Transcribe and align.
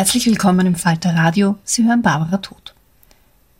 Herzlich 0.00 0.24
willkommen 0.24 0.66
im 0.66 0.76
Falter 0.76 1.14
Radio. 1.14 1.58
Sie 1.62 1.84
hören 1.84 2.00
Barbara 2.00 2.38
Tod. 2.38 2.74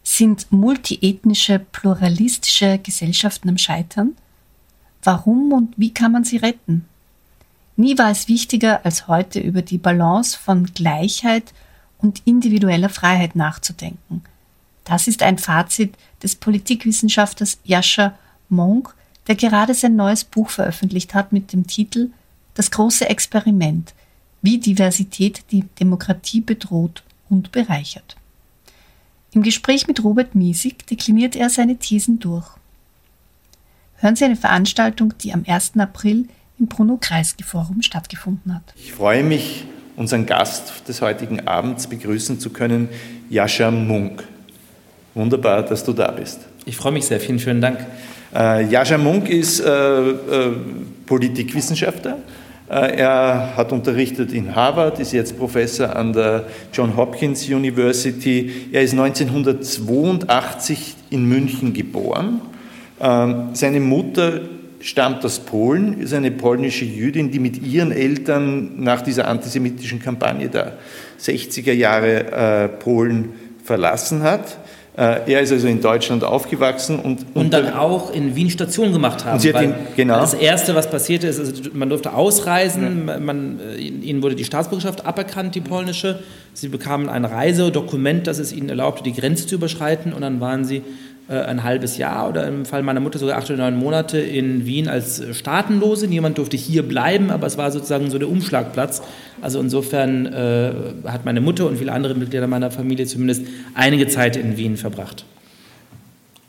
Sind 0.03 0.51
multiethnische, 0.51 1.59
pluralistische 1.59 2.79
Gesellschaften 2.79 3.51
am 3.51 3.59
Scheitern? 3.59 4.17
Warum 5.03 5.53
und 5.53 5.75
wie 5.77 5.93
kann 5.93 6.13
man 6.13 6.25
sie 6.25 6.39
retten? 6.39 6.87
Nie 7.77 7.99
war 7.99 8.11
es 8.11 8.27
wichtiger 8.27 8.87
als 8.87 9.07
heute 9.07 9.39
über 9.39 9.61
die 9.61 9.77
Balance 9.77 10.39
von 10.39 10.65
Gleichheit 10.65 11.53
und 11.99 12.23
individueller 12.25 12.89
Freiheit 12.89 13.37
nachzudenken. 13.37 14.23
Das 14.85 15.09
ist 15.09 15.23
ein 15.23 15.37
Fazit 15.37 15.95
des 16.23 16.37
Politikwissenschaftlers 16.37 17.59
Jascha 17.65 18.15
Monk, 18.49 18.95
der 19.27 19.35
gerade 19.35 19.75
sein 19.75 19.95
neues 19.95 20.25
Buch 20.25 20.49
veröffentlicht 20.49 21.13
hat 21.13 21.33
mit 21.33 21.53
dem 21.53 21.67
Titel 21.67 22.13
Das 22.55 22.71
große 22.71 23.11
Experiment– 23.11 23.93
wie 24.43 24.59
Diversität 24.59 25.43
die 25.51 25.65
Demokratie 25.79 26.41
bedroht 26.41 27.03
und 27.29 27.53
bereichert. 27.53 28.17
Im 29.33 29.43
Gespräch 29.43 29.87
mit 29.87 30.03
Robert 30.03 30.35
Miesig 30.35 30.87
dekliniert 30.87 31.37
er 31.37 31.51
seine 31.51 31.77
Thesen 31.77 32.19
durch. 32.19 32.47
Hören 33.97 34.17
Sie 34.17 34.25
eine 34.25 34.37
Veranstaltung, 34.37 35.15
die 35.19 35.33
am 35.33 35.45
1. 35.47 35.73
April 35.79 36.27
im 36.59 36.67
Bruno 36.67 36.99
Kreisky 37.01 37.45
Forum 37.45 37.83
stattgefunden 37.83 38.55
hat. 38.55 38.63
Ich 38.77 38.93
freue 38.93 39.23
mich, 39.23 39.65
unseren 39.97 40.27
Gast 40.27 40.89
des 40.89 41.01
heutigen 41.03 41.47
Abends 41.47 41.87
begrüßen 41.87 42.41
zu 42.41 42.51
können, 42.51 42.89
Jascha 43.29 43.71
Munk. 43.71 44.25
Wunderbar, 45.15 45.63
dass 45.63 45.85
du 45.85 45.93
da 45.93 46.11
bist. 46.11 46.41
Ich 46.65 46.77
freue 46.77 46.93
mich 46.93 47.05
sehr, 47.05 47.21
vielen, 47.21 47.39
vielen 47.39 47.61
Dank. 47.61 47.87
Äh, 48.35 48.65
Jascha 48.67 48.97
Munk 48.97 49.29
ist 49.29 49.61
äh, 49.61 49.69
äh, 49.69 50.57
Politikwissenschaftler, 51.07 52.19
er 52.77 53.57
hat 53.57 53.73
unterrichtet 53.73 54.33
in 54.33 54.55
Harvard, 54.55 55.01
ist 55.01 55.13
jetzt 55.13 55.37
Professor 55.37 55.97
an 55.97 56.13
der 56.13 56.45
John 56.73 56.97
Hopkins 56.97 57.49
University. 57.49 58.69
Er 58.71 58.83
ist 58.83 58.93
1982 58.93 60.95
in 61.11 61.25
München 61.25 61.73
geboren. 61.73 62.41
Ähm, 63.01 63.49
seine 63.55 63.81
Mutter 63.81 64.43
stammt 64.79 65.25
aus 65.25 65.41
Polen, 65.41 66.01
ist 66.01 66.15
eine 66.15 66.31
polnische 66.31 66.85
Jüdin, 66.85 67.33
die 67.33 67.41
mit 67.41 67.61
ihren 67.61 67.91
Eltern 67.91 68.75
nach 68.77 69.03
dieser 69.03 69.27
antisemitischen 69.27 70.01
Kampagne 70.01 70.49
der 70.49 70.75
60er 71.21 71.73
Jahre 71.73 72.33
äh, 72.33 72.69
Polen 72.69 73.31
verlassen 73.65 74.23
hat. 74.23 74.59
Äh, 74.97 75.33
er 75.33 75.41
ist 75.41 75.53
also 75.53 75.69
in 75.69 75.81
Deutschland 75.81 76.25
aufgewachsen 76.25 76.99
und. 76.99 77.25
Und 77.35 77.53
dann 77.53 77.73
auch 77.73 78.13
in 78.13 78.35
Wien 78.35 78.51
Station 78.51 78.93
gemacht 78.93 79.25
haben. 79.25 79.35
Und 79.35 79.41
sie 79.41 79.51
ihn, 79.51 79.75
genau. 79.97 80.19
Das 80.19 80.35
Erste, 80.35 80.75
was 80.75 80.91
passierte, 80.91 81.29
ist, 81.29 81.39
also 81.39 81.53
man 81.73 81.89
durfte 81.89 82.13
ausreisen, 82.13 83.07
ja. 83.07 83.21
man, 83.21 83.61
äh, 83.61 83.77
ihnen 83.77 84.23
wurde 84.23 84.35
die 84.35 84.45
Staatsbürgerschaft 84.45 85.07
aberkannt, 85.07 85.55
die 85.55 85.61
polnische. 85.61 86.19
Sie 86.53 86.69
bekamen 86.69 87.09
ein 87.09 87.25
Reisedokument, 87.25 88.27
das 88.27 88.39
es 88.39 88.53
ihnen 88.53 88.69
erlaubte, 88.69 89.05
die 89.05 89.13
Grenze 89.13 89.47
zu 89.47 89.55
überschreiten 89.55 90.13
und 90.13 90.23
dann 90.23 90.41
waren 90.41 90.65
sie 90.65 90.83
ein 91.35 91.63
halbes 91.63 91.97
Jahr 91.97 92.29
oder 92.29 92.47
im 92.47 92.65
Fall 92.65 92.83
meiner 92.83 93.01
Mutter 93.01 93.19
sogar 93.19 93.39
acht 93.39 93.51
oder 93.51 93.71
neun 93.71 93.79
Monate 93.79 94.19
in 94.19 94.67
Wien 94.67 94.89
als 94.89 95.21
äh, 95.21 95.33
Staatenlose. 95.33 96.07
Niemand 96.07 96.39
durfte 96.39 96.57
hier 96.57 96.83
bleiben, 96.83 97.31
aber 97.31 97.47
es 97.47 97.57
war 97.57 97.71
sozusagen 97.71 98.11
so 98.11 98.19
der 98.19 98.29
Umschlagplatz. 98.29 99.03
Also 99.41 99.61
insofern 99.61 100.27
äh, 100.27 100.73
hat 101.07 101.25
meine 101.25 101.41
Mutter 101.41 101.67
und 101.67 101.79
viele 101.79 101.93
andere 101.93 102.15
Mitglieder 102.15 102.47
meiner 102.47 102.71
Familie 102.71 103.07
zumindest 103.07 103.43
einige 103.75 104.09
Zeit 104.09 104.37
in 104.37 104.57
Wien 104.57 104.77
verbracht. 104.77 105.25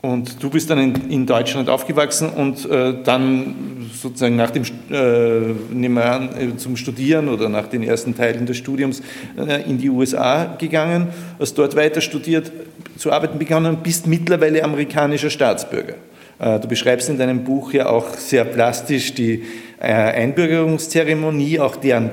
Und 0.02 0.42
du 0.42 0.50
bist 0.50 0.68
dann 0.68 0.78
in, 0.78 1.10
in 1.10 1.26
Deutschland 1.26 1.68
aufgewachsen 1.68 2.28
und 2.28 2.68
äh, 2.68 2.92
dann 3.04 3.88
sozusagen 3.92 4.34
nach 4.34 4.50
dem 4.50 4.64
äh, 4.90 5.54
nehmen 5.72 5.94
wir 5.94 6.12
an, 6.12 6.28
äh, 6.36 6.56
zum 6.56 6.76
Studieren 6.76 7.28
oder 7.28 7.48
nach 7.48 7.68
den 7.68 7.84
ersten 7.84 8.16
Teilen 8.16 8.44
des 8.44 8.56
Studiums 8.56 9.00
äh, 9.38 9.62
in 9.62 9.78
die 9.78 9.88
USA 9.88 10.56
gegangen, 10.58 11.06
hast 11.38 11.56
dort 11.56 11.76
weiter 11.76 12.00
studiert, 12.00 12.50
zu 12.98 13.12
arbeiten 13.12 13.38
begonnen 13.38 13.78
bist 13.80 14.08
mittlerweile 14.08 14.64
amerikanischer 14.64 15.30
Staatsbürger. 15.30 15.94
Äh, 16.40 16.58
du 16.58 16.66
beschreibst 16.66 17.08
in 17.08 17.16
deinem 17.16 17.44
Buch 17.44 17.72
ja 17.72 17.88
auch 17.88 18.14
sehr 18.14 18.44
plastisch 18.44 19.14
die 19.14 19.44
Einbürgerungszeremonie, 19.78 21.58
auch 21.58 21.76
deren 21.76 22.10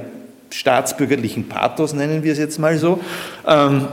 staatsbürgerlichen 0.51 1.47
Pathos, 1.47 1.93
nennen 1.93 2.23
wir 2.23 2.33
es 2.33 2.39
jetzt 2.39 2.57
mal 2.59 2.77
so. 2.77 2.99
Ähm, 3.47 3.87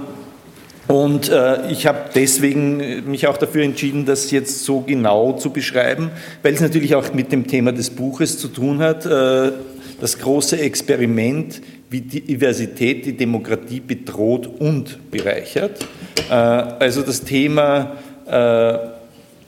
und 0.89 1.29
äh, 1.29 1.71
ich 1.71 1.87
habe 1.87 1.99
deswegen 2.15 3.11
mich 3.11 3.27
auch 3.27 3.37
dafür 3.37 3.65
entschieden, 3.65 4.05
das 4.07 4.31
jetzt 4.31 4.65
so 4.65 4.81
genau 4.81 5.33
zu 5.33 5.51
beschreiben, 5.51 6.11
weil 6.43 6.55
es 6.55 6.61
natürlich 6.61 6.95
auch 6.95 7.13
mit 7.13 7.33
dem 7.33 7.47
Thema 7.47 7.73
des 7.73 7.91
Buches 7.91 8.39
zu 8.39 8.49
tun 8.49 8.79
hat. 8.79 9.05
Äh, 9.05 9.53
das 10.01 10.19
große 10.19 10.61
Experiment, 10.61 11.61
wie 11.91 12.03
die 12.03 12.21
Diversität 12.21 13.07
die 13.07 13.17
Demokratie 13.17 13.81
bedroht 13.81 14.47
und 14.47 15.11
bereichert. 15.11 15.85
Äh, 16.29 16.35
also 16.35 17.03
das 17.03 17.23
Thema 17.23 17.97
äh, 18.27 18.96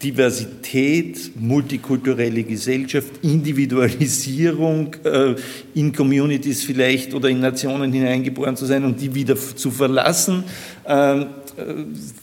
Diversität, 0.02 1.32
multikulturelle 1.34 2.44
Gesellschaft, 2.44 3.08
Individualisierung, 3.22 4.94
äh, 5.02 5.34
in 5.74 5.92
Communities 5.92 6.62
vielleicht 6.62 7.14
oder 7.14 7.28
in 7.28 7.40
Nationen 7.40 7.92
hineingeboren 7.92 8.56
zu 8.56 8.64
sein 8.66 8.84
und 8.84 9.00
die 9.00 9.12
wieder 9.14 9.36
zu 9.36 9.70
verlassen. 9.70 10.44
Ähm, 10.86 11.26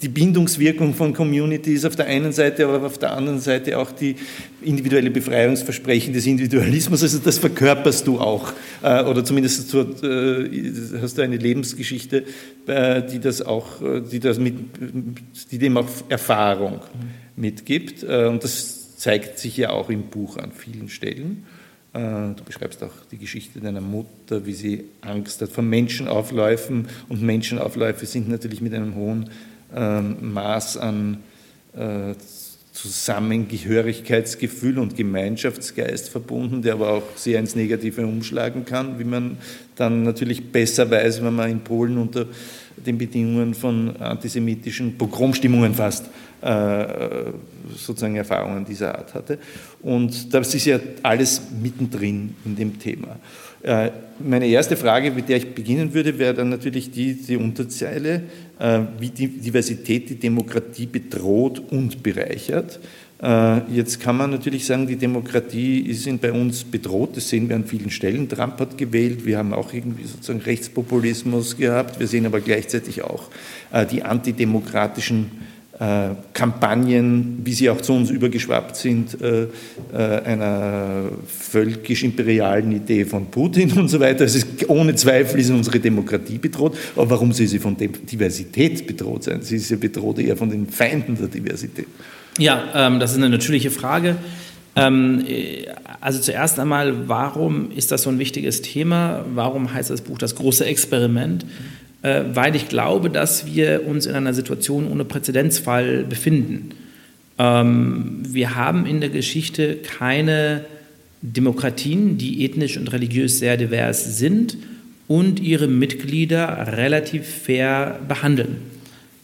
die 0.01 0.07
Bindungswirkung 0.07 0.93
von 0.93 1.13
Communities 1.13 1.83
auf 1.83 1.97
der 1.97 2.05
einen 2.05 2.31
Seite, 2.31 2.65
aber 2.65 2.85
auf 2.85 2.97
der 2.97 3.11
anderen 3.11 3.41
Seite 3.41 3.77
auch 3.77 3.91
die 3.91 4.15
individuelle 4.61 5.11
Befreiungsversprechen 5.11 6.13
des 6.13 6.25
Individualismus. 6.25 7.03
Also 7.03 7.19
das 7.19 7.39
verkörperst 7.39 8.07
du 8.07 8.17
auch, 8.17 8.53
äh, 8.81 9.03
oder 9.03 9.25
zumindest 9.25 9.73
hast 9.73 11.17
du 11.17 11.21
eine 11.21 11.35
Lebensgeschichte, 11.35 12.23
die 12.67 13.19
das 13.19 13.41
auch, 13.43 13.81
die 14.11 14.19
das 14.19 14.39
mit, 14.39 14.55
die 15.51 15.57
dem 15.59 15.77
auch 15.77 15.87
Erfahrung 16.09 16.79
mitgibt. 17.35 18.03
Und 18.03 18.43
das 18.43 18.97
zeigt 18.97 19.39
sich 19.39 19.55
ja 19.57 19.69
auch 19.69 19.89
im 19.89 20.03
Buch 20.03 20.37
an 20.37 20.51
vielen 20.51 20.89
Stellen. 20.89 21.45
Äh, 21.93 22.33
du 22.35 22.43
beschreibst 22.43 22.83
auch 22.83 22.91
die 23.11 23.17
Geschichte 23.17 23.61
deiner 23.61 23.81
Mutter, 23.81 24.45
wie 24.45 24.53
sie 24.53 24.83
Angst 25.01 25.41
hat 25.41 25.49
vor 25.49 25.63
Menschenaufläufen. 25.63 26.87
Und 27.07 27.21
Menschenaufläufe 27.21 28.05
sind 28.05 28.27
natürlich 28.27 28.59
mit 28.61 28.73
einem 28.73 28.95
hohen 28.95 29.29
ähm, 29.73 30.33
Maß 30.33 30.75
an 30.77 31.23
äh, 31.73 32.13
Zusammengehörigkeitsgefühl 32.73 34.77
und 34.79 34.97
Gemeinschaftsgeist 34.97 36.09
verbunden, 36.09 36.61
der 36.61 36.73
aber 36.73 36.89
auch 36.89 37.03
sehr 37.15 37.39
ins 37.39 37.55
Negative 37.55 38.05
umschlagen 38.05 38.65
kann, 38.65 38.99
wie 38.99 39.05
man 39.05 39.37
dann 39.77 40.03
natürlich 40.03 40.51
besser 40.51 40.91
weiß, 40.91 41.23
wenn 41.23 41.35
man 41.35 41.49
in 41.49 41.61
Polen 41.61 41.97
unter 41.97 42.25
den 42.75 42.97
Bedingungen 42.97 43.53
von 43.53 43.95
antisemitischen 43.95 44.97
Pogromstimmungen 44.97 45.73
fast 45.73 46.07
äh, 46.07 46.09
sozusagen 47.75 48.15
Erfahrungen 48.15 48.65
dieser 48.65 48.95
Art 48.95 49.13
hatte. 49.15 49.39
Und 49.81 50.33
das 50.33 50.53
ist 50.53 50.65
ja 50.65 50.79
alles 51.01 51.41
mittendrin 51.61 52.35
in 52.45 52.55
dem 52.55 52.77
Thema. 52.77 53.17
Äh, 53.63 53.89
meine 54.19 54.45
erste 54.45 54.77
Frage, 54.77 55.09
mit 55.09 55.27
der 55.27 55.37
ich 55.37 55.55
beginnen 55.55 55.91
würde, 55.91 56.19
wäre 56.19 56.35
dann 56.35 56.49
natürlich 56.49 56.91
die, 56.91 57.15
die 57.15 57.35
Unterzeile, 57.35 58.21
äh, 58.59 58.81
wie 58.99 59.09
die 59.09 59.27
Diversität 59.27 60.07
die 60.07 60.19
Demokratie 60.19 60.85
bedroht 60.85 61.59
und 61.71 62.03
bereichert. 62.03 62.79
Jetzt 63.71 64.01
kann 64.01 64.17
man 64.17 64.29
natürlich 64.29 64.65
sagen, 64.65 64.87
die 64.87 64.97
Demokratie 64.97 65.79
ist 65.79 66.05
bei 66.19 66.33
uns 66.33 66.65
bedroht, 66.65 67.15
das 67.15 67.29
sehen 67.29 67.47
wir 67.47 67.55
an 67.55 67.63
vielen 67.63 67.89
Stellen. 67.89 68.27
Trump 68.27 68.59
hat 68.59 68.77
gewählt, 68.77 69.25
wir 69.25 69.37
haben 69.37 69.53
auch 69.53 69.73
irgendwie 69.73 70.03
sozusagen 70.03 70.41
Rechtspopulismus 70.41 71.55
gehabt, 71.55 71.97
wir 71.97 72.07
sehen 72.07 72.25
aber 72.25 72.41
gleichzeitig 72.41 73.03
auch 73.03 73.29
die 73.89 74.03
antidemokratischen 74.03 75.31
äh, 75.31 75.54
Kampagnen, 76.33 77.41
wie 77.43 77.53
sie 77.53 77.69
auch 77.69 77.81
zu 77.81 77.93
uns 77.93 78.09
übergeschwappt 78.09 78.77
sind, 78.77 79.21
äh, 79.21 79.47
äh, 79.93 80.21
einer 80.23 81.09
völkisch-imperialen 81.27 82.71
Idee 82.71 83.03
von 83.03 83.25
Putin 83.25 83.71
und 83.77 83.89
so 83.89 83.99
weiter. 83.99 84.23
Es 84.23 84.35
ist, 84.35 84.69
ohne 84.69 84.95
Zweifel 84.95 85.39
ist 85.39 85.49
unsere 85.49 85.79
Demokratie 85.79 86.37
bedroht. 86.37 86.77
Aber 86.95 87.09
warum 87.09 87.33
soll 87.33 87.47
sie 87.47 87.59
von 87.59 87.75
Diversität 87.75 88.87
bedroht 88.87 89.23
sein? 89.23 89.41
Sie 89.41 89.57
ist 89.57 89.69
ja 89.69 89.75
bedroht 89.75 90.19
eher 90.19 90.37
von 90.37 90.49
den 90.49 90.67
Feinden 90.67 91.17
der 91.17 91.27
Diversität. 91.27 91.87
Ja, 92.37 92.63
ähm, 92.73 92.99
das 92.99 93.11
ist 93.11 93.17
eine 93.17 93.29
natürliche 93.29 93.71
Frage. 93.71 94.15
Ähm, 94.77 95.25
also 96.01 96.19
zuerst 96.19 96.59
einmal, 96.59 97.07
warum 97.07 97.71
ist 97.71 97.91
das 97.91 98.03
so 98.03 98.09
ein 98.09 98.19
wichtiges 98.19 98.61
Thema? 98.61 99.25
Warum 99.33 99.73
heißt 99.73 99.89
das 99.89 100.01
Buch 100.01 100.17
das 100.17 100.35
große 100.35 100.65
Experiment? 100.65 101.45
Äh, 102.05 102.35
weil 102.35 102.55
ich 102.55 102.67
glaube, 102.67 103.09
dass 103.09 103.47
wir 103.47 103.87
uns 103.87 104.05
in 104.05 104.13
einer 104.13 104.35
Situation 104.35 104.87
ohne 104.87 105.05
Präzedenzfall 105.05 106.03
befinden. 106.03 106.69
Ähm, 107.39 108.21
wir 108.21 108.53
haben 108.53 108.85
in 108.85 109.01
der 109.01 109.09
Geschichte 109.09 109.77
keine 109.77 110.65
Demokratien, 111.23 112.19
die 112.19 112.45
ethnisch 112.45 112.77
und 112.77 112.93
religiös 112.93 113.39
sehr 113.39 113.57
divers 113.57 114.19
sind 114.19 114.55
und 115.07 115.39
ihre 115.39 115.67
Mitglieder 115.67 116.67
relativ 116.77 117.27
fair 117.27 117.99
behandeln. 118.07 118.57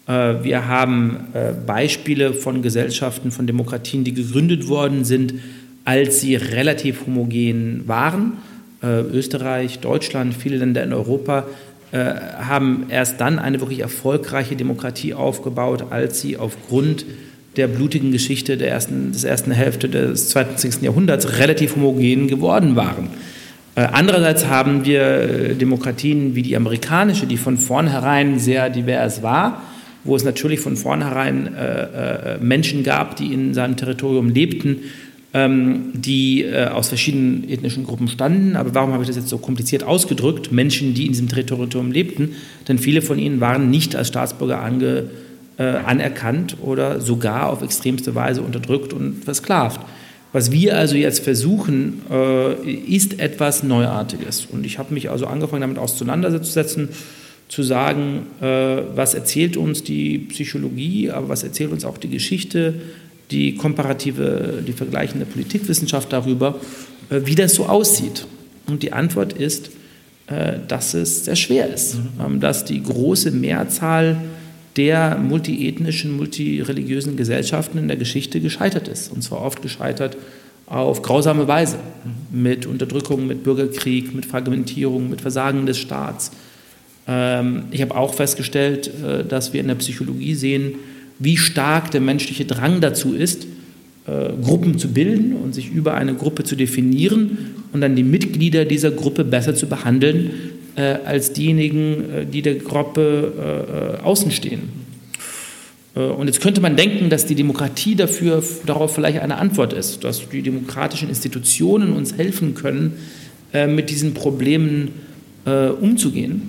Äh, 0.08 0.44
wir 0.44 0.68
haben 0.68 1.28
äh, 1.34 1.52
Beispiele 1.52 2.34
von 2.34 2.64
Gesellschaften, 2.64 3.30
von 3.30 3.46
Demokratien, 3.46 4.04
die 4.04 4.16
gegründet 4.16 4.70
worden 4.70 5.06
sind, 5.06 5.36
als 5.86 6.20
sie 6.20 6.36
relativ 6.36 7.06
homogen 7.06 7.84
waren. 7.86 8.34
Österreich, 8.84 9.78
Deutschland, 9.78 10.34
viele 10.34 10.58
Länder 10.58 10.84
in 10.84 10.92
Europa 10.92 11.46
haben 11.94 12.86
erst 12.90 13.20
dann 13.20 13.38
eine 13.38 13.60
wirklich 13.60 13.80
erfolgreiche 13.80 14.56
Demokratie 14.56 15.14
aufgebaut, 15.14 15.86
als 15.90 16.22
sie 16.22 16.38
aufgrund 16.38 17.06
der 17.58 17.68
blutigen 17.68 18.12
Geschichte 18.12 18.58
der 18.58 18.70
ersten, 18.70 19.12
des 19.12 19.24
ersten 19.24 19.52
Hälfte 19.52 19.90
des 19.90 20.30
20. 20.30 20.82
Jahrhunderts 20.82 21.38
relativ 21.38 21.76
homogen 21.76 22.28
geworden 22.28 22.76
waren. 22.76 23.10
Äh, 23.76 23.88
andererseits 23.92 24.48
haben 24.48 24.86
wir 24.86 25.02
äh, 25.02 25.56
Demokratien 25.56 26.36
wie 26.36 26.42
die 26.42 26.56
amerikanische, 26.56 27.26
die 27.26 27.38
von 27.38 27.58
vornherein 27.58 28.40
sehr 28.40 28.70
divers 28.70 29.24
war, 29.24 29.62
wo 30.04 30.16
es 30.16 30.24
natürlich 30.24 30.60
von 30.60 30.76
vornherein 30.76 31.54
äh, 31.56 32.38
Menschen 32.40 32.84
gab, 32.84 33.16
die 33.18 33.34
in 33.34 33.54
seinem 33.54 33.78
Territorium 33.78 34.30
lebten, 34.30 34.80
ähm, 35.34 35.92
die 35.94 36.44
äh, 36.44 36.68
aus 36.68 36.90
verschiedenen 36.90 37.50
ethnischen 37.50 37.86
Gruppen 37.86 38.08
standen. 38.08 38.56
Aber 38.56 38.76
warum 38.76 38.92
habe 38.92 39.04
ich 39.04 39.08
das 39.08 39.16
jetzt 39.16 39.30
so 39.30 39.38
kompliziert 39.38 39.84
ausgedrückt? 39.84 40.52
Menschen, 40.52 40.94
die 40.94 41.06
in 41.06 41.14
diesem 41.14 41.30
Territorium 41.30 41.92
lebten, 41.92 42.36
denn 42.68 42.78
viele 42.78 43.02
von 43.02 43.18
ihnen 43.18 43.40
waren 43.40 43.70
nicht 43.70 43.96
als 43.96 44.10
Staatsbürger 44.10 44.62
ange, 44.62 45.10
äh, 45.58 45.64
anerkannt 45.64 46.58
oder 46.62 47.00
sogar 47.00 47.50
auf 47.50 47.62
extremste 47.62 48.16
Weise 48.16 48.42
unterdrückt 48.42 48.94
und 48.94 49.24
versklavt. 49.24 49.80
Was 50.34 50.52
wir 50.52 50.78
also 50.78 50.96
jetzt 50.96 51.24
versuchen, 51.24 52.02
äh, 52.10 52.72
ist 52.72 53.20
etwas 53.20 53.64
Neuartiges. 53.64 54.48
Und 54.50 54.66
ich 54.66 54.80
habe 54.80 54.94
mich 54.94 55.10
also 55.10 55.28
angefangen, 55.28 55.62
damit 55.62 55.78
auseinanderzusetzen, 55.78 56.90
zu 57.50 57.64
sagen, 57.64 58.28
äh, 58.42 58.46
was 58.96 59.14
erzählt 59.14 59.58
uns 59.58 59.84
die 59.84 60.20
Psychologie, 60.20 61.12
aber 61.12 61.28
was 61.28 61.44
erzählt 61.44 61.74
uns 61.74 61.84
auch 61.84 61.98
die 61.98 62.10
Geschichte 62.10 62.76
die 63.32 63.56
komparative, 63.56 64.62
die 64.66 64.74
vergleichende 64.74 65.26
Politikwissenschaft 65.26 66.12
darüber, 66.12 66.60
äh, 67.10 67.22
wie 67.26 67.36
das 67.36 67.56
so 67.56 67.66
aussieht. 67.66 68.26
Und 68.68 68.84
die 68.84 68.94
Antwort 68.94 69.34
ist, 69.34 69.72
äh, 70.28 70.60
dass 70.68 70.94
es 70.94 71.26
sehr 71.26 71.36
schwer 71.36 71.74
ist, 71.74 71.96
mhm. 71.96 72.10
Ähm, 72.26 72.40
dass 72.40 72.66
die 72.66 72.82
große 72.82 73.32
Mehrzahl 73.32 74.18
der 74.78 75.18
multiethnischen, 75.18 76.16
multireligiösen 76.16 77.18
Gesellschaften 77.18 77.78
in 77.78 77.88
der 77.88 77.98
Geschichte 77.98 78.40
gescheitert 78.40 78.88
ist. 78.88 79.12
Und 79.12 79.22
zwar 79.22 79.42
oft 79.42 79.62
gescheitert 79.62 80.16
auf 80.68 81.02
grausame 81.02 81.48
Weise. 81.48 81.78
Mhm. 82.32 82.42
Mit 82.42 82.66
Unterdrückung, 82.66 83.28
mit 83.28 83.44
Bürgerkrieg, 83.44 84.16
mit 84.16 84.26
Fragmentierung, 84.26 85.10
mit 85.10 85.22
Versagen 85.22 85.66
des 85.66 85.78
Staats. 85.78 86.32
Ähm, 87.08 87.64
ich 87.72 87.82
habe 87.82 87.96
auch 87.96 88.14
festgestellt, 88.14 88.92
äh, 89.04 89.26
dass 89.26 89.54
wir 89.54 89.62
in 89.62 89.68
der 89.68 89.76
Psychologie 89.76 90.36
sehen, 90.36 90.76
wie 91.22 91.38
stark 91.38 91.92
der 91.92 92.02
menschliche 92.02 92.46
Drang 92.46 92.82
dazu 92.82 93.14
ist, 93.14 93.46
äh, 94.08 94.34
Gruppen 94.44 94.80
zu 94.80 94.88
bilden 94.88 95.36
und 95.36 95.54
sich 95.54 95.70
über 95.72 95.94
eine 95.94 96.16
Gruppe 96.16 96.44
zu 96.44 96.56
definieren 96.56 97.38
und 97.72 97.82
dann 97.82 97.96
die 97.96 98.04
Mitglieder 98.04 98.66
dieser 98.66 98.90
Gruppe 98.90 99.24
besser 99.24 99.54
zu 99.54 99.68
behandeln 99.68 100.32
äh, 100.76 100.96
als 101.06 101.34
diejenigen, 101.34 102.10
äh, 102.10 102.26
die 102.26 102.42
der 102.42 102.56
Gruppe 102.56 104.00
außen 104.04 104.32
stehen. 104.32 104.82
Und 105.94 106.28
jetzt 106.28 106.40
könnte 106.40 106.62
man 106.62 106.78
denken, 106.78 107.10
dass 107.10 107.26
die 107.26 107.36
Demokratie 107.36 107.96
dafür, 107.96 108.42
darauf 108.66 108.96
vielleicht 108.96 109.20
eine 109.20 109.38
Antwort 109.38 109.74
ist, 109.74 110.06
dass 110.06 110.30
die 110.30 110.42
demokratischen 110.42 111.10
Institutionen 111.10 111.92
uns 111.92 112.18
helfen 112.18 112.56
können, 112.56 112.94
mit 113.68 113.90
diesen 113.90 114.14
Problemen 114.14 114.92
umzugehen. 115.82 116.44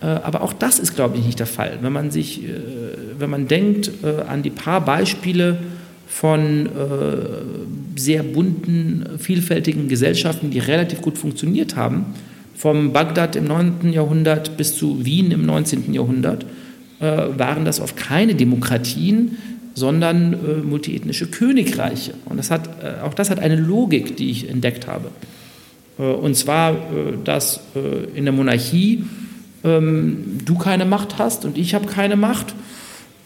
Aber 0.00 0.40
auch 0.40 0.54
das 0.54 0.78
ist, 0.78 0.94
glaube 0.94 1.18
ich, 1.18 1.26
nicht 1.26 1.38
der 1.38 1.46
Fall. 1.46 1.80
Wenn 1.82 1.92
man 1.92 2.10
sich 2.10 2.40
wenn 3.18 3.30
man 3.30 3.48
denkt 3.48 3.90
äh, 4.02 4.22
an 4.22 4.42
die 4.42 4.50
paar 4.50 4.84
Beispiele 4.84 5.58
von 6.06 6.66
äh, 6.66 6.70
sehr 7.96 8.22
bunten, 8.22 9.04
vielfältigen 9.18 9.88
Gesellschaften, 9.88 10.50
die 10.50 10.58
relativ 10.58 11.02
gut 11.02 11.18
funktioniert 11.18 11.76
haben, 11.76 12.06
vom 12.54 12.92
Bagdad 12.92 13.36
im 13.36 13.44
9. 13.44 13.92
Jahrhundert 13.92 14.56
bis 14.56 14.76
zu 14.76 15.04
Wien 15.04 15.30
im 15.30 15.46
19. 15.46 15.92
Jahrhundert, 15.92 16.44
äh, 17.00 17.06
waren 17.06 17.64
das 17.64 17.80
oft 17.80 17.96
keine 17.96 18.34
Demokratien, 18.34 19.36
sondern 19.74 20.68
multiethnische 20.68 21.28
Königreiche. 21.28 22.14
Und 22.24 22.38
das 22.38 22.50
hat, 22.50 22.68
auch 23.04 23.14
das 23.14 23.30
hat 23.30 23.38
eine 23.38 23.54
Logik, 23.54 24.16
die 24.16 24.28
ich 24.28 24.50
entdeckt 24.50 24.88
habe. 24.88 25.12
Und 25.98 26.34
zwar, 26.34 26.74
dass 27.22 27.60
in 28.16 28.24
der 28.24 28.32
Monarchie 28.32 29.04
ähm, 29.64 30.38
du 30.44 30.56
keine 30.56 30.84
Macht 30.84 31.18
hast 31.18 31.44
und 31.44 31.58
ich 31.58 31.74
habe 31.74 31.86
keine 31.86 32.16
Macht 32.16 32.54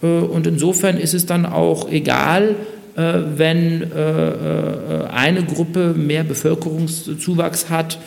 und 0.06 0.47
insofern 0.47 0.97
ist 0.97 1.14
es 1.14 1.26
dann 1.26 1.47
auch 1.47 1.90
egal, 1.90 2.56
äh, 2.97 3.21
wenn 3.37 3.82
äh, 3.82 5.06
eine 5.11 5.44
Gruppe 5.44 5.94
mehr 5.97 6.25
Bevölkerungszuwachs 6.25 7.71
hat 7.71 7.99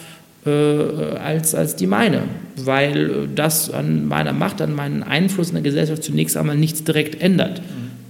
als, 0.47 1.55
als 1.55 1.75
die 1.75 1.87
meine, 1.87 2.21
weil 2.55 3.27
das 3.33 3.71
an 3.71 4.07
meiner 4.07 4.31
Macht, 4.31 4.61
an 4.61 4.75
meinen 4.75 5.01
Einfluss 5.01 5.47
in 5.47 5.55
der 5.55 5.63
Gesellschaft 5.63 6.03
zunächst 6.03 6.37
einmal 6.37 6.55
nichts 6.55 6.83
direkt 6.83 7.19
ändert. 7.19 7.63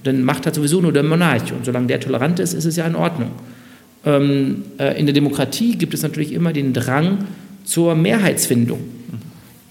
Denn 0.03 0.21
Macht 0.21 0.45
hat 0.45 0.53
sowieso 0.53 0.81
nur 0.81 0.91
der 0.91 1.03
Monarch 1.03 1.53
und 1.53 1.63
solange 1.63 1.87
der 1.87 2.01
tolerant 2.01 2.41
ist, 2.41 2.53
ist 2.53 2.65
es 2.65 2.75
ja 2.75 2.85
in 2.87 2.95
Ordnung. 2.97 3.31
Ähm, 4.05 4.63
in 4.97 5.05
der 5.05 5.13
Demokratie 5.13 5.77
gibt 5.77 5.93
es 5.93 6.03
natürlich 6.03 6.33
immer 6.33 6.51
den 6.51 6.73
Drang 6.73 7.19
zur 7.63 7.95
Mehrheitsfindung. 7.95 8.81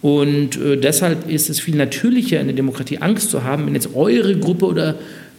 Und 0.05 0.61
äh, 0.61 0.77
deshalb 0.77 1.31
ist 1.31 1.49
es 1.49 1.61
viel 1.61 1.77
natürlicher, 1.77 2.39
in 2.39 2.49
der 2.49 2.55
Demokratie 2.55 2.99
Angst 2.99 3.31
zu 3.31 3.43
haben, 3.43 3.65
wenn 3.65 3.73
jetzt 3.75 3.95
eure 3.95 4.37
Gruppe 4.39 4.67
oder 4.67 4.97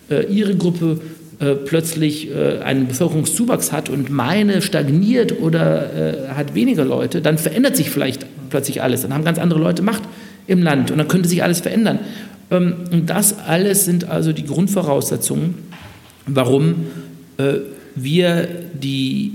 äh, 0.09 0.25
ihre 0.25 0.55
Gruppe 0.55 1.01
äh, 1.37 1.53
plötzlich 1.53 2.31
äh, 2.31 2.61
einen 2.63 2.87
Bevölkerungszuwachs 2.87 3.71
hat 3.71 3.89
und 3.89 4.09
meine 4.09 4.63
stagniert 4.63 5.39
oder 5.39 5.93
äh, 5.93 6.29
hat 6.29 6.55
weniger 6.55 6.83
Leute, 6.83 7.21
dann 7.21 7.37
verändert 7.37 7.75
sich 7.75 7.91
vielleicht 7.91 8.25
plötzlich 8.49 8.81
alles. 8.81 9.03
Dann 9.03 9.13
haben 9.13 9.23
ganz 9.23 9.37
andere 9.37 9.59
Leute 9.59 9.83
Macht 9.83 10.01
im 10.47 10.63
Land 10.63 10.89
und 10.89 10.97
dann 10.97 11.07
könnte 11.07 11.29
sich 11.29 11.43
alles 11.43 11.59
verändern. 11.59 11.99
Ähm, 12.49 12.73
und 12.91 13.11
das 13.11 13.37
alles 13.37 13.85
sind 13.85 14.09
also 14.09 14.33
die 14.33 14.47
Grundvoraussetzungen, 14.47 15.53
warum 16.25 16.87
äh, 17.37 17.57
wir 17.93 18.47
die 18.73 19.33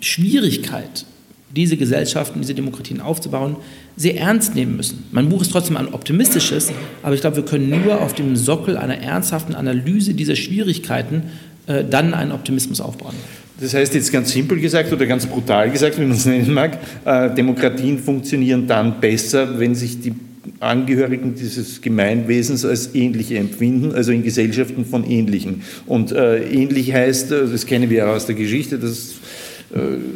Schwierigkeit, 0.00 1.04
diese 1.54 1.76
Gesellschaften, 1.76 2.40
diese 2.40 2.54
Demokratien 2.54 3.00
aufzubauen, 3.00 3.56
sehr 3.96 4.16
ernst 4.18 4.54
nehmen 4.54 4.76
müssen. 4.76 5.04
Mein 5.10 5.28
Buch 5.28 5.42
ist 5.42 5.50
trotzdem 5.50 5.76
ein 5.76 5.92
optimistisches, 5.92 6.72
aber 7.02 7.14
ich 7.14 7.20
glaube, 7.20 7.36
wir 7.36 7.44
können 7.44 7.70
nur 7.84 8.00
auf 8.00 8.14
dem 8.14 8.36
Sockel 8.36 8.76
einer 8.76 8.98
ernsthaften 8.98 9.54
Analyse 9.54 10.14
dieser 10.14 10.36
Schwierigkeiten 10.36 11.24
äh, 11.66 11.84
dann 11.84 12.14
einen 12.14 12.32
Optimismus 12.32 12.80
aufbauen. 12.80 13.14
Das 13.60 13.74
heißt 13.74 13.94
jetzt 13.94 14.10
ganz 14.10 14.30
simpel 14.32 14.58
gesagt 14.58 14.92
oder 14.92 15.04
ganz 15.06 15.26
brutal 15.26 15.70
gesagt, 15.70 15.98
wie 15.98 16.02
man 16.02 16.12
es 16.12 16.24
nennen 16.26 16.54
mag, 16.54 16.78
äh, 17.04 17.34
Demokratien 17.34 17.98
funktionieren 17.98 18.66
dann 18.66 19.00
besser, 19.00 19.58
wenn 19.58 19.74
sich 19.74 20.00
die 20.00 20.14
Angehörigen 20.60 21.34
dieses 21.34 21.80
Gemeinwesens 21.80 22.64
als 22.64 22.94
ähnliche 22.94 23.36
empfinden, 23.36 23.94
also 23.94 24.12
in 24.12 24.22
Gesellschaften 24.22 24.84
von 24.84 25.04
Ähnlichen. 25.08 25.62
Und 25.86 26.12
äh, 26.12 26.42
ähnlich 26.44 26.92
heißt, 26.92 27.32
äh, 27.32 27.46
das 27.48 27.66
kennen 27.66 27.90
wir 27.90 27.98
ja 27.98 28.12
aus 28.12 28.26
der 28.26 28.34
Geschichte, 28.34 28.78
dass 28.78 29.14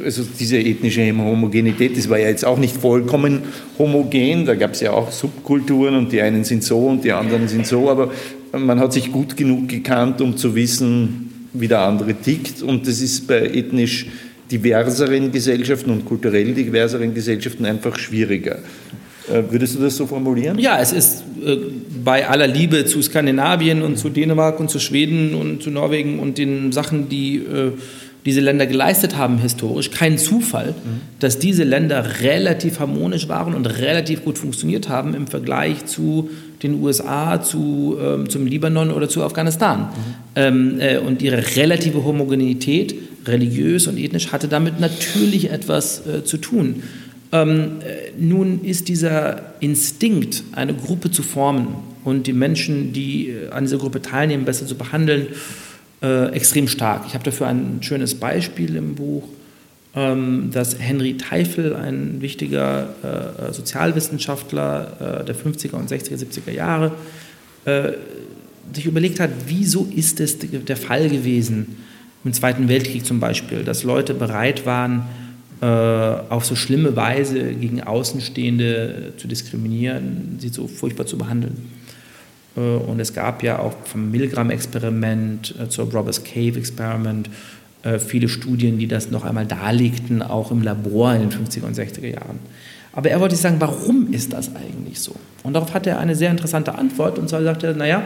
also 0.04 0.24
diese 0.38 0.58
ethnische 0.58 1.06
Homogenität, 1.16 1.96
das 1.96 2.08
war 2.08 2.18
ja 2.18 2.28
jetzt 2.28 2.44
auch 2.44 2.58
nicht 2.58 2.76
vollkommen 2.76 3.42
homogen, 3.78 4.46
da 4.46 4.54
gab 4.56 4.72
es 4.72 4.80
ja 4.80 4.92
auch 4.92 5.12
Subkulturen 5.12 5.94
und 5.94 6.10
die 6.10 6.20
einen 6.20 6.42
sind 6.42 6.64
so 6.64 6.78
und 6.88 7.04
die 7.04 7.12
anderen 7.12 7.46
sind 7.46 7.66
so, 7.66 7.88
aber 7.88 8.10
man 8.52 8.80
hat 8.80 8.92
sich 8.92 9.12
gut 9.12 9.36
genug 9.36 9.68
gekannt, 9.68 10.20
um 10.20 10.36
zu 10.36 10.56
wissen, 10.56 11.48
wie 11.52 11.68
der 11.68 11.80
andere 11.80 12.14
tickt 12.14 12.62
und 12.62 12.88
das 12.88 13.00
ist 13.00 13.28
bei 13.28 13.46
ethnisch 13.46 14.06
diverseren 14.50 15.30
Gesellschaften 15.30 15.90
und 15.90 16.04
kulturell 16.04 16.52
diverseren 16.52 17.14
Gesellschaften 17.14 17.64
einfach 17.64 17.96
schwieriger. 17.96 18.58
Äh, 19.28 19.42
würdest 19.50 19.76
du 19.76 19.80
das 19.80 19.96
so 19.96 20.06
formulieren? 20.06 20.58
Ja, 20.58 20.78
es 20.80 20.92
ist 20.92 21.24
äh, 21.44 21.56
bei 22.04 22.28
aller 22.28 22.46
Liebe 22.46 22.84
zu 22.84 23.00
Skandinavien 23.00 23.82
und 23.82 23.98
zu 23.98 24.10
Dänemark 24.10 24.60
und 24.60 24.68
zu 24.68 24.78
Schweden 24.78 25.34
und 25.34 25.62
zu 25.62 25.70
Norwegen 25.70 26.18
und 26.18 26.36
den 26.36 26.72
Sachen, 26.72 27.08
die 27.08 27.36
äh, 27.36 27.72
diese 28.26 28.40
Länder 28.40 28.66
geleistet 28.66 29.16
haben 29.16 29.38
historisch, 29.38 29.90
kein 29.90 30.16
Zufall, 30.16 30.68
mhm. 30.68 31.00
dass 31.20 31.38
diese 31.38 31.64
Länder 31.64 32.20
relativ 32.22 32.80
harmonisch 32.80 33.28
waren 33.28 33.54
und 33.54 33.66
relativ 33.66 34.24
gut 34.24 34.38
funktioniert 34.38 34.88
haben 34.88 35.14
im 35.14 35.26
Vergleich 35.26 35.84
zu 35.84 36.30
den 36.62 36.82
USA, 36.82 37.42
zu, 37.42 37.96
ähm, 38.00 38.30
zum 38.30 38.46
Libanon 38.46 38.90
oder 38.90 39.08
zu 39.08 39.22
Afghanistan. 39.22 39.80
Mhm. 39.80 40.14
Ähm, 40.36 40.80
äh, 40.80 40.98
und 40.98 41.20
ihre 41.20 41.56
relative 41.56 42.04
Homogenität, 42.04 42.94
religiös 43.26 43.86
und 43.86 43.98
ethnisch, 43.98 44.32
hatte 44.32 44.48
damit 44.48 44.80
natürlich 44.80 45.50
etwas 45.50 46.06
äh, 46.06 46.24
zu 46.24 46.38
tun. 46.38 46.82
Ähm, 47.32 47.80
äh, 47.80 48.12
nun 48.18 48.64
ist 48.64 48.88
dieser 48.88 49.54
Instinkt, 49.60 50.44
eine 50.52 50.72
Gruppe 50.72 51.10
zu 51.10 51.22
formen 51.22 51.68
und 52.04 52.26
die 52.26 52.32
Menschen, 52.32 52.92
die 52.92 53.28
äh, 53.28 53.50
an 53.50 53.64
dieser 53.64 53.78
Gruppe 53.78 54.00
teilnehmen, 54.00 54.44
besser 54.44 54.66
zu 54.66 54.76
behandeln, 54.76 55.26
äh, 56.04 56.26
extrem 56.32 56.68
stark. 56.68 57.04
Ich 57.06 57.14
habe 57.14 57.24
dafür 57.24 57.46
ein 57.46 57.78
schönes 57.80 58.14
Beispiel 58.14 58.76
im 58.76 58.94
Buch, 58.94 59.24
ähm, 59.96 60.50
dass 60.52 60.78
Henry 60.78 61.16
Teifel, 61.16 61.74
ein 61.74 62.20
wichtiger 62.20 62.88
äh, 63.02 63.52
Sozialwissenschaftler 63.52 65.22
äh, 65.22 65.24
der 65.24 65.34
50er 65.34 65.74
und 65.76 65.90
60er, 65.90 66.16
70er 66.16 66.50
Jahre, 66.50 66.92
äh, 67.64 67.92
sich 68.74 68.84
überlegt 68.84 69.18
hat, 69.18 69.30
wieso 69.46 69.88
ist 69.94 70.20
es 70.20 70.38
der 70.38 70.76
Fall 70.76 71.08
gewesen, 71.08 71.76
im 72.24 72.32
Zweiten 72.32 72.68
Weltkrieg 72.68 73.06
zum 73.06 73.20
Beispiel, 73.20 73.64
dass 73.64 73.82
Leute 73.82 74.12
bereit 74.12 74.66
waren, 74.66 75.06
äh, 75.60 75.66
auf 75.66 76.44
so 76.44 76.54
schlimme 76.56 76.96
Weise 76.96 77.54
gegen 77.54 77.82
Außenstehende 77.82 79.14
zu 79.16 79.26
diskriminieren, 79.28 80.36
sie 80.38 80.48
so 80.48 80.66
furchtbar 80.66 81.06
zu 81.06 81.16
behandeln. 81.16 81.56
Äh, 82.56 82.60
und 82.60 83.00
es 83.00 83.12
gab 83.12 83.42
ja 83.42 83.58
auch 83.58 83.74
vom 83.84 84.10
Milgram-Experiment 84.10 85.54
äh, 85.60 85.68
zur 85.68 85.90
Robbers 85.90 86.24
Cave-Experiment 86.24 87.30
viele 87.98 88.30
Studien, 88.30 88.78
die 88.78 88.86
das 88.86 89.10
noch 89.10 89.26
einmal 89.26 89.44
darlegten, 89.44 90.22
auch 90.22 90.50
im 90.50 90.62
Labor 90.62 91.16
in 91.16 91.28
den 91.28 91.30
50er 91.30 91.64
und 91.64 91.76
60er 91.76 92.06
Jahren. 92.06 92.38
Aber 92.94 93.10
er 93.10 93.20
wollte 93.20 93.36
sagen, 93.36 93.56
warum 93.58 94.10
ist 94.10 94.32
das 94.32 94.56
eigentlich 94.56 95.00
so? 95.00 95.14
Und 95.42 95.52
darauf 95.52 95.74
hat 95.74 95.86
er 95.86 95.98
eine 95.98 96.14
sehr 96.14 96.30
interessante 96.30 96.76
Antwort. 96.76 97.18
Und 97.18 97.28
zwar 97.28 97.42
sagt 97.42 97.62
er, 97.62 97.74
naja, 97.74 98.04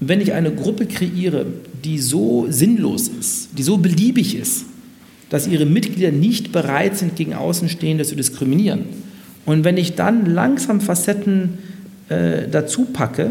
wenn 0.00 0.20
ich 0.20 0.34
eine 0.34 0.52
Gruppe 0.52 0.84
kreiere, 0.86 1.46
die 1.84 1.98
so 1.98 2.46
sinnlos 2.50 3.08
ist, 3.08 3.56
die 3.56 3.62
so 3.62 3.78
beliebig 3.78 4.36
ist, 4.36 4.66
dass 5.30 5.46
ihre 5.46 5.66
Mitglieder 5.66 6.12
nicht 6.12 6.52
bereit 6.52 6.96
sind, 6.96 7.16
gegen 7.16 7.34
Außenstehende 7.34 8.04
zu 8.04 8.14
diskriminieren. 8.14 8.84
Und 9.44 9.64
wenn 9.64 9.76
ich 9.76 9.94
dann 9.94 10.26
langsam 10.26 10.80
Facetten 10.80 11.58
äh, 12.08 12.48
dazu 12.50 12.84
packe, 12.84 13.30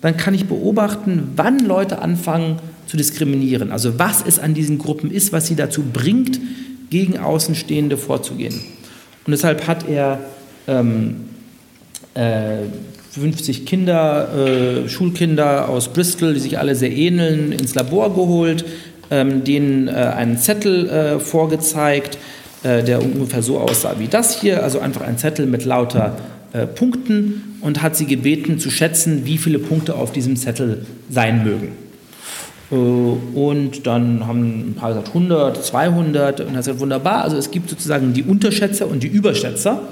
dann 0.00 0.16
kann 0.16 0.34
ich 0.34 0.46
beobachten, 0.46 1.32
wann 1.36 1.60
Leute 1.60 2.00
anfangen 2.00 2.58
zu 2.86 2.96
diskriminieren. 2.96 3.72
Also 3.72 3.98
was 3.98 4.22
es 4.26 4.38
an 4.38 4.54
diesen 4.54 4.78
Gruppen 4.78 5.10
ist, 5.10 5.32
was 5.32 5.46
sie 5.46 5.56
dazu 5.56 5.82
bringt, 5.82 6.38
gegen 6.90 7.18
Außenstehende 7.18 7.96
vorzugehen. 7.96 8.54
Und 9.26 9.30
deshalb 9.30 9.66
hat 9.66 9.88
er 9.88 10.20
ähm, 10.68 11.28
äh, 12.14 12.58
50 13.10 13.64
Kinder, 13.64 14.28
äh, 14.84 14.88
Schulkinder 14.88 15.68
aus 15.68 15.88
Bristol, 15.88 16.34
die 16.34 16.40
sich 16.40 16.58
alle 16.58 16.74
sehr 16.74 16.92
ähneln, 16.92 17.52
ins 17.52 17.74
Labor 17.74 18.14
geholt, 18.14 18.64
ähm, 19.10 19.44
denen 19.44 19.88
äh, 19.88 19.92
einen 19.92 20.36
Zettel 20.36 20.88
äh, 20.88 21.18
vorgezeigt, 21.20 22.18
äh, 22.62 22.82
der 22.82 23.02
ungefähr 23.02 23.42
so 23.42 23.58
aussah 23.58 23.94
wie 23.98 24.08
das 24.08 24.40
hier, 24.40 24.62
also 24.62 24.80
einfach 24.80 25.02
ein 25.02 25.16
Zettel 25.18 25.46
mit 25.46 25.64
lauter 25.64 26.16
äh, 26.54 26.66
Punkten 26.66 27.58
und 27.60 27.82
hat 27.82 27.96
sie 27.96 28.06
gebeten 28.06 28.58
zu 28.58 28.70
schätzen, 28.70 29.26
wie 29.26 29.38
viele 29.38 29.58
Punkte 29.58 29.96
auf 29.96 30.12
diesem 30.12 30.36
Zettel 30.36 30.86
sein 31.10 31.44
mögen. 31.44 31.72
Äh, 32.70 32.74
und 32.74 33.86
dann 33.86 34.26
haben 34.26 34.70
ein 34.70 34.74
paar 34.74 34.90
gesagt 34.90 35.08
100, 35.08 35.64
200 35.64 36.40
und 36.40 36.50
hat 36.50 36.56
gesagt, 36.56 36.78
wunderbar, 36.78 37.24
also 37.24 37.36
es 37.36 37.50
gibt 37.50 37.68
sozusagen 37.68 38.12
die 38.12 38.22
Unterschätzer 38.22 38.88
und 38.88 39.02
die 39.02 39.08
Überschätzer 39.08 39.82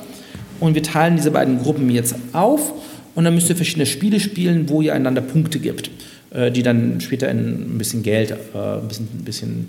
und 0.60 0.74
wir 0.74 0.82
teilen 0.82 1.16
diese 1.16 1.32
beiden 1.32 1.58
Gruppen 1.58 1.90
jetzt 1.90 2.14
auf 2.32 2.72
und 3.14 3.24
dann 3.24 3.34
müsst 3.34 3.50
ihr 3.50 3.56
verschiedene 3.56 3.86
Spiele 3.86 4.20
spielen, 4.20 4.68
wo 4.68 4.80
ihr 4.80 4.94
einander 4.94 5.20
Punkte 5.20 5.58
gibt. 5.58 5.90
Äh, 6.32 6.50
die 6.50 6.62
dann 6.62 7.00
später 7.00 7.28
in 7.28 7.74
ein 7.74 7.78
bisschen 7.78 8.02
Geld, 8.02 8.32
ein 8.54 8.88
bisschen, 8.88 9.08
ein 9.12 9.24
bisschen 9.24 9.68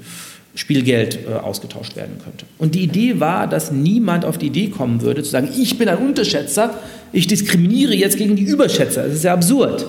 Spielgeld 0.56 1.20
äh, 1.28 1.34
ausgetauscht 1.34 1.96
werden 1.96 2.18
könnte. 2.24 2.46
Und 2.60 2.76
die 2.76 2.84
Idee 2.84 3.20
war, 3.20 3.48
dass 3.48 3.72
niemand 3.72 4.24
auf 4.24 4.38
die 4.38 4.48
Idee 4.48 4.70
kommen 4.70 5.02
würde, 5.02 5.24
zu 5.24 5.32
sagen, 5.32 5.50
ich 5.58 5.78
bin 5.78 5.90
ein 5.90 5.98
Unterschätzer, 5.98 6.80
ich 7.12 7.28
diskriminiere 7.28 7.96
jetzt 7.96 8.18
gegen 8.18 8.36
die 8.36 8.44
Überschätzer. 8.44 9.04
Das 9.04 9.14
ist 9.14 9.24
ja 9.24 9.34
absurd. 9.34 9.86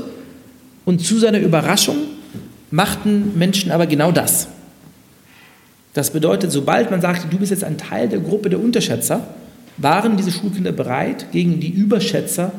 Und 0.85 1.05
zu 1.05 1.19
seiner 1.19 1.39
Überraschung 1.39 1.97
machten 2.71 3.37
Menschen 3.37 3.71
aber 3.71 3.87
genau 3.87 4.11
das. 4.11 4.49
Das 5.93 6.11
bedeutet, 6.11 6.51
sobald 6.51 6.91
man 6.91 7.01
sagte, 7.01 7.29
du 7.29 7.39
bist 7.39 7.51
jetzt 7.51 7.65
ein 7.65 7.79
Teil 7.79 8.09
der 8.09 8.21
Gruppe 8.21 8.51
der 8.51 8.61
Unterschätzer, 8.61 9.29
waren 9.77 10.17
diese 10.17 10.33
Schulkinder 10.33 10.73
bereit, 10.73 11.31
gegen 11.31 11.61
die 11.61 11.71
Überschätzer 11.71 12.53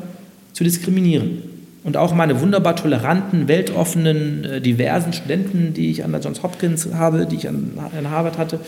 zu 0.52 0.64
diskriminieren 0.64 1.55
und 1.86 1.96
auch 1.96 2.12
meine 2.12 2.40
wunderbar 2.40 2.74
toleranten, 2.74 3.46
weltoffenen, 3.46 4.44
äh, 4.44 4.60
diversen 4.60 5.12
Studenten, 5.12 5.72
die 5.72 5.88
ich 5.90 6.04
an 6.04 6.10
der 6.10 6.20
Johns 6.20 6.42
Hopkins 6.42 6.88
habe, 6.92 7.26
die 7.26 7.36
ich 7.36 7.48
an, 7.48 7.78
an 7.96 8.10
Harvard 8.10 8.38
hatte, 8.38 8.58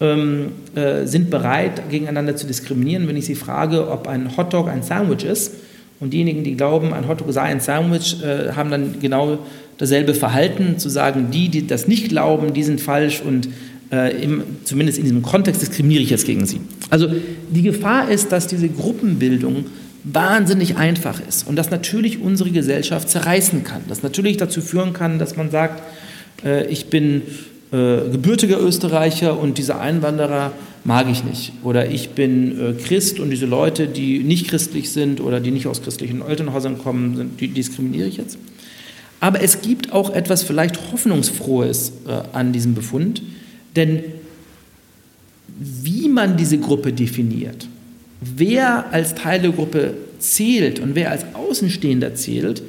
ähm, 0.00 0.52
äh, 0.76 1.06
sind 1.06 1.28
bereit, 1.28 1.90
gegeneinander 1.90 2.36
zu 2.36 2.46
diskriminieren, 2.46 3.08
wenn 3.08 3.16
ich 3.16 3.26
sie 3.26 3.34
frage, 3.34 3.90
ob 3.90 4.06
ein 4.06 4.36
Hotdog 4.36 4.68
ein 4.68 4.84
Sandwich 4.84 5.24
ist. 5.24 5.54
Und 5.98 6.12
diejenigen, 6.12 6.44
die 6.44 6.56
glauben, 6.56 6.92
ein 6.92 7.08
Hotdog 7.08 7.32
sei 7.32 7.42
ein 7.42 7.58
Sandwich, 7.58 8.22
äh, 8.22 8.52
haben 8.52 8.70
dann 8.70 9.00
genau 9.00 9.38
dasselbe 9.78 10.14
Verhalten, 10.14 10.78
zu 10.78 10.88
sagen, 10.88 11.32
die, 11.32 11.48
die 11.48 11.66
das 11.66 11.88
nicht 11.88 12.10
glauben, 12.10 12.54
die 12.54 12.62
sind 12.62 12.80
falsch 12.80 13.22
und 13.22 13.48
äh, 13.90 14.22
im, 14.22 14.44
zumindest 14.62 14.98
in 14.98 15.04
diesem 15.04 15.22
Kontext 15.22 15.62
diskriminiere 15.62 16.02
ich 16.02 16.10
jetzt 16.10 16.26
gegen 16.26 16.46
sie. 16.46 16.60
Also 16.90 17.08
die 17.50 17.62
Gefahr 17.62 18.08
ist, 18.08 18.30
dass 18.30 18.46
diese 18.46 18.68
Gruppenbildung 18.68 19.64
wahnsinnig 20.06 20.76
einfach 20.76 21.20
ist 21.26 21.48
und 21.48 21.56
das 21.56 21.70
natürlich 21.70 22.20
unsere 22.20 22.50
Gesellschaft 22.50 23.10
zerreißen 23.10 23.64
kann. 23.64 23.82
Das 23.88 24.02
natürlich 24.02 24.36
dazu 24.36 24.60
führen 24.60 24.92
kann, 24.92 25.18
dass 25.18 25.36
man 25.36 25.50
sagt, 25.50 25.82
äh, 26.44 26.66
ich 26.68 26.86
bin 26.86 27.22
äh, 27.72 28.08
gebürtiger 28.12 28.60
Österreicher 28.60 29.38
und 29.38 29.58
diese 29.58 29.78
Einwanderer 29.78 30.52
mag 30.84 31.08
ich 31.10 31.24
nicht. 31.24 31.52
Oder 31.64 31.90
ich 31.90 32.10
bin 32.10 32.58
äh, 32.58 32.72
Christ 32.74 33.18
und 33.18 33.30
diese 33.30 33.46
Leute, 33.46 33.88
die 33.88 34.20
nicht 34.20 34.46
christlich 34.46 34.92
sind 34.92 35.20
oder 35.20 35.40
die 35.40 35.50
nicht 35.50 35.66
aus 35.66 35.82
christlichen 35.82 36.22
Elternhäusern 36.22 36.78
kommen, 36.78 37.16
sind, 37.16 37.40
die 37.40 37.48
diskriminiere 37.48 38.06
ich 38.06 38.18
jetzt. 38.18 38.38
Aber 39.18 39.42
es 39.42 39.60
gibt 39.60 39.92
auch 39.92 40.10
etwas 40.10 40.44
vielleicht 40.44 40.92
Hoffnungsfrohes 40.92 41.92
äh, 42.06 42.22
an 42.32 42.52
diesem 42.52 42.74
Befund, 42.74 43.22
denn 43.74 44.04
wie 45.58 46.08
man 46.08 46.36
diese 46.36 46.58
Gruppe 46.58 46.92
definiert, 46.92 47.66
wer 48.20 48.92
als 48.92 49.14
Teil 49.14 49.40
der 49.40 49.52
Gruppe 49.52 49.94
zählt 50.18 50.80
und 50.80 50.94
wer 50.94 51.10
als 51.10 51.24
Außenstehender 51.34 52.14
zählt, 52.14 52.62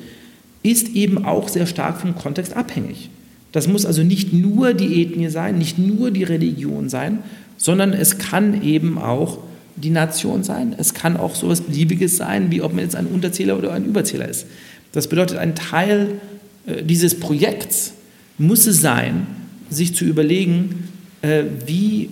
ist 0.63 0.89
eben 0.89 1.25
auch 1.25 1.48
sehr 1.48 1.66
stark 1.66 2.01
vom 2.01 2.16
Kontext 2.16 2.56
abhängig. 2.56 3.10
Das 3.51 3.68
muss 3.68 3.86
also 3.86 4.04
nicht 4.04 4.34
nur 4.34 4.74
die 4.74 5.01
Ethnie 5.01 5.30
sein, 5.30 5.58
nicht 5.58 5.80
nur 5.80 6.12
die 6.12 6.24
Religion 6.24 6.89
sein, 6.89 7.20
sondern 7.58 7.94
es 7.94 8.18
kann 8.18 8.62
eben 8.62 8.98
auch 8.98 9.39
die 9.75 9.89
Nation 9.89 10.44
sein. 10.44 10.75
Es 10.77 10.94
kann 10.94 11.18
auch 11.18 11.36
so 11.36 11.48
etwas 11.48 11.62
Beliebiges 11.62 12.18
sein, 12.18 12.51
wie 12.51 12.62
ob 12.62 12.74
man 12.74 12.84
jetzt 12.84 12.96
ein 12.96 13.08
Unterzähler 13.08 13.58
oder 13.58 13.74
ein 13.74 13.86
Überzähler 13.86 14.27
ist. 14.27 14.46
Das 14.92 15.08
bedeutet, 15.08 15.38
ein 15.38 15.56
Teil 15.56 16.20
äh, 16.66 16.84
dieses 16.84 17.20
Projekts 17.20 17.94
muss 18.38 18.68
es 18.68 18.82
sein, 18.82 19.27
sich 19.70 19.96
zu 19.96 20.06
überlegen, 20.06 20.89
äh, 21.22 21.44
wie 21.66 22.10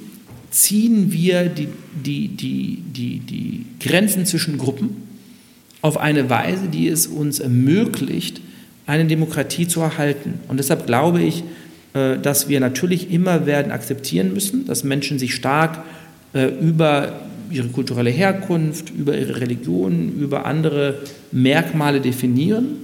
ziehen 0.52 1.12
wir 1.12 1.46
die, 1.50 1.68
die, 1.94 2.28
die, 2.30 2.84
die, 2.86 3.20
die 3.20 3.66
Grenzen 3.80 4.25
zwischen 4.25 4.58
Gruppen 4.58 5.04
auf 5.82 5.98
eine 5.98 6.30
Weise, 6.30 6.68
die 6.68 6.88
es 6.88 7.08
uns 7.08 7.40
ermöglicht, 7.40 8.42
eine 8.88 9.06
Demokratie 9.06 9.68
zu 9.68 9.82
erhalten. 9.82 10.36
Und 10.48 10.58
deshalb 10.58 10.86
glaube 10.88 11.22
ich, 11.22 11.44
äh, 11.94 12.18
dass 12.18 12.50
wir 12.50 12.60
natürlich 12.60 13.12
immer 13.12 13.46
werden 13.46 13.72
akzeptieren 13.72 14.34
müssen, 14.34 14.66
dass 14.66 14.84
Menschen 14.84 15.20
sich 15.20 15.36
stark 15.36 15.84
über 16.60 17.22
ihre 17.50 17.68
kulturelle 17.70 18.10
Herkunft, 18.10 18.90
über 18.90 19.18
ihre 19.18 19.40
Religion, 19.40 20.14
über 20.20 20.46
andere 20.46 21.00
Merkmale 21.32 22.02
definieren, 22.02 22.78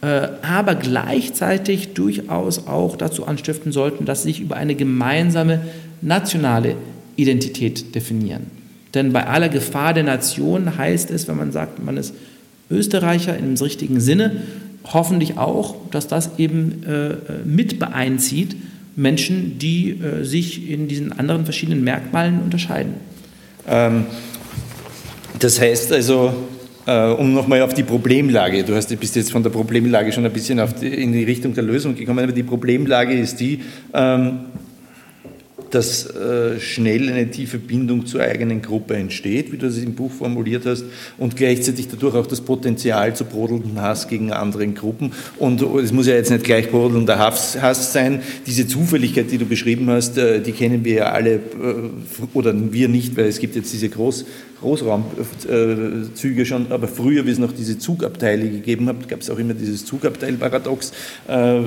äh, 0.00 0.28
aber 0.42 0.74
gleichzeitig 0.74 1.94
durchaus 1.94 2.66
auch 2.66 2.96
dazu 2.96 3.26
anstiften 3.26 3.72
sollten, 3.72 4.04
dass 4.04 4.22
sie 4.22 4.30
sich 4.30 4.40
über 4.40 4.56
eine 4.56 4.74
gemeinsame 4.74 5.60
nationale 6.00 6.76
Identität 7.16 7.94
definieren. 7.94 8.46
Denn 8.94 9.12
bei 9.12 9.26
aller 9.26 9.48
Gefahr 9.48 9.92
der 9.92 10.04
Nation 10.04 10.78
heißt 10.78 11.10
es, 11.10 11.26
wenn 11.28 11.36
man 11.36 11.52
sagt, 11.52 11.84
man 11.84 11.96
ist 11.96 12.14
Österreicher 12.70 13.36
dem 13.56 13.62
richtigen 13.64 14.00
Sinne, 14.00 14.42
hoffentlich 14.84 15.38
auch, 15.38 15.74
dass 15.90 16.08
das 16.08 16.38
eben 16.38 16.82
äh, 16.84 17.16
mit 17.44 17.78
beeinzieht 17.78 18.56
Menschen, 18.96 19.58
die 19.58 19.90
äh, 19.90 20.24
sich 20.24 20.70
in 20.70 20.88
diesen 20.88 21.12
anderen 21.12 21.44
verschiedenen 21.44 21.82
Merkmalen 21.82 22.40
unterscheiden. 22.40 22.94
Ähm, 23.66 24.06
das 25.38 25.60
heißt 25.60 25.92
also, 25.92 26.32
äh, 26.86 27.08
um 27.08 27.32
nochmal 27.34 27.62
auf 27.62 27.74
die 27.74 27.82
Problemlage, 27.82 28.62
du 28.62 28.74
hast, 28.74 28.94
bist 29.00 29.16
jetzt 29.16 29.32
von 29.32 29.42
der 29.42 29.50
Problemlage 29.50 30.12
schon 30.12 30.24
ein 30.24 30.32
bisschen 30.32 30.60
die, 30.80 30.88
in 30.88 31.12
die 31.12 31.24
Richtung 31.24 31.54
der 31.54 31.64
Lösung 31.64 31.94
gekommen, 31.94 32.20
aber 32.20 32.32
die 32.32 32.42
Problemlage 32.42 33.14
ist 33.14 33.40
die, 33.40 33.60
ähm, 33.92 34.40
dass 35.74 36.06
äh, 36.06 36.60
schnell 36.60 37.08
eine 37.08 37.30
tiefe 37.30 37.58
Bindung 37.58 38.06
zur 38.06 38.20
eigenen 38.20 38.62
Gruppe 38.62 38.94
entsteht, 38.94 39.50
wie 39.50 39.56
du 39.56 39.66
es 39.66 39.78
im 39.78 39.94
Buch 39.94 40.12
formuliert 40.12 40.66
hast, 40.66 40.84
und 41.18 41.36
gleichzeitig 41.36 41.88
dadurch 41.88 42.14
auch 42.14 42.26
das 42.26 42.40
Potenzial 42.40 43.14
zu 43.16 43.24
brodelnden 43.24 43.80
Hass 43.80 44.06
gegen 44.08 44.32
andere 44.32 44.66
Gruppen. 44.68 45.12
Und 45.38 45.62
es 45.62 45.92
muss 45.92 46.06
ja 46.06 46.14
jetzt 46.14 46.30
nicht 46.30 46.44
gleich 46.44 46.70
brodelnder 46.70 47.18
Hass, 47.18 47.60
Hass 47.60 47.92
sein. 47.92 48.22
Diese 48.46 48.66
Zufälligkeit, 48.66 49.30
die 49.30 49.38
du 49.38 49.46
beschrieben 49.46 49.90
hast, 49.90 50.16
äh, 50.16 50.40
die 50.40 50.52
kennen 50.52 50.84
wir 50.84 50.94
ja 50.94 51.12
alle, 51.12 51.34
äh, 51.34 51.40
oder 52.32 52.54
wir 52.72 52.88
nicht, 52.88 53.16
weil 53.16 53.26
es 53.26 53.38
gibt 53.38 53.56
jetzt 53.56 53.72
diese 53.72 53.88
Groß, 53.88 54.24
Großraumzüge 54.64 56.46
schon, 56.46 56.72
aber 56.72 56.88
früher, 56.88 57.26
wie 57.26 57.30
es 57.30 57.38
noch 57.38 57.52
diese 57.52 57.78
Zugabteile 57.78 58.48
gegeben 58.48 58.88
hat, 58.88 59.08
gab 59.08 59.20
es 59.20 59.28
auch 59.28 59.38
immer 59.38 59.52
dieses 59.52 59.84
Zugabteilparadox, 59.84 60.92
äh, 61.28 61.60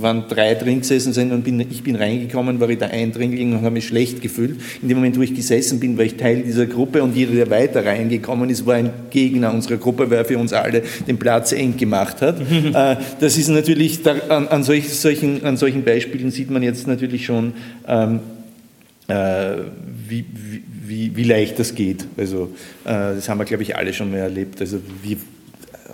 wann 0.00 0.24
drei 0.28 0.54
drin 0.54 0.80
gesessen 0.80 1.12
sind 1.12 1.30
und 1.32 1.44
bin, 1.44 1.60
ich 1.60 1.84
bin 1.84 1.94
reingekommen, 1.94 2.58
war 2.58 2.68
ich 2.68 2.78
der 2.78 2.90
Eindringling 2.90 3.52
und 3.52 3.58
habe 3.58 3.70
mich 3.70 3.86
schlecht 3.86 4.20
gefühlt. 4.20 4.56
In 4.82 4.88
dem 4.88 4.98
Moment, 4.98 5.16
wo 5.16 5.22
ich 5.22 5.34
gesessen 5.34 5.78
bin, 5.78 5.96
war 5.96 6.04
ich 6.04 6.16
Teil 6.16 6.42
dieser 6.42 6.66
Gruppe 6.66 7.02
und 7.02 7.14
jeder, 7.14 7.32
der 7.32 7.48
weiter 7.48 7.86
reingekommen 7.86 8.50
ist, 8.50 8.66
war 8.66 8.74
ein 8.74 8.90
Gegner 9.10 9.54
unserer 9.54 9.76
Gruppe, 9.76 10.10
weil 10.10 10.18
er 10.18 10.24
für 10.24 10.38
uns 10.38 10.52
alle 10.52 10.82
den 11.06 11.18
Platz 11.18 11.52
eng 11.52 11.76
gemacht 11.76 12.22
hat. 12.22 12.40
äh, 12.50 12.96
das 13.20 13.38
ist 13.38 13.48
natürlich, 13.48 14.02
da, 14.02 14.16
an, 14.28 14.48
an, 14.48 14.64
solch, 14.64 14.92
solchen, 14.92 15.44
an 15.44 15.56
solchen 15.56 15.84
Beispielen 15.84 16.32
sieht 16.32 16.50
man 16.50 16.64
jetzt 16.64 16.88
natürlich 16.88 17.24
schon, 17.24 17.52
ähm, 17.86 18.18
äh, 19.06 19.58
wie, 20.08 20.24
wie 20.24 20.62
wie, 20.88 21.16
wie 21.16 21.24
leicht 21.24 21.58
das 21.58 21.74
geht. 21.74 22.06
Also 22.16 22.52
äh, 22.84 23.14
das 23.14 23.28
haben 23.28 23.38
wir, 23.38 23.44
glaube 23.44 23.62
ich, 23.62 23.76
alle 23.76 23.92
schon 23.92 24.10
mal 24.10 24.18
erlebt. 24.18 24.60
Also 24.60 24.78
wie, 25.02 25.18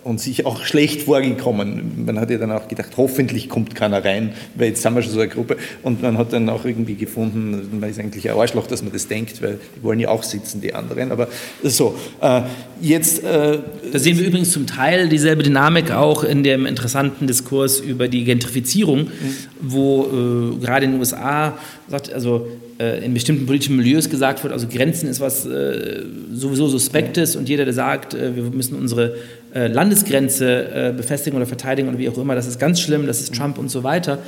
und 0.04 0.20
sich 0.20 0.46
auch 0.46 0.64
schlecht 0.64 1.02
vorgekommen. 1.02 2.04
Man 2.04 2.18
hat 2.18 2.30
ja 2.30 2.38
dann 2.38 2.50
auch 2.50 2.68
gedacht, 2.68 2.92
hoffentlich 2.96 3.48
kommt 3.48 3.74
keiner 3.74 4.04
rein, 4.04 4.32
weil 4.54 4.68
jetzt 4.68 4.84
haben 4.84 4.96
wir 4.96 5.02
schon 5.02 5.12
so 5.12 5.20
eine 5.20 5.28
Gruppe. 5.28 5.56
Und 5.82 6.02
man 6.02 6.18
hat 6.18 6.32
dann 6.32 6.48
auch 6.48 6.64
irgendwie 6.64 6.94
gefunden, 6.94 7.78
man 7.78 7.88
ist 7.88 8.00
eigentlich 8.00 8.28
ein 8.28 8.36
Arschloch, 8.36 8.66
dass 8.66 8.82
man 8.82 8.92
das 8.92 9.06
denkt, 9.06 9.42
weil 9.42 9.58
die 9.76 9.82
wollen 9.82 10.00
ja 10.00 10.08
auch 10.08 10.22
sitzen, 10.22 10.60
die 10.60 10.74
anderen. 10.74 11.12
Aber 11.12 11.28
so, 11.62 11.96
äh, 12.20 12.42
jetzt... 12.80 13.22
Äh, 13.22 13.58
da 13.92 13.98
sehen 13.98 14.18
wir 14.18 14.26
übrigens 14.26 14.50
zum 14.50 14.66
Teil 14.66 15.08
dieselbe 15.08 15.42
Dynamik 15.42 15.90
auch 15.90 16.24
in 16.24 16.42
dem 16.42 16.66
interessanten 16.66 17.26
Diskurs 17.26 17.78
über 17.78 18.08
die 18.08 18.24
Gentrifizierung, 18.24 19.00
mhm. 19.00 19.36
wo 19.60 20.56
äh, 20.56 20.64
gerade 20.64 20.86
in 20.86 20.92
den 20.92 21.00
USA 21.00 21.58
sagt, 21.88 22.12
also 22.12 22.48
in 23.04 23.14
bestimmten 23.14 23.46
politischen 23.46 23.76
Milieus 23.76 24.10
gesagt 24.10 24.42
wird, 24.42 24.52
also 24.52 24.66
Grenzen 24.66 25.08
ist 25.08 25.20
was 25.20 25.46
äh, 25.46 26.02
sowieso 26.32 26.68
Suspektes 26.68 27.36
und 27.36 27.48
jeder, 27.48 27.64
der 27.64 27.74
sagt, 27.74 28.14
äh, 28.14 28.34
wir 28.34 28.44
müssen 28.44 28.76
unsere 28.76 29.14
äh, 29.54 29.66
Landesgrenze 29.66 30.90
äh, 30.90 30.92
befestigen 30.96 31.36
oder 31.36 31.46
verteidigen 31.46 31.88
oder 31.88 31.98
wie 31.98 32.08
auch 32.08 32.18
immer, 32.18 32.34
das 32.34 32.46
ist 32.46 32.58
ganz 32.58 32.80
schlimm, 32.80 33.06
das 33.06 33.20
ist 33.20 33.34
Trump 33.34 33.58
und 33.58 33.68
so 33.68 33.82
weiter. 33.82 34.18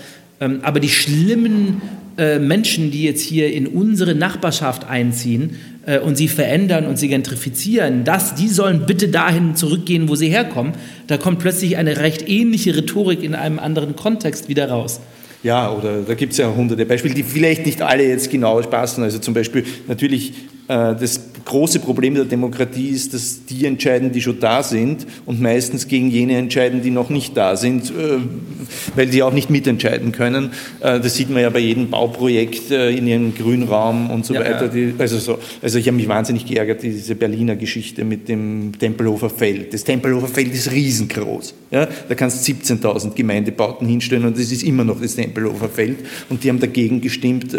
Ähm, 0.40 0.60
aber 0.62 0.80
die 0.80 0.88
schlimmen 0.88 1.80
äh, 2.18 2.38
Menschen, 2.38 2.90
die 2.90 3.04
jetzt 3.04 3.22
hier 3.22 3.52
in 3.52 3.66
unsere 3.66 4.14
Nachbarschaft 4.14 4.88
einziehen 4.88 5.56
und 6.02 6.16
sie 6.16 6.28
verändern 6.28 6.86
und 6.86 6.98
sie 6.98 7.08
gentrifizieren, 7.08 8.04
das, 8.04 8.34
die 8.34 8.48
sollen 8.48 8.86
bitte 8.86 9.08
dahin 9.08 9.54
zurückgehen, 9.54 10.08
wo 10.08 10.14
sie 10.14 10.30
herkommen. 10.30 10.72
Da 11.08 11.18
kommt 11.18 11.40
plötzlich 11.40 11.76
eine 11.76 11.98
recht 11.98 12.26
ähnliche 12.26 12.74
Rhetorik 12.74 13.22
in 13.22 13.34
einem 13.34 13.58
anderen 13.58 13.94
Kontext 13.94 14.48
wieder 14.48 14.70
raus. 14.70 15.00
Ja, 15.44 15.70
oder 15.70 16.00
da 16.00 16.14
gibt 16.14 16.32
es 16.32 16.38
ja 16.38 16.50
hunderte 16.50 16.86
Beispiele, 16.86 17.14
die 17.14 17.22
vielleicht 17.22 17.66
nicht 17.66 17.82
alle 17.82 18.08
jetzt 18.08 18.30
genau 18.30 18.60
passen. 18.62 19.04
Also 19.04 19.18
zum 19.18 19.34
Beispiel 19.34 19.62
natürlich 19.86 20.30
äh, 20.68 20.94
das 20.96 21.20
große 21.44 21.80
Problem 21.80 22.14
der 22.14 22.24
Demokratie 22.24 22.88
ist, 22.88 23.14
dass 23.14 23.44
die 23.44 23.66
entscheiden, 23.66 24.12
die 24.12 24.20
schon 24.20 24.40
da 24.40 24.62
sind 24.62 25.06
und 25.26 25.40
meistens 25.40 25.88
gegen 25.88 26.10
jene 26.10 26.36
entscheiden, 26.36 26.82
die 26.82 26.90
noch 26.90 27.10
nicht 27.10 27.36
da 27.36 27.56
sind, 27.56 27.90
äh, 27.90 28.18
weil 28.94 29.06
die 29.06 29.22
auch 29.22 29.32
nicht 29.32 29.50
mitentscheiden 29.50 30.12
können. 30.12 30.50
Äh, 30.80 31.00
das 31.00 31.14
sieht 31.14 31.30
man 31.30 31.42
ja 31.42 31.50
bei 31.50 31.58
jedem 31.58 31.90
Bauprojekt 31.90 32.70
in 32.70 33.06
ihrem 33.06 33.34
Grünraum 33.34 34.10
und 34.10 34.24
so 34.24 34.34
ja, 34.34 34.40
weiter. 34.40 34.74
Ja. 34.74 34.92
also, 34.98 35.18
so, 35.18 35.38
also 35.62 35.78
ich 35.78 35.86
habe 35.86 35.96
mich 35.96 36.08
wahnsinnig 36.08 36.46
geärgert, 36.46 36.82
diese 36.82 37.14
Berliner 37.14 37.56
Geschichte 37.56 38.04
mit 38.04 38.28
dem 38.28 38.72
Tempelhofer 38.78 39.30
Feld. 39.30 39.72
Das 39.74 39.84
Tempelhofer 39.84 40.28
Feld 40.28 40.52
ist 40.52 40.70
riesengroß. 40.70 41.54
Ja? 41.70 41.88
Da 42.08 42.14
kannst 42.14 42.46
du 42.46 42.52
17.000 42.52 43.14
Gemeindebauten 43.14 43.86
hinstellen 43.86 44.24
und 44.24 44.38
es 44.38 44.50
ist 44.50 44.62
immer 44.62 44.84
noch 44.84 45.00
das 45.00 45.16
Tempelhofer 45.16 45.68
Feld. 45.68 45.98
Und 46.30 46.44
die 46.44 46.48
haben 46.48 46.60
dagegen 46.60 47.00
gestimmt 47.00 47.54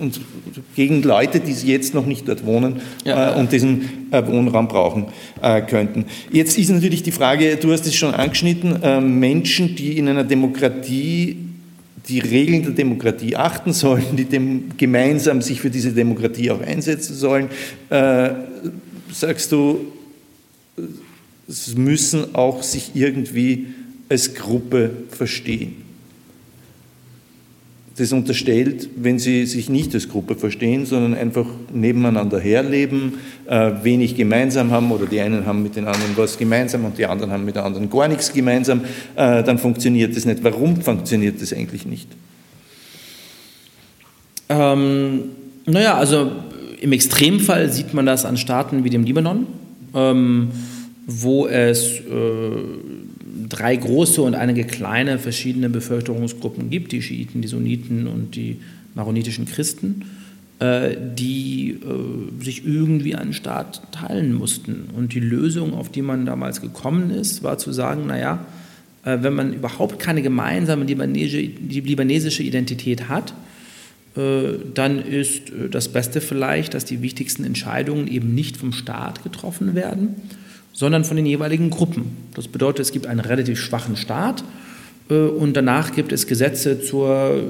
und 0.00 0.20
gegen 0.74 1.02
Leute, 1.02 1.40
die 1.40 1.52
jetzt 1.52 1.94
noch 1.94 2.06
nicht 2.06 2.28
dort 2.28 2.44
wohnen 2.44 2.80
ja. 3.04 3.34
äh, 3.34 3.38
und 3.38 3.52
diesen 3.52 4.10
äh, 4.10 4.26
Wohnraum 4.26 4.68
brauchen 4.68 5.06
äh, 5.40 5.62
könnten. 5.62 6.06
Jetzt 6.30 6.58
ist 6.58 6.70
natürlich 6.70 7.02
die 7.02 7.12
Frage, 7.12 7.56
du 7.56 7.72
hast 7.72 7.86
es 7.86 7.94
schon 7.94 8.14
angeschnitten, 8.14 8.82
äh, 8.82 9.00
Menschen, 9.00 9.76
die 9.76 9.98
in 9.98 10.08
einer 10.08 10.24
Demokratie 10.24 11.38
die 12.08 12.18
Regeln 12.18 12.62
der 12.62 12.72
Demokratie 12.72 13.34
achten 13.34 13.72
sollen, 13.72 14.16
die 14.16 14.26
dem, 14.26 14.76
gemeinsam 14.76 15.40
sich 15.40 15.60
für 15.60 15.70
diese 15.70 15.92
Demokratie 15.92 16.50
auch 16.50 16.60
einsetzen 16.60 17.14
sollen, 17.14 17.48
äh, 17.88 18.30
sagst 19.10 19.52
du, 19.52 19.86
sie 21.48 21.76
müssen 21.76 22.34
auch 22.34 22.62
sich 22.62 22.90
irgendwie 22.94 23.68
als 24.08 24.34
Gruppe 24.34 24.90
verstehen 25.08 25.83
das 27.96 28.12
unterstellt, 28.12 28.88
wenn 28.96 29.20
sie 29.20 29.46
sich 29.46 29.68
nicht 29.68 29.94
als 29.94 30.08
Gruppe 30.08 30.34
verstehen, 30.34 30.84
sondern 30.84 31.14
einfach 31.14 31.46
nebeneinander 31.72 32.40
herleben, 32.40 33.14
äh, 33.46 33.70
wenig 33.82 34.16
gemeinsam 34.16 34.72
haben 34.72 34.90
oder 34.90 35.06
die 35.06 35.20
einen 35.20 35.46
haben 35.46 35.62
mit 35.62 35.76
den 35.76 35.86
anderen 35.86 36.16
was 36.16 36.36
gemeinsam 36.36 36.84
und 36.84 36.98
die 36.98 37.06
anderen 37.06 37.30
haben 37.30 37.44
mit 37.44 37.54
den 37.54 37.62
anderen 37.62 37.88
gar 37.88 38.08
nichts 38.08 38.32
gemeinsam, 38.32 38.80
äh, 39.14 39.44
dann 39.44 39.58
funktioniert 39.58 40.16
das 40.16 40.24
nicht. 40.24 40.42
Warum 40.42 40.80
funktioniert 40.80 41.40
das 41.40 41.52
eigentlich 41.52 41.86
nicht? 41.86 42.08
Ähm, 44.48 45.22
naja, 45.66 45.94
also 45.96 46.32
im 46.80 46.92
Extremfall 46.92 47.72
sieht 47.72 47.94
man 47.94 48.06
das 48.06 48.24
an 48.24 48.36
Staaten 48.36 48.82
wie 48.82 48.90
dem 48.90 49.04
Libanon, 49.04 49.46
ähm, 49.94 50.50
wo 51.06 51.46
es 51.46 52.00
äh, 52.00 52.02
drei 53.48 53.76
große 53.76 54.22
und 54.22 54.34
einige 54.34 54.64
kleine 54.64 55.18
verschiedene 55.18 55.68
Bevölkerungsgruppen 55.68 56.70
gibt, 56.70 56.92
die 56.92 57.02
Schiiten, 57.02 57.42
die 57.42 57.48
Sunniten 57.48 58.06
und 58.06 58.36
die 58.36 58.58
maronitischen 58.94 59.46
Christen, 59.46 60.02
äh, 60.60 60.96
die 61.16 61.70
äh, 61.70 62.44
sich 62.44 62.66
irgendwie 62.66 63.14
einen 63.14 63.32
Staat 63.32 63.82
teilen 63.92 64.32
mussten. 64.32 64.88
Und 64.96 65.14
die 65.14 65.20
Lösung, 65.20 65.74
auf 65.74 65.90
die 65.90 66.02
man 66.02 66.26
damals 66.26 66.60
gekommen 66.60 67.10
ist, 67.10 67.42
war 67.42 67.58
zu 67.58 67.72
sagen, 67.72 68.06
naja, 68.06 68.46
äh, 69.04 69.18
wenn 69.20 69.34
man 69.34 69.52
überhaupt 69.52 69.98
keine 69.98 70.22
gemeinsame 70.22 70.84
libanesische 70.84 72.42
Identität 72.42 73.08
hat, 73.08 73.34
äh, 74.16 74.58
dann 74.74 75.04
ist 75.04 75.50
äh, 75.50 75.68
das 75.68 75.88
Beste 75.88 76.20
vielleicht, 76.20 76.74
dass 76.74 76.84
die 76.84 77.02
wichtigsten 77.02 77.44
Entscheidungen 77.44 78.06
eben 78.06 78.34
nicht 78.34 78.56
vom 78.56 78.72
Staat 78.72 79.24
getroffen 79.24 79.74
werden, 79.74 80.14
sondern 80.74 81.04
von 81.04 81.16
den 81.16 81.24
jeweiligen 81.24 81.70
Gruppen. 81.70 82.16
Das 82.34 82.48
bedeutet, 82.48 82.80
es 82.80 82.92
gibt 82.92 83.06
einen 83.06 83.20
relativ 83.20 83.58
schwachen 83.58 83.96
Staat 83.96 84.44
äh, 85.08 85.14
und 85.14 85.56
danach 85.56 85.94
gibt 85.94 86.12
es 86.12 86.26
Gesetze 86.26 86.82
zur 86.82 87.40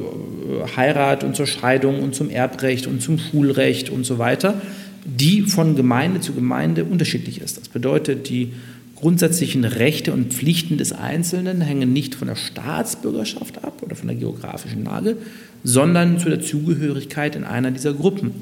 Heirat 0.76 1.24
und 1.24 1.34
zur 1.34 1.46
Scheidung 1.46 2.00
und 2.02 2.14
zum 2.14 2.30
Erbrecht 2.30 2.86
und 2.86 3.02
zum 3.02 3.18
Schulrecht 3.18 3.90
und 3.90 4.04
so 4.04 4.18
weiter, 4.18 4.60
die 5.04 5.42
von 5.42 5.74
Gemeinde 5.74 6.20
zu 6.20 6.34
Gemeinde 6.34 6.84
unterschiedlich 6.84 7.40
ist. 7.40 7.56
Das 7.56 7.68
bedeutet, 7.68 8.28
die 8.28 8.52
grundsätzlichen 8.94 9.64
Rechte 9.64 10.12
und 10.12 10.32
Pflichten 10.32 10.78
des 10.78 10.92
Einzelnen 10.92 11.60
hängen 11.60 11.92
nicht 11.92 12.14
von 12.14 12.28
der 12.28 12.36
Staatsbürgerschaft 12.36 13.64
ab 13.64 13.82
oder 13.82 13.96
von 13.96 14.08
der 14.08 14.16
geografischen 14.16 14.84
Lage, 14.84 15.16
sondern 15.62 16.18
zu 16.18 16.28
der 16.28 16.40
Zugehörigkeit 16.40 17.36
in 17.36 17.44
einer 17.44 17.70
dieser 17.70 17.94
Gruppen. 17.94 18.32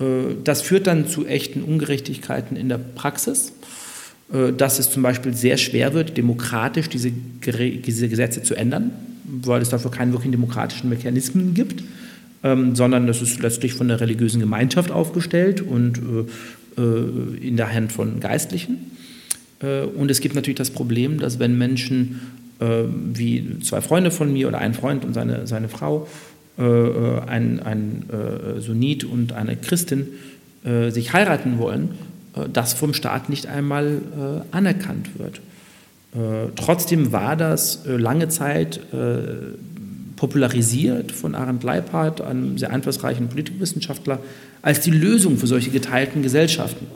Äh, 0.00 0.34
das 0.42 0.62
führt 0.62 0.88
dann 0.88 1.06
zu 1.06 1.26
echten 1.26 1.62
Ungerechtigkeiten 1.62 2.56
in 2.56 2.68
der 2.68 2.78
Praxis, 2.78 3.48
äh, 3.48 3.89
dass 4.56 4.78
es 4.78 4.90
zum 4.90 5.02
Beispiel 5.02 5.34
sehr 5.34 5.56
schwer 5.56 5.92
wird, 5.92 6.16
demokratisch 6.16 6.88
diese, 6.88 7.10
diese 7.10 8.08
Gesetze 8.08 8.42
zu 8.42 8.54
ändern, 8.54 8.92
weil 9.24 9.60
es 9.60 9.70
dafür 9.70 9.90
keinen 9.90 10.12
wirklichen 10.12 10.32
demokratischen 10.32 10.88
Mechanismen 10.88 11.54
gibt, 11.54 11.82
ähm, 12.44 12.76
sondern 12.76 13.06
das 13.06 13.22
ist 13.22 13.40
letztlich 13.42 13.74
von 13.74 13.88
der 13.88 14.00
religiösen 14.00 14.40
Gemeinschaft 14.40 14.90
aufgestellt 14.90 15.60
und 15.60 15.98
äh, 16.78 17.46
in 17.46 17.56
der 17.56 17.72
Hand 17.72 17.92
von 17.92 18.20
Geistlichen. 18.20 18.92
Und 19.60 20.10
es 20.10 20.22
gibt 20.22 20.34
natürlich 20.36 20.56
das 20.56 20.70
Problem, 20.70 21.18
dass 21.18 21.38
wenn 21.38 21.58
Menschen 21.58 22.20
wie 22.58 23.58
zwei 23.60 23.82
Freunde 23.82 24.10
von 24.10 24.32
mir 24.32 24.48
oder 24.48 24.56
ein 24.56 24.72
Freund 24.72 25.04
und 25.04 25.12
seine, 25.12 25.46
seine 25.46 25.68
Frau 25.68 26.08
äh, 26.60 26.62
äh, 26.62 27.20
ein, 27.26 27.60
ein 27.60 28.04
äh, 28.10 28.60
Sunnit 28.60 29.04
und 29.04 29.32
eine 29.32 29.56
Christin 29.56 30.08
sich 30.90 31.14
heiraten 31.14 31.56
wollen, 31.56 31.88
das 32.52 32.72
vom 32.72 32.94
Staat 32.94 33.28
nicht 33.28 33.46
einmal 33.46 34.00
anerkannt 34.50 35.18
wird. 35.18 35.40
trotzdem 36.56 37.12
war 37.12 37.36
das 37.36 37.82
lange 37.86 38.28
Zeit 38.28 38.80
popularisiert 40.16 41.12
von 41.12 41.34
Arend 41.34 41.62
Leiphardt, 41.62 42.20
einem 42.20 42.58
sehr 42.58 42.70
einflussreichen 42.70 43.28
Politikwissenschaftler, 43.28 44.18
als 44.62 44.80
die 44.80 44.90
Lösung 44.90 45.38
für 45.38 45.46
solche 45.46 45.70
geteilten 45.70 46.22
Gesellschaften, 46.22 46.86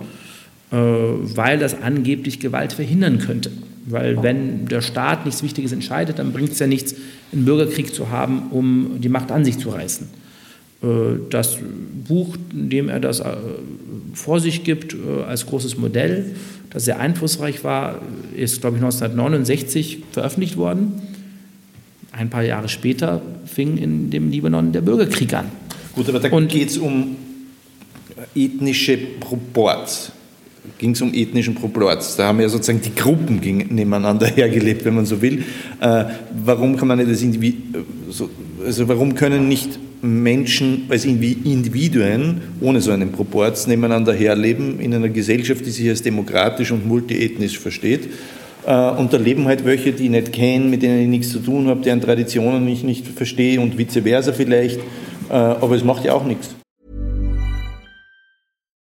weil 0.71 1.59
das 1.59 1.81
angeblich 1.81 2.41
Gewalt 2.41 2.73
verhindern 2.73 3.19
könnte. 3.19 3.51
Weil 3.87 4.23
wenn 4.23 4.67
der 4.67 4.81
Staat 4.81 5.27
nichts 5.27 5.43
Wichtiges 5.43 5.73
entscheidet, 5.73 6.19
dann 6.19 6.33
bringt 6.33 6.53
es 6.53 6.59
ja 6.59 6.67
nichts, 6.67 6.95
einen 7.33 7.45
Bürgerkrieg 7.45 7.95
zu 7.95 8.11
haben, 8.11 8.51
um 8.51 8.99
die 9.01 9.11
Macht 9.11 9.31
an 9.31 9.45
sich 9.45 9.59
zu 9.59 9.69
reißen. 9.71 10.09
Äh, 10.85 11.19
das 11.31 11.59
Buch, 12.07 12.37
in 12.53 12.69
dem 12.69 12.89
er 12.89 13.01
das 13.01 13.21
äh, 13.21 13.25
vor 14.13 14.41
sich 14.41 14.65
gibt, 14.65 14.95
äh, 14.95 15.23
als 15.27 15.47
großes 15.47 15.79
Modell, 15.79 16.35
das 16.71 16.85
sehr 16.85 17.01
einflussreich 17.01 17.65
war, 17.65 18.01
ist, 18.37 18.61
glaube 18.61 18.77
ich, 18.77 18.83
1969 18.83 20.03
veröffentlicht 20.13 20.57
worden. 20.57 20.93
Ein 22.13 22.31
paar 22.31 22.43
Jahre 22.43 22.69
später 22.69 23.23
fing 23.47 23.79
in 23.79 24.11
dem 24.11 24.31
Libanon 24.31 24.73
der 24.73 24.83
Bürgerkrieg 24.83 25.33
an. 25.35 25.47
Gut, 25.95 26.09
aber 26.09 26.21
da 26.21 26.29
geht 26.41 26.71
es 26.71 26.79
um 26.79 27.17
ethnische 28.35 28.97
Proports 29.21 30.13
ging 30.79 30.93
es 30.93 31.03
um 31.03 31.13
ethnischen 31.13 31.55
Proporz. 31.55 32.17
Da 32.17 32.27
haben 32.27 32.41
ja 32.41 32.49
sozusagen 32.49 32.81
die 32.81 32.95
Gruppen 32.95 33.37
nebeneinander 33.71 34.27
hergelebt, 34.27 34.85
wenn 34.85 34.95
man 34.95 35.07
so 35.07 35.21
will. 35.21 35.45
Äh, 35.81 36.05
warum 36.45 36.77
kann 36.77 36.89
man 36.89 36.99
nicht 36.99 37.11
das 37.11 37.23
Individu 37.23 37.85
so, 38.11 38.31
also 38.65 38.89
warum 38.89 39.15
können 39.15 39.49
nicht 39.49 39.79
Menschen 40.05 40.85
als 40.89 41.05
Individuen 41.05 42.43
ohne 42.61 42.81
so 42.81 42.91
einen 42.93 43.13
Proporz 43.13 43.67
nebeneinander 43.67 44.13
herleben 44.13 44.81
in 44.81 44.95
einer 44.95 45.09
Gesellschaft, 45.09 45.65
die 45.67 45.71
sich 45.71 45.89
als 45.89 46.03
demokratisch 46.03 46.71
und 46.71 46.87
multiethnisch 46.87 47.59
versteht? 47.59 48.09
Äh, 48.67 48.91
und 48.91 49.13
da 49.13 49.17
leben 49.17 49.47
halt 49.47 49.65
welche, 49.65 49.93
die 49.93 50.05
ich 50.05 50.11
nicht 50.11 50.33
kenne, 50.33 50.67
mit 50.67 50.83
denen 50.83 51.01
ich 51.01 51.09
nichts 51.09 51.31
zu 51.31 51.41
tun 51.41 51.67
habe, 51.69 51.81
deren 51.83 52.01
Traditionen 52.01 52.67
ich 52.69 52.83
nicht 52.83 53.07
verstehe 53.07 53.61
und 53.61 53.79
vice 53.79 54.03
versa 54.03 54.33
vielleicht. 54.33 54.79
Äh, 55.31 55.33
aber 55.33 55.75
es 55.75 55.85
macht 55.85 56.05
ja 56.05 56.13
auch 56.13 56.25
nichts. 56.25 56.55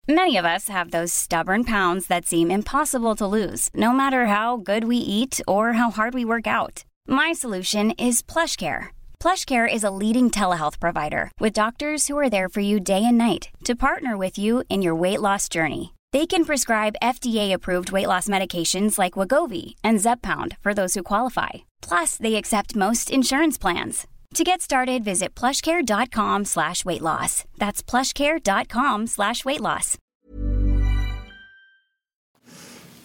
Many 0.07 0.39
of 0.39 0.45
us 0.45 0.69
have 0.69 0.89
those 0.89 1.13
stubborn 1.13 1.63
pounds 1.63 2.07
that 2.07 2.25
seem 2.25 2.49
impossible 2.49 3.15
to 3.15 3.27
lose, 3.27 3.69
no 3.75 3.91
matter 3.93 4.25
how 4.25 4.57
good 4.57 4.85
we 4.85 4.97
eat 4.97 5.39
or 5.47 5.73
how 5.73 5.91
hard 5.91 6.15
we 6.15 6.25
work 6.25 6.47
out. 6.47 6.83
My 7.07 7.31
solution 7.31 7.91
is 7.91 8.23
PlushCare. 8.23 8.89
PlushCare 9.21 9.67
is 9.71 9.83
a 9.83 9.91
leading 9.91 10.31
telehealth 10.31 10.79
provider 10.79 11.31
with 11.41 11.53
doctors 11.53 12.07
who 12.07 12.17
are 12.17 12.29
there 12.29 12.47
for 12.47 12.61
you 12.61 12.79
day 12.79 13.03
and 13.05 13.17
night 13.17 13.49
to 13.65 13.75
partner 13.75 14.15
with 14.17 14.37
you 14.37 14.63
in 14.69 14.81
your 14.81 14.95
weight 14.95 15.19
loss 15.19 15.49
journey. 15.49 15.93
They 16.13 16.25
can 16.25 16.45
prescribe 16.45 16.95
FDA-approved 17.03 17.91
weight 17.91 18.07
loss 18.07 18.29
medications 18.29 18.97
like 18.97 19.13
Wagovi 19.13 19.75
and 19.83 19.99
Zepbound 19.99 20.55
for 20.61 20.73
those 20.73 20.93
who 20.95 21.03
qualify. 21.03 21.49
Plus, 21.81 22.15
they 22.17 22.35
accept 22.35 22.75
most 22.77 23.11
insurance 23.11 23.57
plans. 23.57 24.07
To 24.35 24.43
get 24.43 24.61
started, 24.61 25.03
visit 25.03 25.35
plushcare.com 25.35 26.45
slash 26.45 26.85
weight 26.85 27.01
loss. 27.01 27.43
That's 27.57 27.83
plushcare.com 27.83 29.07
slash 29.07 29.43
weight 29.43 29.61
loss. 29.61 29.97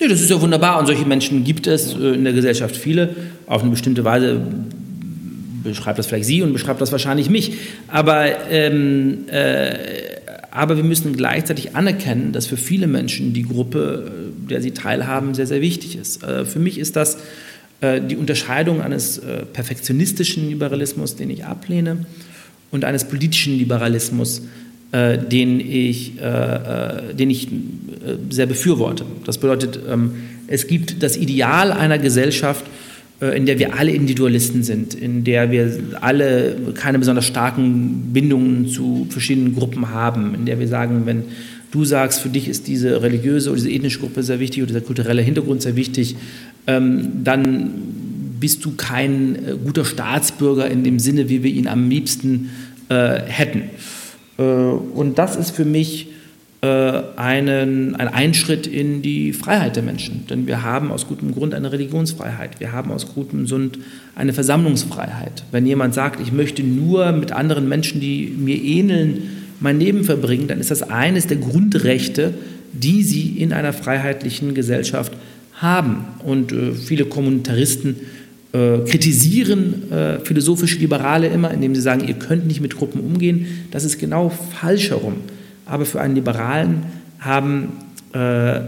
Nee, 0.00 0.09
das 0.09 0.20
ist 0.20 0.31
ja 0.31 0.40
wunderbar 0.40 0.79
und 0.79 0.87
solche 0.87 1.07
Menschen 1.07 1.44
gibt 1.44 1.66
es 1.66 1.94
äh, 1.94 2.14
in 2.14 2.24
der 2.24 2.33
Gesellschaft 2.33 2.77
viele. 2.77 3.16
Auf 3.46 3.62
eine 3.62 3.70
bestimmte 3.70 4.05
Weise 4.05 4.40
beschreibt 5.64 5.98
das 5.98 6.07
vielleicht 6.07 6.27
Sie 6.27 6.42
und 6.42 6.53
beschreibt 6.53 6.81
das 6.81 6.92
wahrscheinlich 6.92 7.29
mich. 7.31 7.55
Aber, 7.88 8.48
ähm, 8.50 9.29
äh, 9.29 9.74
aber 10.50 10.77
wir 10.77 10.85
müssen 10.85 11.16
gleichzeitig 11.16 11.74
anerkennen, 11.74 12.33
dass 12.33 12.46
für 12.46 12.57
viele 12.57 12.87
Menschen 12.87 13.33
die 13.33 13.42
Gruppe, 13.42 14.12
äh, 14.46 14.50
der 14.50 14.62
sie 14.62 14.70
teilhaben, 14.70 15.35
sehr, 15.35 15.46
sehr 15.46 15.61
wichtig 15.61 15.96
ist. 15.96 16.22
Äh, 16.22 16.44
für 16.44 16.61
mich 16.61 16.79
ist 16.79 16.94
das 16.96 17.18
äh, 17.85 18.00
die 18.00 18.16
Unterscheidung 18.16 18.81
eines 18.81 19.18
äh, 19.18 19.44
perfektionistischen 19.44 20.48
Liberalismus, 20.48 21.16
den 21.16 21.31
ich 21.31 21.44
ablehne, 21.44 22.07
und 22.70 22.85
eines 22.85 23.05
politischen 23.05 23.59
Liberalismus, 23.59 24.42
äh, 24.90 25.18
den 25.18 25.61
ich, 25.61 26.14
den 26.16 27.31
ich 27.31 27.48
sehr 28.31 28.46
befürworte. 28.46 29.05
Das 29.24 29.38
bedeutet, 29.38 29.79
ähm, 29.88 30.14
es 30.48 30.66
gibt 30.66 31.03
das 31.03 31.16
Ideal 31.16 31.70
einer 31.70 31.98
Gesellschaft, 31.98 32.64
in 33.28 33.46
der 33.46 33.58
wir 33.58 33.74
alle 33.78 33.92
Individualisten 33.92 34.62
sind, 34.62 34.94
in 34.94 35.24
der 35.24 35.50
wir 35.50 35.78
alle 36.00 36.56
keine 36.74 36.98
besonders 36.98 37.26
starken 37.26 38.10
Bindungen 38.12 38.68
zu 38.68 39.06
verschiedenen 39.08 39.54
Gruppen 39.54 39.90
haben, 39.90 40.34
in 40.34 40.46
der 40.46 40.58
wir 40.58 40.68
sagen, 40.68 41.02
wenn 41.06 41.24
du 41.70 41.84
sagst, 41.84 42.20
für 42.20 42.28
dich 42.28 42.48
ist 42.48 42.68
diese 42.68 43.02
religiöse 43.02 43.50
oder 43.50 43.56
diese 43.56 43.70
ethnische 43.70 44.00
Gruppe 44.00 44.22
sehr 44.22 44.40
wichtig 44.40 44.62
oder 44.62 44.68
dieser 44.68 44.80
kulturelle 44.80 45.22
Hintergrund 45.22 45.62
sehr 45.62 45.76
wichtig, 45.76 46.16
ähm, 46.66 47.24
dann 47.24 47.70
bist 48.40 48.64
du 48.64 48.72
kein 48.76 49.37
äh, 49.37 49.56
guter 49.64 49.84
Staatsbürger 49.84 50.70
in 50.70 50.84
dem 50.84 50.98
Sinne, 50.98 51.28
wie 51.28 51.42
wir 51.42 51.50
ihn 51.50 51.66
am 51.66 51.88
liebsten 51.88 52.50
äh, 52.88 53.20
hätten. 53.26 53.62
Äh, 54.38 54.42
und 54.42 55.18
das 55.18 55.37
ist 55.37 55.50
für 55.50 55.64
mich 55.64 56.08
äh, 56.08 56.13
einen, 56.66 57.96
ein 57.96 58.09
Einschritt 58.09 58.66
in 58.66 59.03
die 59.03 59.33
Freiheit 59.33 59.77
der 59.77 59.83
Menschen. 59.83 60.27
Denn 60.29 60.46
wir 60.46 60.62
haben 60.62 60.90
aus 60.90 61.07
gutem 61.07 61.35
Grund 61.35 61.55
eine 61.55 61.72
Religionsfreiheit. 61.72 62.61
Wir 62.61 62.72
haben 62.72 62.90
aus 62.90 63.14
gutem 63.14 63.46
Grund 63.46 63.79
eine 64.14 64.33
Versammlungsfreiheit. 64.33 65.44
Wenn 65.50 65.66
jemand 65.66 65.94
sagt, 65.94 66.20
ich 66.20 66.33
möchte 66.33 66.62
nur 66.62 67.12
mit 67.12 67.33
anderen 67.33 67.68
Menschen, 67.68 68.00
die 68.00 68.33
mir 68.37 68.57
ähneln, 68.57 69.22
mein 69.61 69.81
Leben 69.81 70.05
verbringen, 70.05 70.46
dann 70.48 70.61
ist 70.61 70.70
das 70.70 70.83
eines 70.83 71.27
der 71.27 71.38
Grundrechte, 71.38 72.35
die 72.72 73.03
sie 73.03 73.38
in 73.38 73.53
einer 73.53 73.72
freiheitlichen 73.72 74.55
Gesellschaft 74.55 75.12
haben. 75.55 76.05
Und 76.24 76.53
äh, 76.53 76.72
viele 76.72 77.05
Kommunitaristen 77.05 77.96
äh, 78.53 78.79
kritisieren 78.88 79.90
äh, 79.90 80.20
philosophische 80.20 80.79
Liberale 80.79 81.29
immer, 81.29 81.50
indem 81.50 81.74
sie 81.74 81.81
sagen, 81.81 82.07
ihr 82.07 82.14
könnt 82.14 82.46
nicht 82.46 82.61
mit 82.61 82.77
Gruppen 82.77 83.00
umgehen. 83.00 83.46
Das 83.70 83.85
ist 83.85 83.98
genau 83.98 84.31
falsch 84.31 84.90
herum. 84.90 85.14
Aber 85.66 85.85
für 85.87 86.00
einen 86.00 86.14
Liberalen 86.14 86.83
haben 87.20 87.72
äh, 88.14 88.57
äh, 88.57 88.62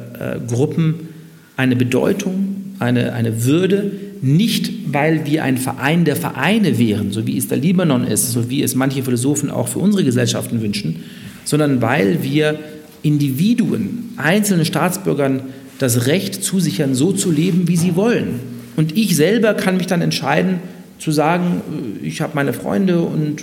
Gruppen 0.46 1.08
eine 1.56 1.76
Bedeutung, 1.76 2.74
eine, 2.78 3.12
eine 3.12 3.44
Würde, 3.44 3.92
nicht 4.22 4.72
weil 4.92 5.26
wir 5.26 5.44
ein 5.44 5.58
Verein 5.58 6.04
der 6.04 6.16
Vereine 6.16 6.78
wären, 6.78 7.12
so 7.12 7.26
wie 7.26 7.36
es 7.36 7.48
der 7.48 7.58
Libanon 7.58 8.04
ist, 8.04 8.32
so 8.32 8.50
wie 8.50 8.62
es 8.62 8.74
manche 8.74 9.02
Philosophen 9.02 9.50
auch 9.50 9.68
für 9.68 9.78
unsere 9.78 10.04
Gesellschaften 10.04 10.62
wünschen, 10.62 10.96
sondern 11.44 11.80
weil 11.82 12.22
wir 12.22 12.58
Individuen, 13.02 14.10
einzelnen 14.16 14.64
Staatsbürgern 14.64 15.42
das 15.78 16.06
Recht 16.06 16.42
zusichern, 16.42 16.94
so 16.94 17.12
zu 17.12 17.30
leben, 17.30 17.68
wie 17.68 17.76
sie 17.76 17.94
wollen. 17.94 18.40
Und 18.76 18.96
ich 18.96 19.16
selber 19.16 19.54
kann 19.54 19.76
mich 19.76 19.86
dann 19.86 20.02
entscheiden, 20.02 20.58
zu 20.98 21.12
sagen, 21.12 21.60
äh, 22.02 22.06
ich 22.06 22.20
habe 22.20 22.32
meine 22.34 22.52
Freunde 22.52 23.00
und 23.00 23.42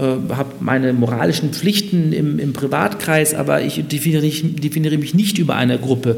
äh, 0.00 0.34
habe 0.34 0.54
meine 0.60 0.92
moralischen 0.92 1.52
Pflichten 1.52 2.12
im, 2.12 2.38
im 2.38 2.52
Privatkreis, 2.52 3.34
aber 3.34 3.62
ich 3.62 3.84
definiere, 3.86 4.22
definiere, 4.22 4.98
mich 4.98 5.14
nicht 5.14 5.38
über 5.38 5.56
eine 5.56 5.78
Gruppe 5.78 6.16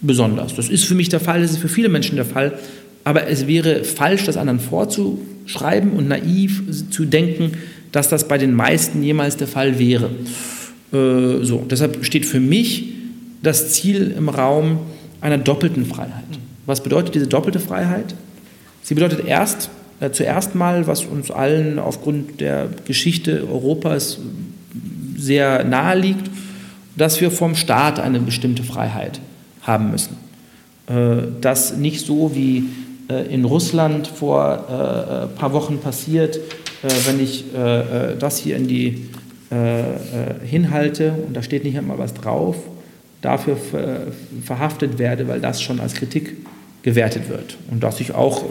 besonders. 0.00 0.54
Das 0.54 0.68
ist 0.68 0.84
für 0.84 0.94
mich 0.94 1.08
der 1.08 1.20
Fall, 1.20 1.42
das 1.42 1.52
ist 1.52 1.58
für 1.58 1.68
viele 1.68 1.88
Menschen 1.88 2.16
der 2.16 2.24
Fall. 2.24 2.58
Aber 3.04 3.28
es 3.28 3.46
wäre 3.46 3.84
falsch, 3.84 4.24
das 4.24 4.36
anderen 4.36 4.60
vorzuschreiben 4.60 5.30
schreiben 5.50 5.92
und 5.92 6.08
naiv 6.08 6.62
zu 6.90 7.04
denken, 7.04 7.52
dass 7.92 8.08
das 8.08 8.28
bei 8.28 8.38
den 8.38 8.54
meisten 8.54 9.02
jemals 9.02 9.36
der 9.36 9.48
Fall 9.48 9.78
wäre. 9.78 10.10
Äh, 10.92 11.44
so, 11.44 11.66
deshalb 11.68 12.04
steht 12.04 12.24
für 12.24 12.40
mich 12.40 12.92
das 13.42 13.72
Ziel 13.72 14.14
im 14.16 14.28
Raum 14.28 14.78
einer 15.20 15.38
doppelten 15.38 15.86
Freiheit. 15.86 16.24
Was 16.66 16.82
bedeutet 16.82 17.14
diese 17.14 17.26
doppelte 17.26 17.58
Freiheit? 17.58 18.14
Sie 18.82 18.94
bedeutet 18.94 19.26
erst, 19.26 19.70
zuerst 20.12 20.54
mal, 20.54 20.86
was 20.86 21.04
uns 21.04 21.30
allen 21.30 21.78
aufgrund 21.78 22.40
der 22.40 22.68
Geschichte 22.86 23.46
Europas 23.46 24.18
sehr 25.16 25.64
nahe 25.64 25.98
liegt, 25.98 26.30
dass 26.96 27.20
wir 27.20 27.30
vom 27.30 27.54
Staat 27.54 28.00
eine 28.00 28.20
bestimmte 28.20 28.62
Freiheit 28.62 29.20
haben 29.62 29.90
müssen. 29.90 30.16
Äh, 30.90 31.22
das 31.40 31.76
nicht 31.76 32.04
so 32.04 32.34
wie 32.34 32.64
äh, 33.08 33.32
in 33.32 33.44
Russland 33.44 34.06
vor 34.06 34.68
ein 34.68 35.34
äh, 35.34 35.38
paar 35.38 35.52
Wochen 35.52 35.78
passiert, 35.78 36.40
wenn 37.04 37.20
ich 37.20 37.44
das 38.18 38.38
hier 38.38 38.56
in 38.56 38.66
die 38.66 39.08
hinhalte 40.46 41.12
und 41.26 41.36
da 41.36 41.42
steht 41.42 41.62
nicht 41.62 41.76
einmal 41.76 41.98
was 41.98 42.14
drauf, 42.14 42.56
dafür 43.20 43.58
verhaftet 44.42 44.98
werde, 44.98 45.28
weil 45.28 45.42
das 45.42 45.60
schon 45.60 45.78
als 45.78 45.92
Kritik 45.92 46.38
gewertet 46.82 47.28
wird. 47.28 47.58
Und 47.70 47.82
dass 47.82 48.00
ich 48.00 48.14
auch 48.14 48.44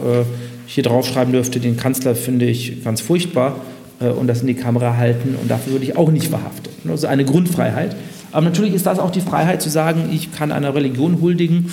hier 0.70 0.84
draufschreiben 0.84 1.32
dürfte, 1.32 1.58
den 1.60 1.76
Kanzler 1.76 2.14
finde 2.14 2.46
ich 2.46 2.84
ganz 2.84 3.00
furchtbar 3.00 3.60
und 3.98 4.28
das 4.28 4.40
in 4.40 4.46
die 4.46 4.54
Kamera 4.54 4.96
halten 4.96 5.34
und 5.40 5.50
dafür 5.50 5.72
würde 5.72 5.84
ich 5.84 5.96
auch 5.96 6.10
nicht 6.10 6.28
verhaftet. 6.28 6.72
Also 6.88 7.06
eine 7.06 7.24
Grundfreiheit. 7.24 7.96
Aber 8.32 8.46
natürlich 8.46 8.72
ist 8.72 8.86
das 8.86 8.98
auch 8.98 9.10
die 9.10 9.20
Freiheit 9.20 9.60
zu 9.60 9.68
sagen, 9.68 10.08
ich 10.12 10.32
kann 10.32 10.52
einer 10.52 10.74
Religion 10.74 11.20
huldigen 11.20 11.70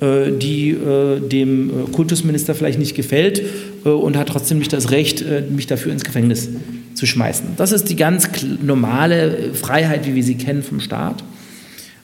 äh, 0.00 0.32
die 0.32 0.70
äh, 0.70 1.20
dem 1.20 1.68
äh, 1.68 1.90
Kultusminister 1.92 2.54
vielleicht 2.54 2.78
nicht 2.78 2.94
gefällt 2.94 3.42
und 3.84 4.16
hat 4.16 4.28
trotzdem 4.28 4.58
nicht 4.58 4.72
das 4.74 4.90
Recht, 4.90 5.24
mich 5.50 5.66
dafür 5.66 5.90
ins 5.90 6.04
Gefängnis 6.04 6.50
zu 6.92 7.06
schmeißen. 7.06 7.46
Das 7.56 7.72
ist 7.72 7.88
die 7.88 7.96
ganz 7.96 8.28
normale 8.62 9.54
Freiheit, 9.54 10.06
wie 10.06 10.14
wir 10.14 10.22
sie 10.22 10.34
kennen 10.34 10.62
vom 10.62 10.80
Staat. 10.80 11.24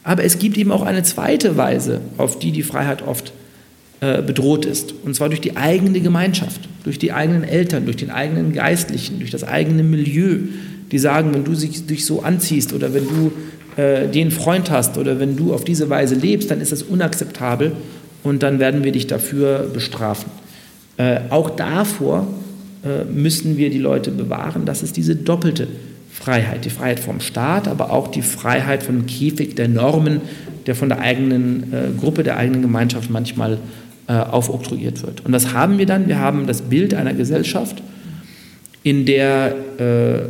Aber 0.02 0.24
es 0.24 0.38
gibt 0.38 0.56
eben 0.56 0.72
auch 0.72 0.80
eine 0.80 1.02
zweite 1.02 1.58
Weise, 1.58 2.00
auf 2.16 2.38
die 2.38 2.50
die 2.50 2.62
Freiheit 2.62 3.06
oft 3.06 3.34
bedroht 3.98 4.66
ist. 4.66 4.92
Und 5.04 5.16
zwar 5.16 5.30
durch 5.30 5.40
die 5.40 5.56
eigene 5.56 6.00
Gemeinschaft, 6.00 6.60
durch 6.84 6.98
die 6.98 7.12
eigenen 7.12 7.44
Eltern, 7.44 7.86
durch 7.86 7.96
den 7.96 8.10
eigenen 8.10 8.52
Geistlichen, 8.52 9.20
durch 9.20 9.30
das 9.30 9.42
eigene 9.42 9.82
Milieu, 9.82 10.40
die 10.92 10.98
sagen, 10.98 11.32
wenn 11.32 11.44
du 11.44 11.52
dich 11.52 12.04
so 12.04 12.22
anziehst 12.22 12.72
oder 12.72 12.92
wenn 12.92 13.04
du 13.04 13.32
äh, 13.76 14.08
den 14.08 14.30
Freund 14.30 14.70
hast 14.70 14.96
oder 14.98 15.20
wenn 15.20 15.36
du 15.36 15.52
auf 15.52 15.64
diese 15.64 15.90
Weise 15.90 16.14
lebst, 16.14 16.50
dann 16.50 16.60
ist 16.60 16.72
das 16.72 16.82
unakzeptabel 16.82 17.72
und 18.22 18.42
dann 18.42 18.58
werden 18.58 18.84
wir 18.84 18.92
dich 18.92 19.06
dafür 19.06 19.70
bestrafen. 19.72 20.30
Äh, 20.96 21.20
auch 21.30 21.50
davor 21.50 22.26
äh, 22.84 23.04
müssen 23.04 23.56
wir 23.56 23.70
die 23.70 23.78
Leute 23.78 24.10
bewahren, 24.10 24.64
dass 24.64 24.82
es 24.82 24.92
diese 24.92 25.14
doppelte 25.14 25.68
Freiheit, 26.10 26.64
die 26.64 26.70
Freiheit 26.70 27.00
vom 27.00 27.20
Staat, 27.20 27.68
aber 27.68 27.90
auch 27.90 28.08
die 28.08 28.22
Freiheit 28.22 28.82
von 28.82 29.06
Käfig 29.06 29.54
der 29.54 29.68
Normen, 29.68 30.22
der 30.66 30.74
von 30.74 30.88
der 30.88 31.00
eigenen 31.00 31.72
äh, 31.72 32.00
Gruppe, 32.00 32.22
der 32.22 32.38
eigenen 32.38 32.62
Gemeinschaft 32.62 33.10
manchmal 33.10 33.54
äh, 33.54 33.56
aufoktroyiert 34.12 35.02
wird. 35.04 35.24
Und 35.24 35.32
das 35.32 35.52
haben 35.52 35.78
wir 35.78 35.86
dann. 35.86 36.06
Wir 36.06 36.20
haben 36.20 36.46
das 36.46 36.62
Bild 36.62 36.94
einer 36.94 37.12
Gesellschaft, 37.12 37.82
in 38.86 39.04
der 39.04 39.52
äh, 39.80 40.16
äh, 40.16 40.26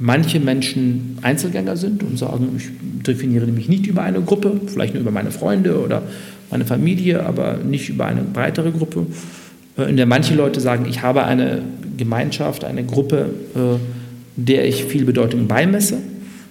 manche 0.00 0.40
Menschen 0.40 1.16
Einzelgänger 1.22 1.76
sind 1.76 2.02
und 2.02 2.18
sagen, 2.18 2.48
ich 2.56 2.70
definiere 3.06 3.46
mich 3.46 3.68
nicht 3.68 3.86
über 3.86 4.02
eine 4.02 4.20
Gruppe, 4.20 4.60
vielleicht 4.66 4.94
nur 4.94 5.02
über 5.02 5.12
meine 5.12 5.30
Freunde 5.30 5.80
oder 5.80 6.02
meine 6.50 6.64
Familie, 6.64 7.24
aber 7.24 7.58
nicht 7.58 7.88
über 7.88 8.06
eine 8.06 8.22
breitere 8.22 8.72
Gruppe, 8.72 9.06
äh, 9.76 9.88
in 9.88 9.96
der 9.96 10.06
manche 10.06 10.34
Leute 10.34 10.60
sagen, 10.60 10.86
ich 10.88 11.02
habe 11.02 11.22
eine 11.22 11.62
Gemeinschaft, 11.96 12.64
eine 12.64 12.82
Gruppe, 12.84 13.30
äh, 13.54 13.58
der 14.34 14.66
ich 14.66 14.84
viel 14.84 15.04
Bedeutung 15.04 15.46
beimesse. 15.46 15.98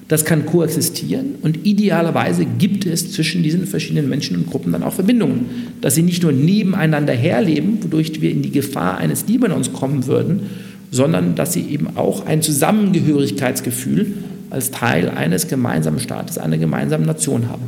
Das 0.08 0.24
kann 0.24 0.46
koexistieren 0.46 1.36
und 1.42 1.66
idealerweise 1.66 2.46
gibt 2.46 2.86
es 2.86 3.12
zwischen 3.12 3.44
diesen 3.44 3.68
verschiedenen 3.68 4.08
Menschen 4.08 4.38
und 4.38 4.48
Gruppen 4.50 4.72
dann 4.72 4.84
auch 4.84 4.94
Verbindungen, 4.94 5.48
dass 5.82 5.96
sie 5.96 6.02
nicht 6.02 6.24
nur 6.24 6.32
nebeneinander 6.32 7.14
herleben, 7.14 7.80
wodurch 7.82 8.22
wir 8.22 8.32
in 8.32 8.42
die 8.42 8.52
Gefahr 8.52 8.98
eines 8.98 9.28
Libanons 9.28 9.74
kommen 9.74 10.08
würden, 10.08 10.50
sondern 10.92 11.36
dass 11.36 11.52
sie 11.54 11.64
eben 11.64 11.98
auch 11.98 12.26
ein 12.26 12.42
Zusammengehörigkeitsgefühl 12.42 14.14
als 14.50 14.72
Teil 14.72 15.10
eines 15.10 15.50
gemeinsamen 15.50 16.00
Staates, 16.00 16.38
einer 16.38 16.58
gemeinsamen 16.58 17.06
Nation 17.06 17.50
haben. 17.50 17.64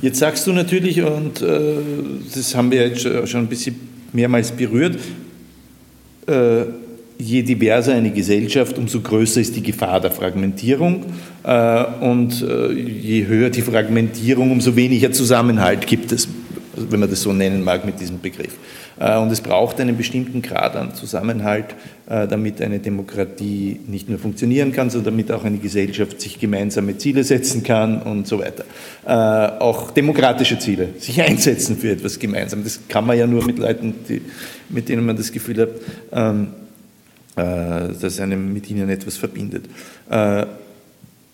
Jetzt 0.00 0.18
sagst 0.18 0.46
du 0.48 0.52
natürlich, 0.52 1.02
und 1.02 1.40
äh, 1.40 1.76
das 2.34 2.56
haben 2.56 2.72
wir 2.72 2.88
jetzt 2.88 3.02
schon 3.02 3.42
ein 3.42 3.46
bisschen 3.46 3.76
mehrmals 4.12 4.50
berührt, 4.50 4.98
äh, 6.26 6.64
je 7.18 7.42
diverser 7.42 7.94
eine 7.94 8.10
Gesellschaft, 8.10 8.78
umso 8.78 9.00
größer 9.00 9.40
ist 9.40 9.56
die 9.56 9.62
Gefahr 9.62 10.00
der 10.00 10.10
Fragmentierung. 10.10 11.04
Äh, 11.44 11.84
und 12.00 12.42
äh, 12.42 12.72
je 12.72 13.26
höher 13.26 13.50
die 13.50 13.62
Fragmentierung, 13.62 14.50
umso 14.50 14.76
weniger 14.76 15.12
Zusammenhalt 15.12 15.86
gibt 15.86 16.12
es, 16.12 16.28
wenn 16.76 17.00
man 17.00 17.10
das 17.10 17.22
so 17.22 17.32
nennen 17.32 17.64
mag 17.64 17.84
mit 17.84 18.00
diesem 18.00 18.20
Begriff. 18.20 18.56
Äh, 19.00 19.18
und 19.18 19.32
es 19.32 19.40
braucht 19.40 19.80
einen 19.80 19.96
bestimmten 19.96 20.42
Grad 20.42 20.76
an 20.76 20.94
Zusammenhalt, 20.94 21.66
damit 22.04 22.60
eine 22.60 22.78
Demokratie 22.78 23.80
nicht 23.86 24.10
nur 24.10 24.18
funktionieren 24.18 24.72
kann, 24.72 24.90
sondern 24.90 25.14
damit 25.14 25.32
auch 25.32 25.44
eine 25.44 25.56
Gesellschaft 25.56 26.20
sich 26.20 26.38
gemeinsame 26.38 26.98
Ziele 26.98 27.24
setzen 27.24 27.62
kann 27.62 28.02
und 28.02 28.26
so 28.26 28.38
weiter. 28.40 28.64
Auch 29.62 29.92
demokratische 29.92 30.58
Ziele, 30.58 30.88
sich 30.98 31.22
einsetzen 31.22 31.78
für 31.78 31.92
etwas 31.92 32.18
gemeinsam. 32.18 32.64
Das 32.64 32.80
kann 32.86 33.06
man 33.06 33.16
ja 33.16 33.26
nur 33.26 33.46
mit 33.46 33.58
Leuten, 33.58 33.94
die, 34.10 34.20
mit 34.68 34.90
denen 34.90 35.06
man 35.06 35.16
das 35.16 35.32
Gefühl 35.32 35.62
hat, 35.62 35.70
ähm, 36.12 36.48
dass 37.34 38.20
einem 38.20 38.52
mit 38.52 38.70
ihnen 38.70 38.88
etwas 38.90 39.16
verbindet. 39.16 39.64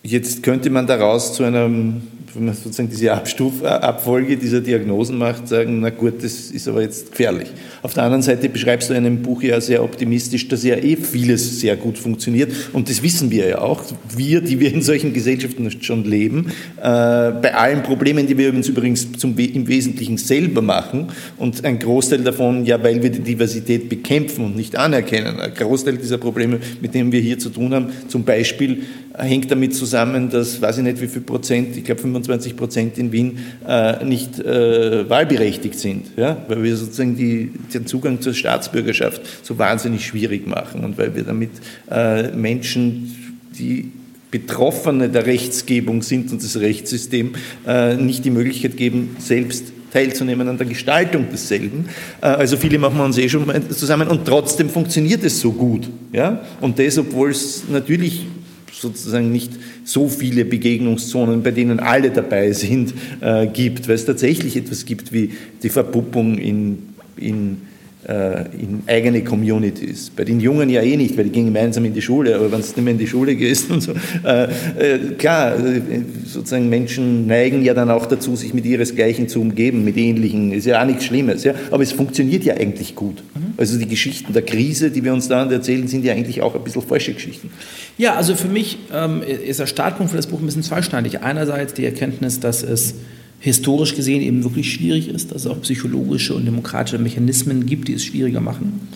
Jetzt 0.01 0.43
könnte 0.43 0.69
man 0.69 0.87
daraus 0.87 1.33
zu 1.33 1.43
einem 1.43 2.01
wenn 2.35 2.45
man 2.45 2.55
sozusagen 2.55 2.89
diese 2.89 3.13
Abstuf, 3.13 3.63
Abfolge 3.63 4.37
dieser 4.37 4.61
Diagnosen 4.61 5.17
macht, 5.17 5.47
sagen, 5.47 5.79
na 5.79 5.89
gut, 5.89 6.23
das 6.23 6.51
ist 6.51 6.67
aber 6.67 6.81
jetzt 6.81 7.11
gefährlich. 7.11 7.49
Auf 7.81 7.93
der 7.93 8.03
anderen 8.03 8.21
Seite 8.21 8.49
beschreibst 8.49 8.89
du 8.89 8.93
in 8.93 9.05
einem 9.05 9.21
Buch 9.21 9.41
ja 9.41 9.59
sehr 9.61 9.83
optimistisch, 9.83 10.47
dass 10.47 10.63
ja 10.63 10.75
eh 10.75 10.95
vieles 10.95 11.59
sehr 11.59 11.75
gut 11.75 11.97
funktioniert. 11.97 12.51
Und 12.73 12.89
das 12.89 13.01
wissen 13.01 13.31
wir 13.31 13.47
ja 13.47 13.59
auch, 13.59 13.83
wir, 14.15 14.41
die 14.41 14.59
wir 14.59 14.73
in 14.73 14.81
solchen 14.81 15.13
Gesellschaften 15.13 15.69
schon 15.81 16.03
leben, 16.05 16.47
äh, 16.77 16.81
bei 16.81 17.55
allen 17.55 17.83
Problemen, 17.83 18.27
die 18.27 18.37
wir 18.37 18.53
uns 18.53 18.67
übrigens 18.67 19.11
zum, 19.13 19.37
im 19.37 19.67
Wesentlichen 19.67 20.17
selber 20.17 20.61
machen 20.61 21.07
und 21.37 21.63
ein 21.65 21.79
Großteil 21.79 22.23
davon, 22.23 22.65
ja, 22.65 22.81
weil 22.83 23.01
wir 23.01 23.09
die 23.09 23.21
Diversität 23.21 23.89
bekämpfen 23.89 24.45
und 24.45 24.55
nicht 24.55 24.75
anerkennen, 24.77 25.39
ein 25.39 25.53
Großteil 25.53 25.97
dieser 25.97 26.17
Probleme, 26.17 26.59
mit 26.81 26.93
denen 26.93 27.11
wir 27.11 27.21
hier 27.21 27.39
zu 27.39 27.49
tun 27.49 27.73
haben, 27.73 27.87
zum 28.07 28.23
Beispiel 28.23 28.83
hängt 29.19 29.51
damit 29.51 29.75
zusammen, 29.75 30.29
dass, 30.29 30.61
weiß 30.61 30.77
ich 30.77 30.83
nicht 30.83 31.01
wie 31.01 31.07
viel 31.07 31.21
Prozent, 31.21 31.75
ich 31.77 31.83
glaube 31.83 32.01
25 32.01 32.55
Prozent 32.55 32.97
in 32.97 33.11
Wien 33.11 33.39
äh, 33.67 34.03
nicht 34.03 34.39
äh, 34.39 35.09
wahlberechtigt 35.09 35.77
sind, 35.77 36.07
ja? 36.17 36.37
weil 36.47 36.63
wir 36.63 36.75
sozusagen 36.75 37.15
die, 37.15 37.51
den 37.73 37.85
Zugang 37.85 38.21
zur 38.21 38.33
Staatsbürgerschaft 38.33 39.21
so 39.43 39.57
wahnsinnig 39.57 40.05
schwierig 40.05 40.47
machen 40.47 40.83
und 40.83 40.97
weil 40.97 41.15
wir 41.15 41.23
damit 41.23 41.51
äh, 41.89 42.31
Menschen, 42.31 43.15
die 43.57 43.91
Betroffene 44.31 45.09
der 45.09 45.25
Rechtsgebung 45.25 46.01
sind 46.01 46.31
und 46.31 46.43
das 46.43 46.59
Rechtssystem, 46.59 47.33
äh, 47.67 47.95
nicht 47.95 48.25
die 48.25 48.29
Möglichkeit 48.29 48.77
geben, 48.77 49.15
selbst 49.19 49.73
teilzunehmen 49.91 50.47
an 50.47 50.57
der 50.57 50.67
Gestaltung 50.67 51.27
desselben. 51.31 51.89
Äh, 52.21 52.27
also 52.27 52.57
viele 52.57 52.77
machen 52.77 52.97
wir 52.97 53.05
uns 53.05 53.17
eh 53.17 53.27
schon 53.27 53.45
zusammen 53.71 54.07
und 54.07 54.25
trotzdem 54.25 54.69
funktioniert 54.69 55.23
es 55.23 55.39
so 55.39 55.51
gut. 55.51 55.89
Ja? 56.13 56.43
Und 56.61 56.79
das, 56.79 56.97
obwohl 56.97 57.31
es 57.31 57.63
natürlich 57.69 58.25
sozusagen 58.71 59.31
nicht 59.31 59.51
so 59.83 60.07
viele 60.07 60.45
Begegnungszonen, 60.45 61.43
bei 61.43 61.51
denen 61.51 61.79
alle 61.79 62.11
dabei 62.11 62.51
sind, 62.51 62.93
äh, 63.21 63.47
gibt, 63.47 63.87
weil 63.87 63.95
es 63.95 64.05
tatsächlich 64.05 64.55
etwas 64.55 64.85
gibt 64.85 65.11
wie 65.13 65.31
die 65.61 65.69
Verpuppung 65.69 66.37
in, 66.37 66.79
in 67.17 67.57
in 68.07 68.83
eigene 68.87 69.25
Communities. 69.25 70.09
Bei 70.15 70.23
den 70.23 70.39
Jungen 70.39 70.69
ja 70.69 70.81
eh 70.81 70.95
nicht, 70.95 71.17
weil 71.17 71.25
die 71.25 71.31
gehen 71.31 71.45
gemeinsam 71.45 71.83
in 71.83 71.93
die 71.93 72.01
Schule, 72.01 72.33
aber 72.33 72.45
wenn 72.45 72.61
du 72.61 72.65
nicht 72.65 72.77
mehr 72.77 72.93
in 72.93 72.97
die 72.97 73.07
Schule 73.07 73.35
gehst 73.35 73.69
und 73.69 73.81
so, 73.81 73.91
äh, 74.23 74.43
äh, 74.45 74.99
klar, 75.17 75.59
äh, 75.59 75.81
sozusagen 76.25 76.69
Menschen 76.69 77.27
neigen 77.27 77.63
ja 77.63 77.73
dann 77.73 77.89
auch 77.89 78.05
dazu, 78.05 78.37
sich 78.37 78.53
mit 78.53 78.65
ihresgleichen 78.65 79.27
zu 79.27 79.41
umgeben, 79.41 79.83
mit 79.83 79.97
ähnlichen, 79.97 80.53
ist 80.53 80.65
ja 80.65 80.81
auch 80.81 80.85
nichts 80.85 81.05
Schlimmes, 81.05 81.43
ja, 81.43 81.53
aber 81.71 81.83
es 81.83 81.91
funktioniert 81.91 82.45
ja 82.45 82.55
eigentlich 82.55 82.95
gut. 82.95 83.21
Mhm. 83.35 83.53
Also 83.57 83.77
die 83.77 83.87
Geschichten 83.87 84.31
der 84.31 84.43
Krise, 84.43 84.91
die 84.91 85.03
wir 85.03 85.13
uns 85.13 85.27
da 85.27 85.49
erzählen, 85.51 85.87
sind 85.89 86.05
ja 86.05 86.13
eigentlich 86.13 86.41
auch 86.41 86.55
ein 86.55 86.63
bisschen 86.63 86.81
falsche 86.81 87.13
Geschichten. 87.13 87.51
Ja, 87.97 88.15
also 88.15 88.33
für 88.35 88.47
mich 88.47 88.77
ähm, 88.93 89.21
ist 89.21 89.59
der 89.59 89.67
Startpunkt 89.67 90.11
für 90.11 90.17
das 90.17 90.27
Buch 90.27 90.39
ein 90.39 90.45
bisschen 90.45 90.63
zweischneidig. 90.63 91.21
Einerseits 91.21 91.73
die 91.73 91.83
Erkenntnis, 91.83 92.39
dass 92.39 92.63
es 92.63 92.95
historisch 93.39 93.95
gesehen 93.95 94.21
eben 94.21 94.43
wirklich 94.43 94.73
schwierig 94.73 95.07
ist, 95.09 95.31
dass 95.31 95.45
es 95.45 95.47
auch 95.47 95.61
psychologische 95.61 96.33
und 96.33 96.45
demokratische 96.45 96.99
Mechanismen 96.99 97.65
gibt, 97.65 97.87
die 97.87 97.93
es 97.93 98.03
schwieriger 98.03 98.41
machen. 98.41 98.87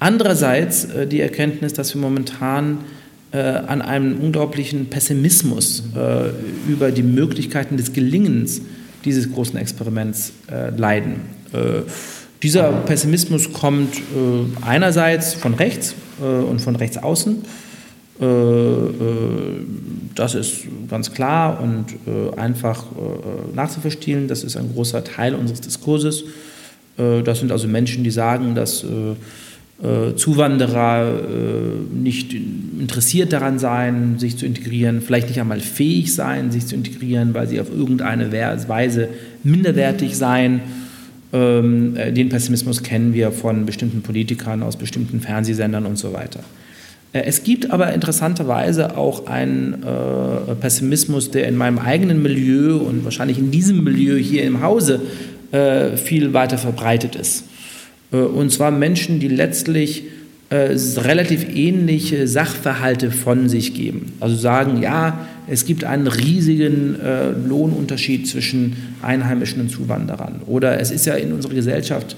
Andererseits 0.00 0.84
äh, 0.86 1.06
die 1.06 1.20
Erkenntnis, 1.20 1.72
dass 1.72 1.94
wir 1.94 2.00
momentan 2.00 2.78
äh, 3.32 3.38
an 3.38 3.82
einem 3.82 4.18
unglaublichen 4.18 4.86
Pessimismus 4.86 5.82
äh, 5.94 6.30
über 6.70 6.90
die 6.90 7.02
Möglichkeiten 7.02 7.76
des 7.76 7.92
Gelingens 7.92 8.62
dieses 9.04 9.30
großen 9.30 9.58
Experiments 9.58 10.32
leiden. 10.78 11.16
Dieser 12.44 12.72
Pessimismus 12.72 13.54
kommt 13.54 13.96
äh, 13.96 14.00
einerseits 14.60 15.32
von 15.32 15.54
rechts 15.54 15.94
äh, 16.20 16.24
und 16.24 16.60
von 16.60 16.76
rechts 16.76 16.98
außen. 16.98 17.42
Äh, 18.20 18.24
äh, 18.24 18.90
das 20.14 20.36
ist 20.36 20.66
ganz 20.88 21.12
klar 21.12 21.60
und 21.60 21.86
äh, 22.06 22.38
einfach 22.38 22.84
nachzuverstehen. 23.54 24.28
Das 24.28 24.44
ist 24.44 24.56
ein 24.56 24.72
großer 24.72 25.02
Teil 25.02 25.34
unseres 25.34 25.60
Diskurses. 25.60 26.24
das 26.96 27.40
sind 27.40 27.50
also 27.50 27.66
Menschen, 27.66 28.04
die 28.04 28.12
sagen, 28.12 28.54
dass 28.54 28.86
Zuwanderer 30.14 31.20
nicht 31.92 32.32
interessiert 32.32 33.32
daran 33.32 33.58
seien, 33.58 34.20
sich 34.20 34.36
zu 34.36 34.46
integrieren, 34.46 35.00
vielleicht 35.00 35.28
nicht 35.28 35.40
einmal 35.40 35.58
fähig 35.58 36.14
seien, 36.14 36.52
sich 36.52 36.66
zu 36.66 36.76
integrieren, 36.76 37.34
weil 37.34 37.48
sie 37.48 37.60
auf 37.60 37.70
irgendeine 37.76 38.30
Weise 38.30 39.08
minderwertig 39.42 40.16
seien. 40.16 40.60
Ähm, 41.32 41.96
den 42.12 42.28
Pessimismus 42.28 42.84
kennen 42.84 43.12
wir 43.12 43.32
von 43.32 43.66
bestimmten 43.66 44.02
Politikern 44.02 44.62
aus 44.62 44.76
bestimmten 44.76 45.20
Fernsehsendern 45.20 45.86
und 45.86 45.98
so 45.98 46.12
weiter. 46.12 46.44
Äh, 47.14 47.22
es 47.24 47.42
gibt 47.42 47.70
aber 47.70 47.94
interessanterweise 47.94 48.98
auch 48.98 49.26
einen 49.26 49.82
äh, 49.82 50.54
Pessimismus, 50.56 51.30
der 51.30 51.48
in 51.48 51.56
meinem 51.56 51.78
eigenen 51.78 52.22
Milieu 52.22 52.76
und 52.76 53.04
wahrscheinlich 53.04 53.38
in 53.38 53.50
diesem 53.50 53.82
Milieu 53.82 54.16
hier 54.18 54.42
im 54.42 54.60
Hause 54.60 55.00
äh, 55.52 55.96
viel 55.96 56.34
weiter 56.34 56.58
verbreitet 56.58 57.16
ist. 57.16 57.44
Äh, 58.12 58.16
und 58.16 58.50
zwar 58.50 58.70
Menschen, 58.70 59.20
die 59.20 59.28
letztlich 59.28 60.04
äh, 60.50 60.76
relativ 60.96 61.46
ähnliche 61.54 62.28
Sachverhalte 62.28 63.10
von 63.10 63.48
sich 63.48 63.72
geben. 63.72 64.12
Also 64.20 64.36
sagen, 64.36 64.82
ja, 64.82 65.26
es 65.46 65.64
gibt 65.64 65.84
einen 65.84 66.06
riesigen 66.06 66.98
äh, 67.00 67.30
Lohnunterschied 67.30 68.26
zwischen 68.26 68.76
Einheimischen 69.02 69.60
und 69.60 69.68
Zuwanderern. 69.70 70.42
Oder 70.46 70.80
es 70.80 70.90
ist 70.90 71.06
ja 71.06 71.14
in 71.14 71.32
unserer 71.32 71.54
Gesellschaft 71.54 72.16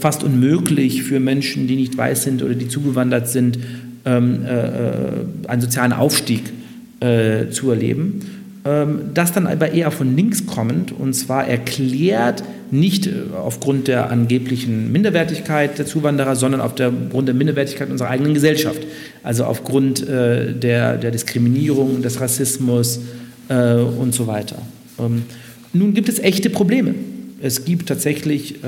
fast 0.00 0.22
unmöglich 0.22 1.02
für 1.02 1.18
Menschen, 1.18 1.66
die 1.66 1.74
nicht 1.74 1.96
weiß 1.98 2.22
sind 2.22 2.40
oder 2.44 2.54
die 2.54 2.68
zugewandert 2.68 3.28
sind, 3.28 3.58
ähm, 4.04 4.44
äh, 4.44 4.66
äh, 4.66 5.48
einen 5.48 5.62
sozialen 5.62 5.92
Aufstieg 5.92 6.52
äh, 7.00 7.48
zu 7.50 7.70
erleben. 7.70 8.20
Ähm, 8.64 9.10
das 9.14 9.32
dann 9.32 9.46
aber 9.46 9.72
eher 9.72 9.90
von 9.90 10.14
links 10.16 10.46
kommend 10.46 10.92
und 10.92 11.14
zwar 11.14 11.48
erklärt 11.48 12.44
nicht 12.70 13.06
äh, 13.06 13.10
aufgrund 13.36 13.88
der 13.88 14.10
angeblichen 14.10 14.92
Minderwertigkeit 14.92 15.78
der 15.78 15.86
Zuwanderer, 15.86 16.36
sondern 16.36 16.60
aufgrund 16.60 17.28
der 17.28 17.34
Minderwertigkeit 17.34 17.90
unserer 17.90 18.08
eigenen 18.08 18.34
Gesellschaft. 18.34 18.80
Also 19.22 19.44
aufgrund 19.44 20.06
äh, 20.08 20.52
der, 20.52 20.96
der 20.96 21.10
Diskriminierung, 21.10 22.02
des 22.02 22.20
Rassismus 22.20 23.00
äh, 23.48 23.74
und 23.74 24.14
so 24.14 24.26
weiter. 24.26 24.62
Ähm, 24.98 25.24
nun 25.72 25.92
gibt 25.94 26.08
es 26.08 26.18
echte 26.18 26.48
Probleme. 26.48 26.94
Es 27.40 27.64
gibt 27.64 27.88
tatsächlich 27.88 28.62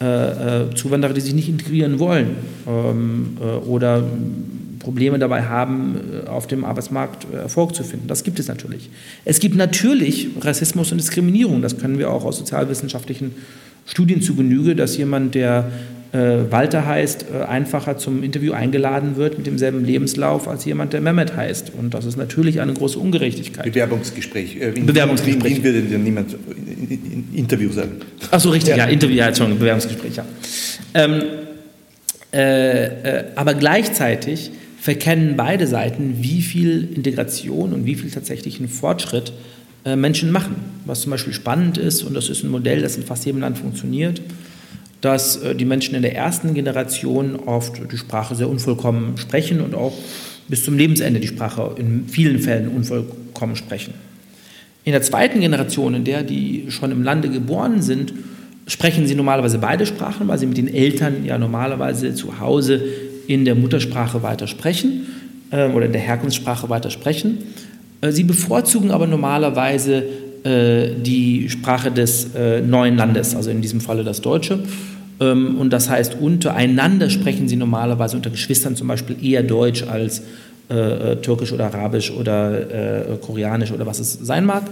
äh, 0.00 0.64
äh, 0.64 0.74
Zuwanderer, 0.74 1.12
die 1.12 1.20
sich 1.20 1.34
nicht 1.34 1.48
integrieren 1.48 1.98
wollen 1.98 2.36
ähm, 2.66 3.36
äh, 3.40 3.44
oder 3.44 4.02
Probleme 4.78 5.18
dabei 5.18 5.42
haben, 5.42 5.96
äh, 6.24 6.28
auf 6.28 6.46
dem 6.46 6.64
Arbeitsmarkt 6.64 7.26
äh, 7.32 7.36
Erfolg 7.36 7.74
zu 7.74 7.84
finden. 7.84 8.08
Das 8.08 8.24
gibt 8.24 8.38
es 8.40 8.48
natürlich. 8.48 8.90
Es 9.24 9.38
gibt 9.38 9.56
natürlich 9.56 10.28
Rassismus 10.40 10.90
und 10.90 10.98
Diskriminierung. 10.98 11.62
Das 11.62 11.78
können 11.78 11.98
wir 11.98 12.10
auch 12.10 12.24
aus 12.24 12.38
sozialwissenschaftlichen 12.38 13.32
Studien 13.86 14.22
zu 14.22 14.34
Genüge, 14.34 14.74
dass 14.74 14.96
jemand, 14.96 15.34
der 15.34 15.70
äh, 16.12 16.50
Walter 16.50 16.86
heißt, 16.86 17.26
äh, 17.32 17.44
einfacher 17.44 17.96
zum 17.96 18.24
Interview 18.24 18.52
eingeladen 18.52 19.16
wird 19.16 19.38
mit 19.38 19.46
demselben 19.46 19.84
Lebenslauf 19.84 20.48
als 20.48 20.64
jemand, 20.64 20.92
der 20.92 21.00
Mehmet 21.00 21.36
heißt. 21.36 21.72
Und 21.78 21.94
das 21.94 22.04
ist 22.04 22.16
natürlich 22.16 22.60
eine 22.60 22.72
große 22.72 22.98
Ungerechtigkeit. 22.98 23.64
Bewerbungsgespräch. 23.64 24.56
Äh, 24.56 24.70
in, 24.70 24.86
Bewerbungsgespräch. 24.86 25.58
In 25.58 25.64
würde 25.64 25.82
denn 25.82 26.02
niemand 26.02 26.36
Interview 27.32 27.70
sagen? 27.70 27.92
Ach 28.30 28.40
so, 28.40 28.50
richtig, 28.50 28.70
ja, 28.70 28.78
ja 28.78 28.84
Interview, 28.86 29.16
ja, 29.16 29.28
Entschuldigung, 29.28 29.60
Bewerbungsgespräch, 29.60 30.16
ja. 30.16 30.24
Ähm, 30.94 31.22
äh, 32.32 32.86
äh, 32.86 33.24
aber 33.36 33.54
gleichzeitig 33.54 34.50
verkennen 34.80 35.36
beide 35.36 35.66
Seiten, 35.66 36.16
wie 36.20 36.42
viel 36.42 36.88
Integration 36.94 37.72
und 37.72 37.86
wie 37.86 37.94
viel 37.94 38.10
tatsächlichen 38.10 38.68
Fortschritt 38.68 39.32
äh, 39.84 39.94
Menschen 39.94 40.32
machen. 40.32 40.56
Was 40.86 41.02
zum 41.02 41.10
Beispiel 41.10 41.32
spannend 41.34 41.78
ist, 41.78 42.02
und 42.02 42.14
das 42.14 42.28
ist 42.28 42.42
ein 42.42 42.50
Modell, 42.50 42.82
das 42.82 42.96
in 42.96 43.04
fast 43.04 43.26
jedem 43.26 43.40
Land 43.40 43.58
funktioniert, 43.58 44.20
dass 45.00 45.36
äh, 45.36 45.54
die 45.54 45.64
Menschen 45.64 45.94
in 45.94 46.02
der 46.02 46.14
ersten 46.14 46.54
Generation 46.54 47.36
oft 47.36 47.80
die 47.90 47.96
Sprache 47.96 48.34
sehr 48.34 48.48
unvollkommen 48.48 49.16
sprechen 49.16 49.60
und 49.60 49.74
auch 49.74 49.92
bis 50.48 50.64
zum 50.64 50.76
Lebensende 50.76 51.20
die 51.20 51.28
Sprache 51.28 51.74
in 51.76 52.08
vielen 52.08 52.40
Fällen 52.40 52.68
unvollkommen 52.68 53.56
sprechen. 53.56 53.94
In 54.84 54.92
der 54.92 55.02
zweiten 55.02 55.40
Generation, 55.40 55.94
in 55.94 56.04
der 56.04 56.22
die 56.22 56.66
schon 56.68 56.90
im 56.90 57.02
Lande 57.02 57.28
geboren 57.28 57.82
sind, 57.82 58.12
sprechen 58.66 59.06
sie 59.06 59.14
normalerweise 59.14 59.58
beide 59.58 59.86
Sprachen, 59.86 60.28
weil 60.28 60.38
sie 60.38 60.46
mit 60.46 60.56
den 60.56 60.72
Eltern 60.72 61.24
ja 61.24 61.38
normalerweise 61.38 62.14
zu 62.14 62.40
Hause 62.40 62.82
in 63.26 63.44
der 63.44 63.54
Muttersprache 63.54 64.22
weiter 64.22 64.46
sprechen 64.46 65.06
äh, 65.50 65.68
oder 65.68 65.86
in 65.86 65.92
der 65.92 66.00
Herkunftssprache 66.00 66.68
weiter 66.68 66.90
sprechen. 66.90 67.38
Äh, 68.00 68.12
sie 68.12 68.24
bevorzugen 68.24 68.90
aber 68.90 69.06
normalerweise 69.06 70.04
die 70.44 71.48
Sprache 71.50 71.90
des 71.90 72.34
äh, 72.34 72.62
neuen 72.62 72.96
Landes, 72.96 73.34
also 73.34 73.50
in 73.50 73.60
diesem 73.60 73.80
Falle 73.80 74.04
das 74.04 74.20
Deutsche. 74.20 74.60
Ähm, 75.20 75.58
und 75.58 75.70
das 75.70 75.90
heißt, 75.90 76.16
untereinander 76.20 77.10
sprechen 77.10 77.48
sie 77.48 77.56
normalerweise 77.56 78.16
unter 78.16 78.30
Geschwistern 78.30 78.76
zum 78.76 78.88
Beispiel 78.88 79.16
eher 79.22 79.42
Deutsch 79.42 79.82
als 79.82 80.22
äh, 80.68 81.16
Türkisch 81.16 81.52
oder 81.52 81.66
Arabisch 81.66 82.10
oder 82.10 83.18
Koreanisch 83.20 83.72
oder 83.72 83.86
was 83.86 83.98
es 83.98 84.14
sein 84.14 84.44
mag. 84.44 84.62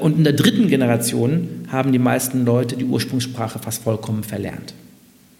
Und 0.00 0.18
in 0.18 0.24
der 0.24 0.32
dritten 0.32 0.66
Generation 0.66 1.48
haben 1.70 1.92
die 1.92 1.98
meisten 1.98 2.44
Leute 2.44 2.76
die 2.76 2.84
Ursprungssprache 2.84 3.60
fast 3.60 3.84
vollkommen 3.84 4.24
verlernt. 4.24 4.74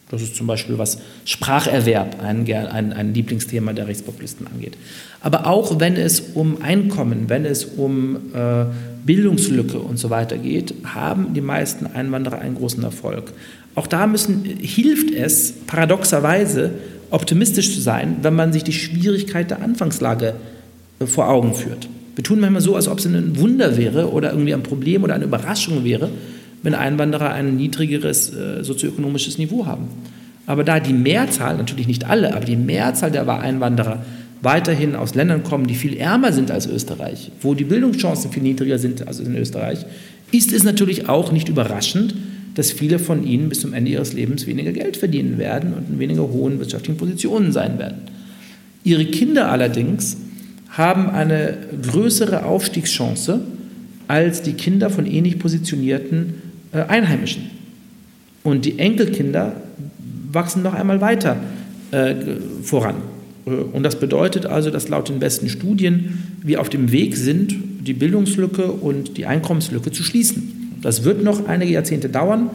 Das 0.08 0.22
ist 0.22 0.36
zum 0.36 0.46
Beispiel, 0.46 0.78
was 0.78 0.98
Spracherwerb, 1.24 2.22
ein, 2.22 2.48
ein, 2.48 2.92
ein, 2.92 3.14
Lieblingsthema 3.14 3.72
der 3.72 3.88
Rechtspopulisten 3.88 4.46
angeht. 4.46 4.76
Aber 5.20 5.48
auch 5.48 5.80
wenn 5.80 5.96
es 5.96 6.20
um 6.34 6.62
Einkommen, 6.62 7.28
wenn 7.28 7.44
es 7.44 7.64
um 7.64 8.16
äh, 8.32 8.66
Bildungslücke 9.04 9.78
und 9.78 9.98
so 9.98 10.08
weiter 10.10 10.38
geht, 10.38 10.74
haben 10.84 11.34
die 11.34 11.40
meisten 11.40 11.86
Einwanderer 11.86 12.38
einen 12.38 12.54
großen 12.54 12.84
Erfolg. 12.84 13.32
Auch 13.74 13.88
da 13.88 14.06
müssen, 14.06 14.44
hilft 14.44 15.12
es, 15.12 15.52
paradoxerweise 15.66 16.70
optimistisch 17.10 17.74
zu 17.74 17.80
sein, 17.80 18.18
wenn 18.22 18.34
man 18.34 18.52
sich 18.52 18.62
die 18.62 18.72
Schwierigkeit 18.72 19.50
der 19.50 19.60
Anfangslage 19.60 20.34
äh, 21.00 21.06
vor 21.06 21.28
Augen 21.28 21.52
führt. 21.54 21.88
Wir 22.14 22.22
tun 22.24 22.40
manchmal 22.40 22.62
so, 22.62 22.76
als 22.76 22.86
ob 22.88 22.98
es 22.98 23.06
ein 23.06 23.38
Wunder 23.38 23.76
wäre 23.76 24.10
oder 24.12 24.30
irgendwie 24.30 24.54
ein 24.54 24.62
Problem 24.62 25.02
oder 25.02 25.14
eine 25.14 25.24
Überraschung 25.24 25.84
wäre, 25.84 26.10
wenn 26.66 26.74
Einwanderer 26.74 27.32
ein 27.32 27.54
niedrigeres 27.54 28.34
äh, 28.34 28.64
sozioökonomisches 28.64 29.38
Niveau 29.38 29.66
haben. 29.66 29.86
Aber 30.46 30.64
da 30.64 30.80
die 30.80 30.92
Mehrzahl, 30.92 31.56
natürlich 31.56 31.86
nicht 31.86 32.10
alle, 32.10 32.34
aber 32.34 32.44
die 32.44 32.56
Mehrzahl 32.56 33.12
der 33.12 33.28
Einwanderer 33.28 34.04
weiterhin 34.42 34.96
aus 34.96 35.14
Ländern 35.14 35.44
kommen, 35.44 35.68
die 35.68 35.76
viel 35.76 35.96
ärmer 35.96 36.32
sind 36.32 36.50
als 36.50 36.66
Österreich, 36.66 37.30
wo 37.40 37.54
die 37.54 37.62
Bildungschancen 37.62 38.32
viel 38.32 38.42
niedriger 38.42 38.80
sind 38.80 39.06
als 39.06 39.20
in 39.20 39.36
Österreich, 39.36 39.86
ist 40.32 40.52
es 40.52 40.64
natürlich 40.64 41.08
auch 41.08 41.30
nicht 41.30 41.48
überraschend, 41.48 42.16
dass 42.56 42.72
viele 42.72 42.98
von 42.98 43.24
ihnen 43.24 43.48
bis 43.48 43.60
zum 43.60 43.72
Ende 43.72 43.92
ihres 43.92 44.12
Lebens 44.12 44.48
weniger 44.48 44.72
Geld 44.72 44.96
verdienen 44.96 45.38
werden 45.38 45.72
und 45.72 45.88
in 45.88 46.00
weniger 46.00 46.22
hohen 46.22 46.58
wirtschaftlichen 46.58 46.98
Positionen 46.98 47.52
sein 47.52 47.78
werden. 47.78 47.98
Ihre 48.82 49.04
Kinder 49.04 49.52
allerdings 49.52 50.16
haben 50.70 51.10
eine 51.10 51.58
größere 51.80 52.44
Aufstiegschance 52.44 53.40
als 54.08 54.42
die 54.42 54.54
Kinder 54.54 54.90
von 54.90 55.06
ähnlich 55.06 55.38
positionierten 55.38 56.45
Einheimischen. 56.84 57.50
Und 58.42 58.64
die 58.64 58.78
Enkelkinder 58.78 59.60
wachsen 60.32 60.62
noch 60.62 60.74
einmal 60.74 61.00
weiter 61.00 61.36
äh, 61.90 62.14
voran. 62.62 62.96
Äh, 63.46 63.50
und 63.50 63.82
das 63.82 63.98
bedeutet 63.98 64.46
also, 64.46 64.70
dass 64.70 64.88
laut 64.88 65.08
den 65.08 65.18
besten 65.18 65.48
Studien 65.48 66.22
wir 66.42 66.60
auf 66.60 66.68
dem 66.68 66.92
Weg 66.92 67.16
sind, 67.16 67.54
die 67.80 67.94
Bildungslücke 67.94 68.70
und 68.70 69.16
die 69.16 69.26
Einkommenslücke 69.26 69.92
zu 69.92 70.02
schließen. 70.02 70.78
Das 70.82 71.04
wird 71.04 71.22
noch 71.22 71.46
einige 71.48 71.72
Jahrzehnte 71.72 72.08
dauern. 72.08 72.50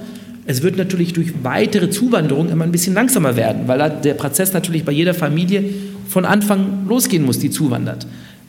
Es 0.46 0.64
wird 0.64 0.78
natürlich 0.78 1.14
durch 1.14 1.44
weitere 1.44 1.90
Zuwanderung 1.90 2.50
immer 2.50 2.64
ein 2.64 2.72
bisschen 2.72 2.94
langsamer 2.94 3.36
werden, 3.36 3.68
weil 3.68 4.02
der 4.04 4.14
Prozess 4.16 4.54
natürlich 4.54 4.84
bei 4.84 4.92
jeder 4.92 5.14
Familie 5.14 5.64
von 6.08 6.26
Anfang 6.26 6.88
losgehen 6.88 7.24
muss, 7.24 7.40
die 7.40 7.50
zuwandert. 7.50 8.08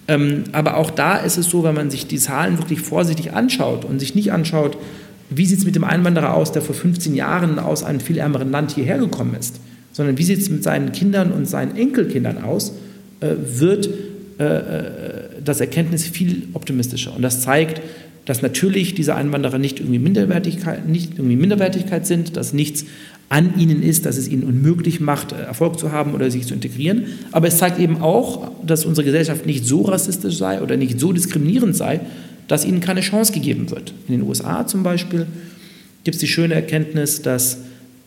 Ähm, 0.08 0.44
aber 0.52 0.76
auch 0.76 0.90
da 0.90 1.16
ist 1.16 1.37
es 1.37 1.46
so, 1.46 1.62
wenn 1.62 1.74
man 1.74 1.90
sich 1.90 2.06
die 2.06 2.18
Zahlen 2.18 2.58
wirklich 2.58 2.80
vorsichtig 2.80 3.32
anschaut 3.32 3.85
und 3.85 4.00
sich 4.00 4.14
nicht 4.14 4.32
anschaut, 4.32 4.76
wie 5.37 5.47
sieht 5.47 5.59
es 5.59 5.64
mit 5.64 5.75
dem 5.75 5.85
Einwanderer 5.85 6.35
aus, 6.35 6.53
der 6.53 6.62
vor 6.62 6.75
15 6.75 7.14
Jahren 7.14 7.59
aus 7.59 7.83
einem 7.83 8.01
viel 8.01 8.18
ärmeren 8.18 8.51
Land 8.51 8.73
hierher 8.73 8.99
gekommen 8.99 9.35
ist, 9.38 9.61
sondern 9.92 10.18
wie 10.18 10.25
sieht 10.25 10.40
es 10.40 10.51
mit 10.51 10.62
seinen 10.62 10.92
Kindern 10.92 11.33
und 11.33 11.49
seinen 11.49 11.77
Enkelkindern 11.77 12.42
aus, 12.42 12.73
äh, 13.21 13.35
wird 13.59 13.88
äh, 14.38 14.44
äh, 14.44 14.83
das 15.44 15.61
Erkenntnis 15.61 16.06
viel 16.06 16.48
optimistischer. 16.54 17.15
Und 17.15 17.23
das 17.23 17.42
zeigt, 17.42 17.81
dass 18.25 18.42
natürlich 18.42 18.94
diese 18.94 19.15
Einwanderer 19.15 19.59
nicht 19.59 19.81
irgendwie 19.81 19.98
Minderwertigkeit, 19.98 20.88
nicht 20.88 21.13
irgendwie 21.15 21.37
Minderwertigkeit 21.37 22.06
sind, 22.06 22.37
dass 22.37 22.52
nichts 22.52 22.85
an 23.29 23.59
ihnen 23.59 23.83
ist, 23.83 24.06
dass 24.06 24.17
es 24.17 24.29
ihnen 24.29 24.44
unmöglich 24.44 25.00
macht, 25.00 25.33
Erfolg 25.33 25.79
zu 25.79 25.90
haben 25.90 26.15
oder 26.15 26.31
sich 26.31 26.46
zu 26.46 26.54
integrieren. 26.54 27.06
Aber 27.33 27.48
es 27.48 27.59
zeigt 27.59 27.79
eben 27.79 28.00
auch, 28.00 28.52
dass 28.65 28.85
unsere 28.85 29.04
Gesellschaft 29.04 29.46
nicht 29.46 29.65
so 29.65 29.83
rassistisch 29.83 30.37
sei 30.37 30.61
oder 30.61 30.77
nicht 30.77 31.00
so 31.00 31.13
diskriminierend 31.13 31.75
sei, 31.75 32.00
dass 32.53 32.67
ihnen 32.67 32.83
keine 32.83 33.00
Chance 33.00 33.33
gegeben 33.33 33.71
wird. 33.71 33.94
In 34.09 34.19
den 34.19 34.29
USA 34.29 34.67
zum 34.67 34.83
Beispiel 34.83 35.27
gibt 36.05 36.17
es 36.17 36.21
die 36.21 36.29
schöne 36.29 36.53
Erkenntnis, 36.53 37.23
dass 37.23 37.61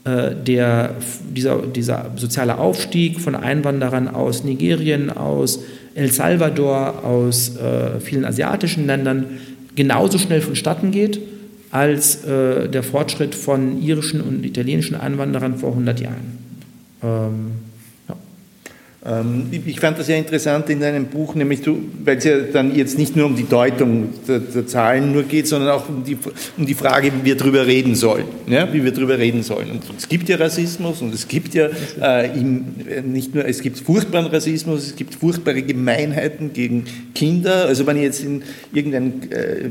äh, 0.04 0.36
der, 0.36 0.98
dieser, 1.36 1.64
dieser 1.64 2.12
soziale 2.16 2.60
Aufstieg 2.60 3.20
von 3.20 3.34
Einwanderern 3.36 4.08
aus 4.08 4.43
Nigerien, 4.43 5.10
aus 5.10 5.62
El 5.96 6.12
Salvador, 6.12 7.04
aus 7.04 7.58
äh, 7.58 8.00
vielen 8.00 8.24
asiatischen 8.24 8.86
Ländern 8.86 9.26
genauso 9.76 10.20
schnell 10.20 10.41
vonstatten 10.41 10.91
geht 10.91 11.20
als 11.72 12.24
äh, 12.24 12.70
der 12.70 12.84
Fortschritt 12.84 13.34
von 13.34 13.82
irischen 13.82 14.22
und 14.22 14.46
italienischen 14.46 14.96
Einwanderern 14.96 15.58
vor 15.58 15.72
100 15.72 16.00
Jahren. 16.02 16.38
Ähm, 17.02 17.52
ich 19.51 19.80
fand 19.80 19.99
das 19.99 20.08
ja 20.08 20.16
interessant 20.16 20.68
in 20.72 20.80
deinem 20.80 21.06
Buch, 21.06 21.36
nämlich 21.36 21.62
du, 21.62 21.78
weil 22.03 22.18
es 22.18 22.24
ja 22.24 22.39
dann 22.39 22.76
jetzt 22.76 22.97
nicht 22.97 23.16
nur 23.16 23.28
um 23.28 23.36
die 23.36 23.47
Deutung 23.47 24.10
der, 24.28 24.39
der 24.39 24.66
Zahlen 24.66 25.12
nur 25.12 25.24
geht, 25.24 25.47
sondern 25.47 25.70
auch 25.70 25.88
um 25.88 26.03
die, 26.03 26.18
um 26.58 26.66
die 26.66 26.74
Frage, 26.74 27.12
wie 27.14 27.24
wir 27.24 27.38
darüber 27.38 27.68
reden 27.68 27.93
sollen, 27.93 28.26
ja, 28.47 28.74
wie 28.74 28.84
wir 28.84 28.91
darüber 28.91 29.20
reden 29.20 29.43
sollen. 29.43 29.70
Und 29.70 29.84
es 29.95 30.10
gibt 30.10 30.28
ja 30.28 30.38
Rassismus 30.38 31.03
und 31.03 31.14
es 31.14 31.28
gibt 31.28 31.53
ja 31.53 31.70
äh, 32.01 32.36
im, 32.36 32.66
nicht 33.06 33.36
nur, 33.36 33.45
es 33.45 33.62
gibt 33.62 33.78
furchtbaren 33.78 34.26
Rassismus, 34.26 34.88
es 34.88 34.95
gibt 34.95 35.14
furchtbare 35.14 35.62
Gemeinheiten 35.62 36.51
gegen 36.53 36.86
Kinder. 37.14 37.66
Also 37.66 37.86
wenn 37.86 37.97
ich 37.97 38.03
jetzt 38.03 38.24
in 38.24 38.41
irgendein 38.74 39.32
äh, 39.32 39.70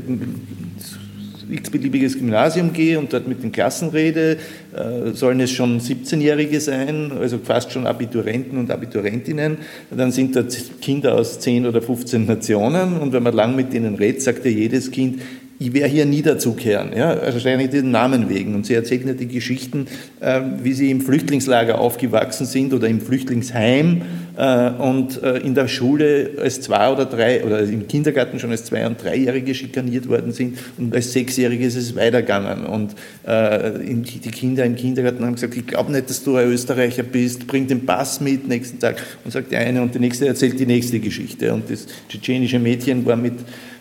x-beliebiges 1.49 2.17
Gymnasium 2.17 2.73
gehe 2.73 2.99
und 2.99 3.11
dort 3.13 3.27
mit 3.27 3.43
den 3.43 3.51
Klassen 3.51 3.89
rede, 3.89 4.37
äh, 4.73 5.11
sollen 5.13 5.39
es 5.39 5.51
schon 5.51 5.79
17-Jährige 5.79 6.59
sein, 6.59 7.11
also 7.19 7.37
fast 7.37 7.71
schon 7.71 7.87
Abiturienten 7.87 8.57
und 8.57 8.71
Abiturientinnen, 8.71 9.57
dann 9.91 10.11
sind 10.11 10.35
dort 10.35 10.55
Kinder 10.81 11.15
aus 11.15 11.39
10 11.39 11.65
oder 11.65 11.81
15 11.81 12.25
Nationen 12.25 12.97
und 12.97 13.13
wenn 13.13 13.23
man 13.23 13.33
lang 13.33 13.55
mit 13.55 13.73
denen 13.73 13.95
redet, 13.95 14.21
sagt 14.21 14.45
ja 14.45 14.51
jedes 14.51 14.91
Kind, 14.91 15.21
ich 15.57 15.73
werde 15.73 15.87
hier 15.87 16.05
nie 16.05 16.21
dazukehren, 16.21 16.91
ja, 16.95 17.21
wahrscheinlich 17.21 17.69
den 17.69 17.91
Namen 17.91 18.29
wegen. 18.29 18.55
Und 18.55 18.65
sie 18.65 18.73
erzählen 18.73 19.07
ja 19.07 19.13
die 19.13 19.27
Geschichten, 19.27 19.87
äh, 20.19 20.41
wie 20.61 20.73
sie 20.73 20.91
im 20.91 21.01
Flüchtlingslager 21.01 21.79
aufgewachsen 21.79 22.45
sind 22.45 22.73
oder 22.73 22.87
im 22.87 22.99
Flüchtlingsheim 22.99 24.01
und 24.37 25.23
äh, 25.23 25.37
in 25.37 25.55
der 25.55 25.67
Schule 25.67 26.31
als 26.41 26.59
zwei 26.61 26.91
oder 26.91 27.05
drei 27.05 27.43
oder 27.43 27.61
im 27.61 27.87
Kindergarten 27.87 28.37
schon 28.39 28.51
als 28.51 28.65
zwei- 28.65 28.85
und 28.85 29.01
dreijährige 29.01 29.55
schikaniert 29.55 30.09
worden 30.09 30.33
sind 30.33 30.57
und 30.77 30.93
als 30.93 31.13
sechsjährige 31.13 31.65
ist 31.65 31.75
es 31.75 31.95
weitergegangen. 31.95 32.65
Und 32.65 32.95
äh, 33.23 33.71
die 33.79 34.31
Kinder 34.31 34.65
im 34.65 34.75
Kindergarten 34.75 35.23
haben 35.23 35.35
gesagt, 35.35 35.55
ich 35.55 35.65
glaube 35.65 35.91
nicht, 35.91 36.09
dass 36.09 36.23
du 36.23 36.35
ein 36.35 36.47
Österreicher 36.47 37.03
bist, 37.03 37.47
bring 37.47 37.67
den 37.67 37.85
Pass 37.85 38.19
mit 38.19 38.47
nächsten 38.47 38.79
Tag. 38.79 39.01
Und 39.23 39.31
sagt 39.31 39.51
der 39.51 39.59
eine 39.61 39.81
und 39.81 39.93
der 39.93 40.01
nächste 40.01 40.27
erzählt 40.27 40.59
die 40.59 40.65
nächste 40.65 40.99
Geschichte. 40.99 41.53
Und 41.53 41.69
das 41.69 41.87
tschetschenische 42.09 42.59
Mädchen 42.59 43.05
war 43.05 43.15
mit 43.15 43.35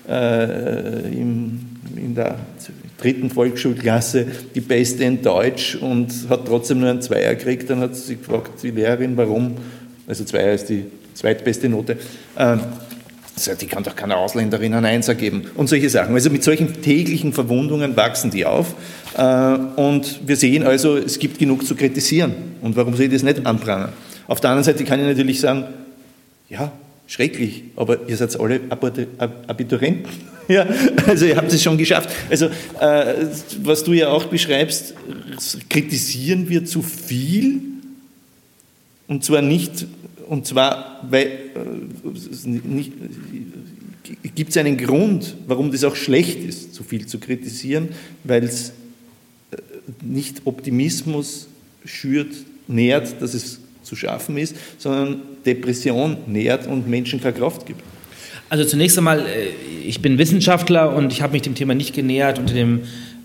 äh, 0.09 1.01
im, 1.09 1.61
in 1.97 2.15
der 2.15 2.37
dritten 2.99 3.31
Volksschulklasse 3.31 4.27
die 4.55 4.61
Beste 4.61 5.05
in 5.05 5.23
Deutsch 5.23 5.77
und 5.77 6.13
hat 6.29 6.47
trotzdem 6.47 6.81
nur 6.81 6.91
einen 6.91 7.03
Zweier 7.03 7.35
gekriegt. 7.35 7.69
Dann 7.71 7.81
hat 7.81 7.97
sie 7.97 8.17
gefragt, 8.17 8.63
die 8.63 8.71
Lehrerin, 8.71 9.17
warum, 9.17 9.57
also 10.07 10.25
Zweier 10.25 10.53
ist 10.53 10.69
die 10.69 10.85
zweitbeste 11.15 11.69
Note, 11.69 11.97
äh, 12.37 12.57
die 13.61 13.67
kann 13.67 13.83
doch 13.83 13.97
keine 13.97 14.17
Ausländerin 14.17 14.75
einen 14.75 14.87
Einser 14.87 15.15
geben 15.15 15.51
und 15.57 15.69
solche 15.69 15.91
Sachen. 15.91 16.15
Also 16.15 16.31
mit 16.31 16.45
solchen 16.45 16.83
täglichen 16.83 17.33
Verwundungen 17.33 17.97
wachsen 17.97 18.31
die 18.31 18.45
auf 18.47 18.75
äh, 19.17 19.23
und 19.23 20.21
wir 20.27 20.37
sehen 20.37 20.65
also, 20.65 20.97
es 20.97 21.19
gibt 21.19 21.39
genug 21.39 21.67
zu 21.67 21.75
kritisieren 21.75 22.35
und 22.61 22.77
warum 22.77 22.95
soll 22.95 23.07
ich 23.07 23.13
das 23.13 23.23
nicht 23.23 23.45
anprangern? 23.45 23.93
Auf 24.29 24.41
der 24.41 24.51
anderen 24.51 24.65
Seite 24.65 24.85
kann 24.85 25.01
ich 25.01 25.07
natürlich 25.07 25.41
sagen, 25.41 25.65
ja, 26.49 26.73
schrecklich, 27.07 27.65
aber 27.77 28.09
ihr 28.09 28.17
seid 28.17 28.39
alle 28.39 28.61
Abiturienten. 29.47 30.11
Ja, 30.47 30.67
also 31.07 31.25
ihr 31.25 31.39
habt 31.39 31.51
es 31.51 31.63
schon 31.63 31.79
geschafft. 31.79 32.11
Also 32.29 32.51
äh, 32.79 33.15
was 33.63 33.83
du 33.83 33.95
ja 33.95 34.09
auch 34.09 34.25
beschreibst, 34.25 34.93
kritisieren 35.71 36.51
wir 36.51 36.67
zu 36.67 36.83
viel 36.83 37.63
und 39.07 39.25
zwar 39.25 39.43
nicht, 39.43 39.87
und 40.29 40.47
zwar, 40.47 41.07
weil 41.09 41.27
äh, 41.27 41.49
gibt 44.35 44.51
es 44.51 44.57
einen 44.57 44.77
Grund, 44.77 45.37
warum 45.47 45.71
das 45.71 45.85
auch 45.85 45.97
schlecht 45.97 46.43
ist, 46.43 46.75
zu 46.75 46.83
viel 46.83 47.07
zu 47.07 47.19
kritisieren, 47.19 47.89
weil 48.25 48.45
es 48.45 48.71
äh, 49.51 49.57
nicht 50.03 50.43
Optimismus 50.45 51.49
schürt, 51.85 52.35
nährt, 52.67 53.21
dass 53.21 53.35
es 53.35 53.61
zu 53.83 53.97
schaffen 53.97 54.39
ist, 54.39 54.57
sondern 54.79 55.21
Depression 55.45 56.17
nährt 56.27 56.67
und 56.67 56.89
Menschen 56.89 57.21
keine 57.21 57.35
Kraft 57.35 57.67
gibt. 57.67 57.83
Also 58.49 58.65
zunächst 58.65 58.97
einmal, 58.99 59.21
äh, 59.21 59.51
ich 59.85 60.01
bin 60.01 60.19
Wissenschaftler 60.19 60.95
und 60.95 61.13
ich 61.13 61.23
habe 61.23 61.33
mich 61.33 61.43
dem 61.43 61.55
Thema 61.55 61.75
nicht 61.75 61.95
genähert 61.95 62.39
unter, 62.39 62.55
dem, 62.55 62.83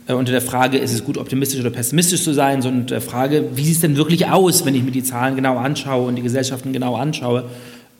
äh, 0.10 0.14
unter 0.14 0.34
der 0.34 0.41
Frage, 0.41 0.78
ist 0.78 0.93
es 0.93 1.05
gut 1.05 1.18
optimistisch 1.18 1.60
oder 1.60 1.70
pessimistisch 1.70 2.24
zu 2.24 2.34
sein, 2.34 2.62
sondern 2.62 2.88
der 2.88 3.01
Frage, 3.01 3.45
wie 3.55 3.64
sieht 3.64 3.76
es 3.76 3.82
denn 3.82 3.95
wirklich 3.95 4.28
aus, 4.28 4.66
wenn 4.66 4.76
ich 4.76 4.84
mir 4.84 4.91
die 4.91 5.03
Zahlen 5.03 5.36
genau 5.36 5.57
anschaue 5.57 6.07
und 6.07 6.16
die 6.16 6.24
Gesellschaften 6.24 6.74
genau 6.74 6.95
anschaue. 6.95 7.45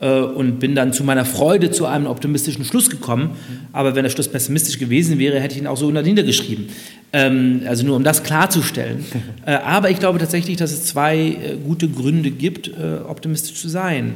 Äh, 0.00 0.20
und 0.20 0.58
bin 0.58 0.74
dann 0.74 0.92
zu 0.92 1.04
meiner 1.04 1.24
Freude 1.24 1.70
zu 1.70 1.86
einem 1.86 2.06
optimistischen 2.06 2.64
Schluss 2.64 2.90
gekommen. 2.90 3.36
Aber 3.72 3.94
wenn 3.94 4.02
der 4.02 4.10
Schluss 4.10 4.28
pessimistisch 4.28 4.78
gewesen 4.78 5.18
wäre, 5.18 5.38
hätte 5.40 5.54
ich 5.54 5.60
ihn 5.60 5.66
auch 5.66 5.76
so 5.76 5.90
niedergeschrieben. 5.90 6.68
Ähm, 7.12 7.62
also 7.66 7.84
nur 7.84 7.96
um 7.96 8.04
das 8.04 8.22
klarzustellen. 8.22 9.04
Äh, 9.46 9.52
aber 9.52 9.90
ich 9.90 9.98
glaube 9.98 10.18
tatsächlich, 10.18 10.58
dass 10.58 10.70
es 10.70 10.84
zwei 10.84 11.16
äh, 11.18 11.56
gute 11.64 11.88
Gründe 11.88 12.30
gibt, 12.30 12.70
optimistisch 13.08 13.58
zu 13.58 13.68
sein. 13.68 14.14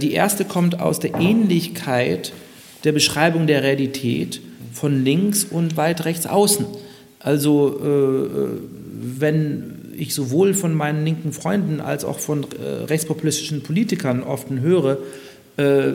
Die 0.00 0.12
erste 0.12 0.46
kommt 0.46 0.80
aus 0.80 0.98
der 0.98 1.14
Ähnlichkeit 1.14 2.32
der 2.84 2.92
Beschreibung 2.92 3.46
der 3.46 3.62
Realität 3.62 4.40
von 4.72 5.04
links 5.04 5.44
und 5.44 5.76
weit 5.76 6.06
rechts 6.06 6.26
außen. 6.26 6.64
Also 7.26 7.80
wenn 9.16 9.74
ich 9.96 10.14
sowohl 10.14 10.54
von 10.54 10.74
meinen 10.74 11.04
linken 11.04 11.32
Freunden 11.32 11.80
als 11.80 12.04
auch 12.04 12.20
von 12.20 12.44
äh, 12.44 12.84
rechtspopulistischen 12.84 13.64
Politikern 13.64 14.22
oft 14.22 14.48
höre, 14.48 14.98
äh, 15.56 15.94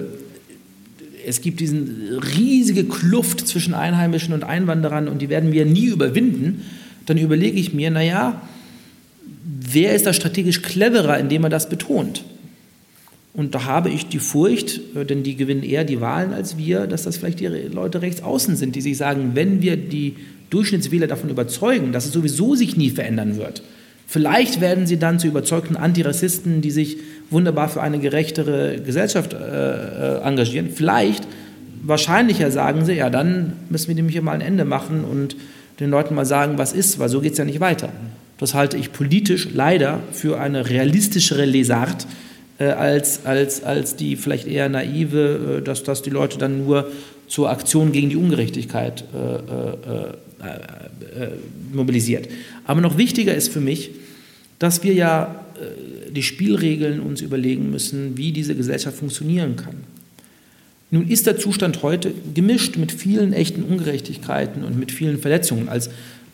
es 1.25 1.39
gibt 1.39 1.61
diesen 1.61 2.19
riesige 2.37 2.83
Kluft 2.83 3.47
zwischen 3.47 3.73
Einheimischen 3.73 4.33
und 4.33 4.43
Einwanderern 4.43 5.07
und 5.07 5.21
die 5.21 5.29
werden 5.29 5.53
wir 5.53 5.65
nie 5.65 5.85
überwinden, 5.85 6.65
dann 7.05 7.17
überlege 7.17 7.57
ich 7.57 7.73
mir, 7.73 7.91
naja, 7.91 8.41
wer 9.45 9.95
ist 9.95 10.05
da 10.05 10.11
strategisch 10.11 10.61
cleverer, 10.61 11.17
indem 11.17 11.45
er 11.45 11.49
das 11.49 11.69
betont? 11.69 12.25
Und 13.33 13.55
da 13.55 13.63
habe 13.63 13.89
ich 13.89 14.07
die 14.07 14.19
Furcht, 14.19 14.81
äh, 14.97 15.05
denn 15.05 15.23
die 15.23 15.37
gewinnen 15.37 15.63
eher 15.63 15.85
die 15.85 16.01
Wahlen 16.01 16.33
als 16.33 16.57
wir, 16.57 16.87
dass 16.87 17.03
das 17.03 17.15
vielleicht 17.15 17.39
die 17.39 17.47
Leute 17.47 18.01
rechts 18.01 18.21
außen 18.21 18.57
sind, 18.57 18.75
die 18.75 18.81
sich 18.81 18.97
sagen, 18.97 19.31
wenn 19.35 19.61
wir 19.61 19.77
die 19.77 20.15
Durchschnittswähler 20.51 21.07
davon 21.07 21.31
überzeugen, 21.31 21.91
dass 21.91 22.05
es 22.05 22.11
sowieso 22.11 22.53
sich 22.53 22.77
nie 22.77 22.91
verändern 22.91 23.37
wird, 23.37 23.63
Vielleicht 24.11 24.59
werden 24.59 24.87
sie 24.87 24.99
dann 24.99 25.19
zu 25.19 25.27
überzeugten 25.27 25.77
Antirassisten, 25.77 26.59
die 26.59 26.71
sich 26.71 26.97
wunderbar 27.29 27.69
für 27.69 27.81
eine 27.81 27.97
gerechtere 27.97 28.81
Gesellschaft 28.81 29.31
äh, 29.31 29.37
äh, 29.37 30.21
engagieren. 30.21 30.67
Vielleicht, 30.69 31.25
wahrscheinlicher 31.81 32.51
sagen 32.51 32.83
sie, 32.83 32.91
ja, 32.91 33.09
dann 33.09 33.53
müssen 33.69 33.87
wir 33.87 33.95
nämlich 33.95 34.11
hier 34.11 34.21
mal 34.21 34.33
ein 34.33 34.41
Ende 34.41 34.65
machen 34.65 35.05
und 35.05 35.37
den 35.79 35.89
Leuten 35.89 36.13
mal 36.13 36.25
sagen, 36.25 36.57
was 36.57 36.73
ist, 36.73 36.99
weil 36.99 37.07
so 37.07 37.21
geht 37.21 37.31
es 37.31 37.37
ja 37.37 37.45
nicht 37.45 37.61
weiter. 37.61 37.87
Das 38.37 38.53
halte 38.53 38.75
ich 38.75 38.91
politisch 38.91 39.47
leider 39.53 40.01
für 40.11 40.41
eine 40.41 40.69
realistischere 40.69 41.45
Lesart 41.45 42.05
äh, 42.59 42.65
als, 42.65 43.25
als, 43.25 43.63
als 43.63 43.95
die 43.95 44.17
vielleicht 44.17 44.45
eher 44.45 44.67
naive, 44.67 45.59
äh, 45.59 45.61
dass, 45.61 45.83
dass 45.83 46.01
die 46.01 46.09
Leute 46.09 46.37
dann 46.37 46.65
nur 46.65 46.91
zur 47.29 47.49
Aktion 47.49 47.93
gegen 47.93 48.09
die 48.09 48.17
Ungerechtigkeit 48.17 49.05
äh, 49.13 49.17
äh, 49.17 50.09
äh, 50.09 50.13
mobilisiert. 51.73 52.27
Aber 52.65 52.81
noch 52.81 52.97
wichtiger 52.97 53.35
ist 53.35 53.49
für 53.49 53.61
mich, 53.61 53.91
dass 54.61 54.83
wir 54.83 54.93
ja 54.93 55.43
äh, 55.61 56.11
die 56.11 56.21
Spielregeln 56.21 56.99
uns 56.99 57.21
überlegen 57.21 57.71
müssen, 57.71 58.17
wie 58.17 58.31
diese 58.31 58.53
Gesellschaft 58.53 58.97
funktionieren 58.97 59.55
kann. 59.55 59.75
Nun 60.91 61.07
ist 61.07 61.25
der 61.25 61.37
Zustand 61.37 61.81
heute 61.83 62.13
gemischt 62.35 62.77
mit 62.77 62.91
vielen 62.91 63.33
echten 63.33 63.63
Ungerechtigkeiten 63.63 64.63
und 64.63 64.77
mit 64.77 64.91
vielen 64.91 65.17
Verletzungen. 65.17 65.69
Als 65.69 65.87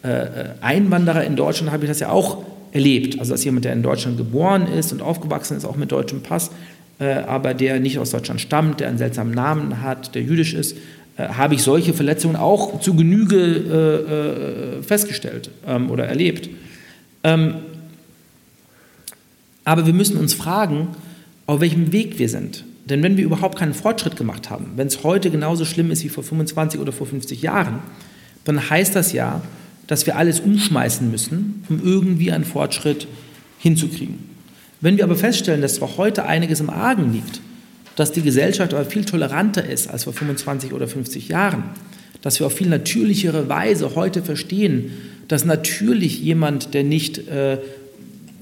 äh, 0.03 0.09
äh, 0.09 0.27
Einwanderer 0.61 1.23
in 1.23 1.35
Deutschland 1.35 1.71
habe 1.71 1.85
ich 1.85 1.89
das 1.89 1.99
ja 2.01 2.09
auch 2.09 2.43
erlebt. 2.73 3.19
Also 3.19 3.33
als 3.33 3.45
jemand, 3.45 3.63
der 3.63 3.73
in 3.73 3.83
Deutschland 3.83 4.17
geboren 4.17 4.67
ist 4.67 4.91
und 4.91 5.01
aufgewachsen 5.01 5.55
ist, 5.55 5.63
auch 5.63 5.77
mit 5.77 5.91
deutschem 5.91 6.21
Pass, 6.21 6.51
aber 6.99 7.53
der 7.53 7.79
nicht 7.79 7.99
aus 7.99 8.09
Deutschland 8.09 8.41
stammt, 8.41 8.79
der 8.79 8.89
einen 8.89 8.97
seltsamen 8.97 9.33
Namen 9.33 9.83
hat, 9.83 10.15
der 10.15 10.23
jüdisch 10.23 10.55
ist, 10.55 10.75
habe 11.17 11.55
ich 11.55 11.63
solche 11.63 11.93
Verletzungen 11.93 12.35
auch 12.35 12.79
zu 12.79 12.93
Genüge 12.95 14.81
festgestellt 14.83 15.49
ähm, 15.65 15.89
oder 15.89 16.05
erlebt. 16.05 16.49
Ähm, 17.23 17.55
aber 19.65 19.85
wir 19.85 19.93
müssen 19.93 20.17
uns 20.17 20.33
fragen, 20.33 20.89
auf 21.45 21.59
welchem 21.59 21.91
Weg 21.91 22.19
wir 22.19 22.29
sind. 22.29 22.63
Denn 22.85 23.03
wenn 23.03 23.17
wir 23.17 23.25
überhaupt 23.25 23.59
keinen 23.59 23.73
Fortschritt 23.73 24.15
gemacht 24.15 24.49
haben, 24.49 24.71
wenn 24.77 24.87
es 24.87 25.03
heute 25.03 25.29
genauso 25.29 25.65
schlimm 25.65 25.91
ist 25.91 26.05
wie 26.05 26.09
vor 26.09 26.23
25 26.23 26.79
oder 26.79 26.93
vor 26.93 27.05
50 27.05 27.41
Jahren, 27.41 27.79
dann 28.45 28.69
heißt 28.69 28.95
das 28.95 29.11
ja, 29.11 29.41
dass 29.87 30.05
wir 30.05 30.15
alles 30.15 30.39
umschmeißen 30.39 31.11
müssen, 31.11 31.65
um 31.67 31.83
irgendwie 31.83 32.31
einen 32.31 32.45
Fortschritt 32.45 33.07
hinzukriegen. 33.59 34.19
Wenn 34.79 34.95
wir 34.95 35.03
aber 35.03 35.15
feststellen, 35.15 35.61
dass 35.61 35.75
zwar 35.75 35.97
heute 35.97 36.25
einiges 36.25 36.61
im 36.61 36.69
Argen 36.69 37.11
liegt, 37.11 37.41
dass 37.97 38.11
die 38.11 38.21
Gesellschaft 38.21 38.75
aber 38.75 38.85
viel 38.85 39.03
toleranter 39.03 39.67
ist 39.67 39.89
als 39.89 40.05
vor 40.05 40.13
25 40.13 40.71
oder 40.71 40.87
50 40.87 41.29
Jahren, 41.29 41.63
dass 42.21 42.39
wir 42.39 42.45
auf 42.45 42.53
viel 42.53 42.69
natürlichere 42.69 43.49
Weise 43.49 43.95
heute 43.95 44.21
verstehen, 44.21 44.91
dass 45.27 45.45
natürlich 45.45 46.21
jemand, 46.21 46.75
der 46.75 46.83
nicht 46.83 47.27
äh, 47.27 47.57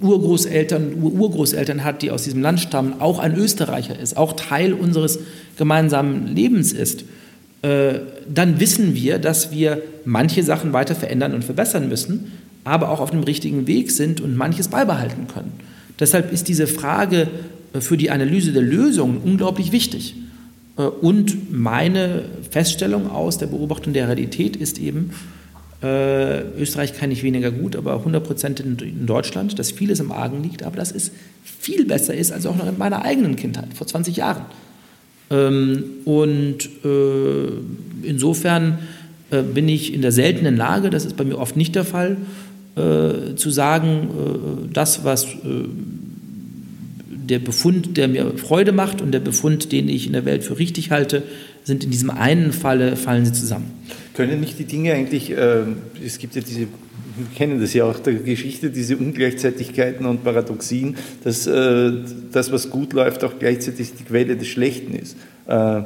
Urgroßeltern, 0.01 1.01
Urgroßeltern 1.01 1.86
hat, 1.86 2.01
die 2.01 2.12
aus 2.12 2.24
diesem 2.24 2.41
Land 2.41 2.60
stammen, 2.60 2.95
auch 2.99 3.18
ein 3.18 3.34
Österreicher 3.36 3.97
ist, 3.97 4.18
auch 4.18 4.34
Teil 4.34 4.74
unseres 4.74 5.20
gemeinsamen 5.58 6.28
Lebens 6.28 6.74
ist, 6.74 7.06
äh, 7.62 7.99
dann 8.28 8.60
wissen 8.60 8.93
wir, 8.93 9.20
dass 9.20 9.51
wir 9.51 9.82
manche 10.03 10.43
Sachen 10.43 10.74
weiter 10.74 10.95
verändern 10.95 11.34
und 11.34 11.45
verbessern 11.45 11.88
müssen, 11.88 12.34
aber 12.66 12.89
auch 12.89 12.99
auf 12.99 13.12
dem 13.12 13.24
richtigen 13.24 13.68
Weg 13.68 13.91
sind 13.91 14.20
und 14.20 14.36
manches 14.36 14.68
beibehalten 14.68 15.28
können. 15.34 15.53
Deshalb 15.97 16.34
ist 16.34 16.49
diese 16.49 16.68
Frage 16.68 17.30
für 17.82 17.97
die 17.97 18.11
Analyse 18.11 18.51
der 18.51 18.61
Lösung 18.61 19.21
unglaublich 19.23 19.71
wichtig. 19.71 20.15
Äh, 20.78 20.84
und 20.84 21.51
meine 21.51 22.23
Feststellung 22.49 23.09
aus 23.09 23.38
der 23.38 23.47
Beobachtung 23.47 23.93
der 23.93 24.07
Realität 24.07 24.55
ist 24.55 24.80
eben, 24.80 25.11
äh, 25.84 26.41
Österreich 26.59 26.93
kann 26.93 27.09
nicht 27.09 27.23
weniger 27.23 27.51
gut, 27.51 27.76
aber 27.76 27.93
100 27.97 28.23
Prozent 28.23 28.59
in, 28.59 29.05
Deutschland, 29.05 29.59
dass 29.59 29.71
vieles 29.71 29.99
im 29.99 30.11
Argen 30.11 30.41
liegt, 30.41 30.63
aber 30.63 30.78
dass 30.78 30.91
es 30.91 31.11
viel 31.43 31.86
besser 31.86 32.13
ist 32.13 32.32
als 32.32 32.45
auch 32.45 32.55
noch 32.55 32.67
in 32.67 32.78
meiner 32.78 33.03
eigenen 33.03 33.36
Kindheit, 33.36 33.73
vor 33.73 33.86
20 33.86 34.15
Jahren. 34.15 34.45
Ähm, 35.30 35.84
und 36.05 36.69
äh, 36.84 38.07
insofern 38.07 38.80
äh, 39.32 39.41
bin 39.41 39.67
ich 39.67 39.93
in 39.93 40.01
der 40.01 40.11
seltenen 40.11 40.55
Lage, 40.55 40.89
das 40.89 41.05
ist 41.05 41.17
bei 41.17 41.23
mir 41.23 41.38
oft 41.38 41.57
nicht 41.57 41.76
der 41.76 41.86
Fall, 41.86 42.17
äh, 42.76 43.36
zu 43.36 43.49
sagen, 43.49 44.09
äh, 44.09 44.73
das, 44.73 45.03
was 45.03 45.28
der 47.28 47.39
Befund, 47.39 47.97
der 47.97 48.07
mir 48.07 48.38
Freude 48.38 48.71
macht 48.71 49.01
und 49.01 49.11
der 49.11 49.19
Befund, 49.19 49.71
den 49.71 49.89
ich 49.89 50.07
in 50.07 50.13
der 50.13 50.26
Welt 50.26 50.43
für 50.43 50.57
richtig 50.59 50.91
halte, 50.91 51.23
sind 51.63 51.84
in 51.84 51.91
diesem 51.91 52.09
einen 52.09 52.51
Falle, 52.51 52.95
fallen 52.95 53.26
sie 53.26 53.34
zusammen. 53.34 53.71
Können 54.13 54.39
nicht 54.39 54.59
die 54.59 54.65
Dinge 54.65 54.93
eigentlich, 54.93 55.32
äh, 55.32 55.63
es 56.05 56.19
gibt 56.19 56.36
ja 56.36 56.41
diese, 56.41 56.61
wir 56.61 56.67
kennen 57.36 57.59
das 57.59 57.73
ja 57.73 57.86
auch 57.86 57.99
der 57.99 58.13
Geschichte, 58.13 58.69
diese 58.69 58.97
Ungleichzeitigkeiten 58.97 60.05
und 60.05 60.23
Paradoxien, 60.23 60.95
dass 61.23 61.47
äh, 61.47 61.91
das, 62.32 62.51
was 62.51 62.69
gut 62.69 62.93
läuft, 62.93 63.23
auch 63.23 63.39
gleichzeitig 63.39 63.93
die 63.99 64.03
Quelle 64.03 64.38
des 64.38 64.47
Schlechten 64.47 64.93
ist. 64.93 65.17
Äh, 65.47 65.80
äh 65.80 65.84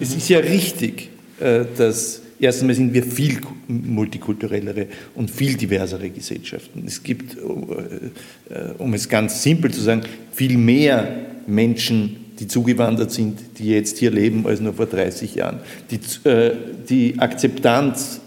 es 0.00 0.14
ist 0.14 0.28
ja 0.28 0.38
richtig, 0.38 1.08
äh, 1.40 1.64
dass 1.76 2.20
Erstens 2.44 2.76
sind 2.76 2.92
wir 2.92 3.02
viel 3.02 3.40
multikulturellere 3.68 4.88
und 5.14 5.30
viel 5.30 5.56
diversere 5.56 6.10
Gesellschaften. 6.10 6.84
Es 6.86 7.02
gibt, 7.02 7.38
äh, 7.38 8.72
um 8.76 8.92
es 8.92 9.08
ganz 9.08 9.42
simpel 9.42 9.70
zu 9.70 9.80
sagen, 9.80 10.02
viel 10.30 10.58
mehr 10.58 11.08
Menschen, 11.46 12.16
die 12.38 12.46
zugewandert 12.46 13.12
sind, 13.12 13.38
die 13.58 13.70
jetzt 13.70 13.96
hier 13.96 14.10
leben, 14.10 14.46
als 14.46 14.60
nur 14.60 14.74
vor 14.74 14.84
30 14.84 15.36
Jahren. 15.36 15.60
Die, 15.90 16.28
äh, 16.28 16.54
die 16.86 17.18
Akzeptanz, 17.18 18.20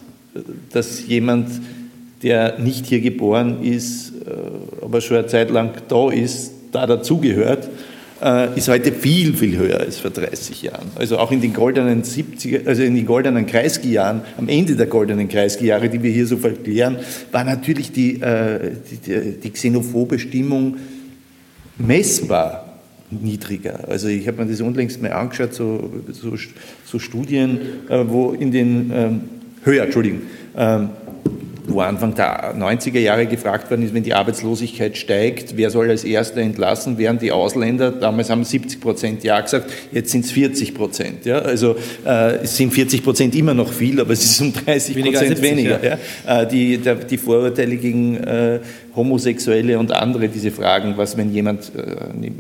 dass 0.72 1.06
jemand, 1.06 1.52
der 2.24 2.58
nicht 2.58 2.88
hier 2.88 3.02
geboren 3.02 3.62
ist, 3.62 4.14
äh, 4.26 4.84
aber 4.84 5.00
schon 5.00 5.18
eine 5.18 5.28
Zeit 5.28 5.52
lang 5.52 5.74
da 5.90 6.10
ist, 6.10 6.54
da 6.72 6.88
dazugehört, 6.88 7.66
äh, 7.66 7.70
ist 8.56 8.68
heute 8.68 8.92
viel, 8.92 9.36
viel 9.36 9.58
höher 9.58 9.80
als 9.80 10.00
vor 10.00 10.10
30 10.12 10.64
Jahren. 10.64 10.88
Also 10.96 11.20
auch 11.20 11.32
in 11.32 11.40
den 11.40 11.54
goldenen 11.54 12.04
70er, 12.04 12.68
also 12.68 12.82
in 12.82 12.96
den 12.96 13.06
goldenen 13.06 13.46
Kreisky-Jahren, 13.46 14.22
am 14.38 14.50
Ende 14.50 14.76
der 14.76 14.88
goldenen 14.88 15.28
Kreisky-Jahre, 15.28 15.90
die 15.90 16.02
wir 16.02 16.12
hier 16.12 16.26
so 16.26 16.38
verklären, 16.38 16.98
war 17.32 17.44
natürlich 17.44 17.92
die, 17.92 18.20
äh, 18.22 18.72
die, 19.06 19.40
die 19.44 19.50
xenophobe 19.52 20.18
Stimmung 20.18 20.78
messbar 21.78 22.80
niedriger. 23.10 23.88
Also 23.88 24.08
ich 24.08 24.28
habe 24.28 24.44
mir 24.44 24.50
das 24.50 24.62
unlängst 24.62 25.02
mal 25.02 25.12
angeschaut, 25.12 25.54
so, 25.54 25.90
so, 26.12 26.34
so 26.86 27.00
Studien, 27.00 27.60
äh, 27.90 28.04
wo 28.08 28.32
in 28.32 28.52
den, 28.52 28.92
ähm, 28.94 29.22
höher, 29.64 29.86
Entschuldigung, 29.86 30.22
ähm, 30.56 30.90
wo 31.68 31.82
Anfang 31.82 32.16
der 32.16 32.56
90er 32.56 33.00
Jahre 33.00 33.26
gefragt 33.26 33.70
worden 33.70 33.84
ist, 33.84 33.94
wenn 33.94 34.04
die 34.04 34.14
Arbeitslosigkeit 34.14 34.98
steigt, 34.98 35.58
wer 35.58 35.70
soll 35.70 35.90
als 35.90 36.04
Erster 36.04 36.42
entlassen, 36.42 36.98
während 36.98 37.22
die 37.22 37.32
Ausländer, 37.32 37.92
damals 37.92 38.30
haben 38.30 38.44
70 38.44 38.80
Prozent 38.80 39.24
Ja 39.24 39.42
gesagt, 39.42 39.70
jetzt 39.92 40.12
sind 40.12 40.26
es 40.26 40.32
40 40.32 40.74
Prozent. 40.74 41.26
Ja? 41.26 41.40
Also 41.40 41.76
äh, 42.06 42.38
es 42.44 42.56
sind 42.56 42.74
40 42.74 43.04
Prozent 43.04 43.36
immer 43.36 43.54
noch 43.54 43.72
viel, 43.72 44.00
aber 44.00 44.14
es 44.14 44.24
ist 44.24 44.42
um 44.42 44.54
30 44.54 45.04
Prozent 45.04 45.42
weniger. 45.42 45.84
Ja. 45.84 45.98
Ja? 46.26 46.42
Äh, 46.42 46.48
die, 46.48 46.78
der, 46.78 46.96
die 46.96 47.18
Vorurteile 47.18 47.76
gegen 47.76 48.18
äh, 48.18 48.60
Homosexuelle 48.98 49.78
und 49.78 49.92
andere 49.92 50.28
diese 50.28 50.52
Fragen, 50.52 50.98
was 50.98 51.16
wenn 51.18 51.32
jemand 51.32 51.72
äh, 51.76 52.32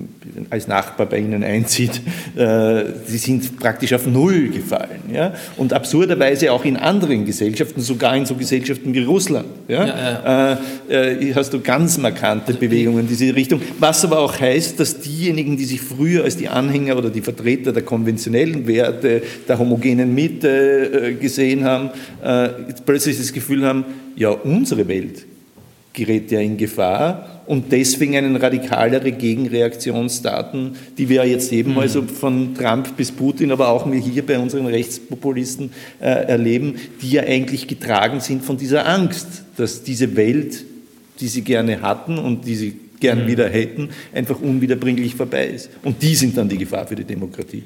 als 0.49 0.67
Nachbar 0.67 1.05
bei 1.05 1.19
Ihnen 1.19 1.43
einzieht, 1.43 2.01
äh, 2.35 2.83
die 3.07 3.17
sind 3.17 3.59
praktisch 3.59 3.93
auf 3.93 4.07
Null 4.07 4.49
gefallen. 4.49 5.01
Ja? 5.13 5.33
Und 5.55 5.71
absurderweise 5.71 6.51
auch 6.51 6.65
in 6.65 6.75
anderen 6.75 7.25
Gesellschaften, 7.25 7.81
sogar 7.81 8.17
in 8.17 8.25
so 8.25 8.35
Gesellschaften 8.35 8.93
wie 8.93 9.03
Russland, 9.03 9.16
ja? 9.19 9.85
ja, 9.85 9.87
ja. 9.87 10.59
Äh, 10.89 11.33
hast 11.33 11.53
du 11.53 11.59
ganz 11.59 11.97
markante 11.97 12.53
Bewegungen 12.53 13.01
in 13.01 13.07
diese 13.07 13.35
Richtung. 13.35 13.61
Was 13.79 14.03
aber 14.03 14.19
auch 14.19 14.39
heißt, 14.39 14.79
dass 14.79 14.99
diejenigen, 14.99 15.57
die 15.57 15.65
sich 15.65 15.81
früher 15.81 16.23
als 16.23 16.37
die 16.37 16.47
Anhänger 16.47 16.97
oder 16.97 17.09
die 17.09 17.21
Vertreter 17.21 17.71
der 17.71 17.83
konventionellen 17.83 18.67
Werte, 18.67 19.21
der 19.47 19.59
homogenen 19.59 20.13
Mitte 20.13 21.15
gesehen 21.19 21.63
haben, 21.63 21.89
plötzlich 22.85 23.17
das 23.17 23.33
Gefühl 23.33 23.65
haben, 23.65 23.85
ja, 24.15 24.29
unsere 24.29 24.87
Welt 24.87 25.25
gerät 25.97 26.31
ja 26.31 26.39
in 26.39 26.57
Gefahr 26.57 27.41
und 27.47 27.71
deswegen 27.71 28.15
einen 28.15 28.35
radikalere 28.35 29.11
Gegenreaktion 29.11 30.09
starten, 30.09 30.73
die 30.97 31.09
wir 31.09 31.25
jetzt 31.25 31.51
eben 31.51 31.71
mhm. 31.71 31.79
also 31.79 32.03
von 32.03 32.53
Trump 32.53 32.95
bis 32.95 33.11
Putin, 33.11 33.51
aber 33.51 33.69
auch 33.69 33.91
wir 33.91 33.99
hier 33.99 34.23
bei 34.23 34.37
unseren 34.37 34.67
Rechtspopulisten 34.67 35.71
äh, 35.99 36.05
erleben, 36.05 36.75
die 37.01 37.09
ja 37.09 37.23
eigentlich 37.23 37.67
getragen 37.67 38.19
sind 38.19 38.43
von 38.43 38.57
dieser 38.57 38.87
Angst, 38.87 39.27
dass 39.57 39.83
diese 39.83 40.15
Welt, 40.15 40.63
die 41.19 41.27
sie 41.27 41.41
gerne 41.41 41.81
hatten 41.81 42.19
und 42.19 42.45
die 42.45 42.55
sie 42.55 42.79
gern 42.99 43.23
mhm. 43.23 43.27
wieder 43.27 43.49
hätten, 43.49 43.89
einfach 44.13 44.39
unwiederbringlich 44.39 45.15
vorbei 45.15 45.47
ist. 45.47 45.69
Und 45.83 46.01
die 46.03 46.13
sind 46.13 46.37
dann 46.37 46.47
die 46.47 46.57
Gefahr 46.57 46.85
für 46.85 46.95
die 46.95 47.05
Demokratie. 47.05 47.63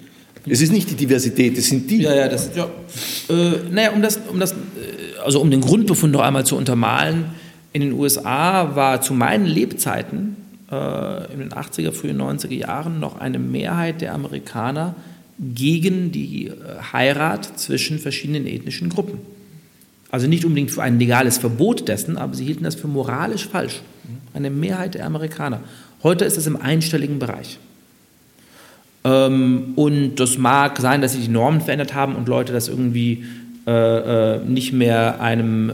Es 0.50 0.62
ist 0.62 0.72
nicht 0.72 0.90
die 0.90 0.96
Diversität, 0.96 1.58
es 1.58 1.68
sind 1.68 1.90
die. 1.90 2.02
Ja, 2.02 2.16
ja, 2.16 2.28
das, 2.28 2.50
ja. 2.56 2.66
Äh, 3.30 3.60
naja, 3.70 3.92
um 3.92 4.02
das, 4.02 4.20
um 4.32 4.40
das, 4.40 4.54
äh, 4.54 4.56
also 5.24 5.40
um 5.40 5.52
den 5.52 5.62
Grundbefund 5.62 6.14
noch 6.14 6.22
einmal 6.22 6.46
zu 6.46 6.56
untermalen, 6.56 7.26
in 7.74 7.82
den 7.82 7.93
USA 7.93 8.76
war 8.76 9.01
zu 9.01 9.13
meinen 9.13 9.45
Lebzeiten 9.45 10.36
äh, 10.69 11.34
in 11.34 11.39
den 11.39 11.51
80er, 11.51 11.91
frühen 11.91 12.22
90er 12.22 12.53
Jahren 12.53 12.99
noch 12.99 13.19
eine 13.19 13.39
Mehrheit 13.39 14.01
der 14.01 14.13
Amerikaner 14.13 14.95
gegen 15.39 16.11
die 16.11 16.47
äh, 16.47 16.53
Heirat 16.91 17.59
zwischen 17.59 17.99
verschiedenen 17.99 18.45
ethnischen 18.45 18.89
Gruppen. 18.89 19.19
Also 20.09 20.28
nicht 20.28 20.43
unbedingt 20.43 20.72
für 20.72 20.84
ein 20.84 20.99
legales 20.99 21.38
Verbot 21.38 21.88
dessen, 21.88 22.17
aber 22.17 22.34
sie 22.34 22.43
hielten 22.43 22.65
das 22.65 22.76
für 22.76 22.88
moralisch 22.88 23.47
falsch. 23.47 23.82
Eine 24.34 24.49
Mehrheit 24.49 24.95
der 24.95 25.05
Amerikaner. 25.05 25.61
Heute 26.03 26.26
ist 26.26 26.38
es 26.38 26.47
im 26.47 26.57
einstelligen 26.57 27.19
Bereich. 27.19 27.57
Ähm, 29.05 29.74
und 29.76 30.15
das 30.17 30.38
mag 30.38 30.80
sein, 30.80 31.01
dass 31.01 31.13
sich 31.13 31.24
die 31.26 31.32
Normen 31.32 31.61
verändert 31.61 31.93
haben 31.93 32.15
und 32.15 32.28
Leute 32.28 32.51
das 32.51 32.67
irgendwie 32.67 33.24
äh, 33.65 34.36
äh 34.36 34.39
nicht 34.45 34.74
mehr 34.74 35.22
einem 35.22 35.72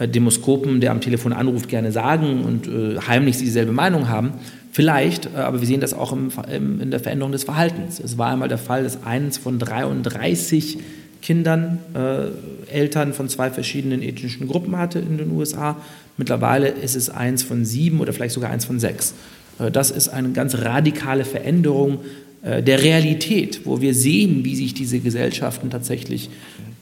Demoskopen, 0.00 0.80
der 0.80 0.90
am 0.90 1.00
Telefon 1.00 1.32
anruft, 1.32 1.68
gerne 1.68 1.92
sagen 1.92 2.44
und 2.44 2.66
äh, 2.68 3.00
heimlich 3.06 3.38
dieselbe 3.38 3.72
Meinung 3.72 4.08
haben. 4.08 4.32
Vielleicht, 4.72 5.26
äh, 5.26 5.38
aber 5.38 5.60
wir 5.60 5.66
sehen 5.66 5.80
das 5.80 5.94
auch 5.94 6.12
im, 6.12 6.30
im, 6.52 6.80
in 6.82 6.90
der 6.90 7.00
Veränderung 7.00 7.32
des 7.32 7.44
Verhaltens. 7.44 7.98
Es 7.98 8.18
war 8.18 8.30
einmal 8.30 8.48
der 8.48 8.58
Fall, 8.58 8.82
dass 8.82 9.04
eins 9.04 9.38
von 9.38 9.58
33 9.58 10.78
Kindern 11.22 11.78
äh, 11.94 12.70
Eltern 12.70 13.14
von 13.14 13.28
zwei 13.28 13.50
verschiedenen 13.50 14.02
ethnischen 14.02 14.46
Gruppen 14.46 14.76
hatte 14.76 14.98
in 14.98 15.16
den 15.16 15.30
USA. 15.30 15.76
Mittlerweile 16.18 16.68
ist 16.68 16.94
es 16.94 17.08
eins 17.08 17.42
von 17.42 17.64
sieben 17.64 18.00
oder 18.00 18.12
vielleicht 18.12 18.34
sogar 18.34 18.50
eins 18.50 18.64
von 18.64 18.78
sechs. 18.78 19.14
Äh, 19.58 19.70
das 19.70 19.90
ist 19.90 20.08
eine 20.08 20.30
ganz 20.32 20.56
radikale 20.56 21.24
Veränderung 21.24 22.00
äh, 22.42 22.62
der 22.62 22.82
Realität, 22.82 23.62
wo 23.64 23.80
wir 23.80 23.94
sehen, 23.94 24.44
wie 24.44 24.56
sich 24.56 24.74
diese 24.74 25.00
Gesellschaften 25.00 25.70
tatsächlich 25.70 26.30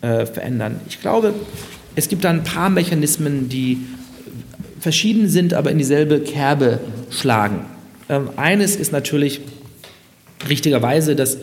verändern. 0.02 0.80
Ich 0.86 1.00
glaube, 1.00 1.32
es 1.96 2.08
gibt 2.08 2.24
da 2.24 2.30
ein 2.30 2.44
paar 2.44 2.70
Mechanismen, 2.70 3.48
die 3.48 3.78
verschieden 4.80 5.28
sind, 5.28 5.54
aber 5.54 5.70
in 5.70 5.78
dieselbe 5.78 6.20
Kerbe 6.20 6.80
schlagen. 7.10 7.60
Ähm, 8.08 8.30
eines 8.36 8.76
ist 8.76 8.92
natürlich 8.92 9.40
richtigerweise, 10.48 11.16
dass 11.16 11.38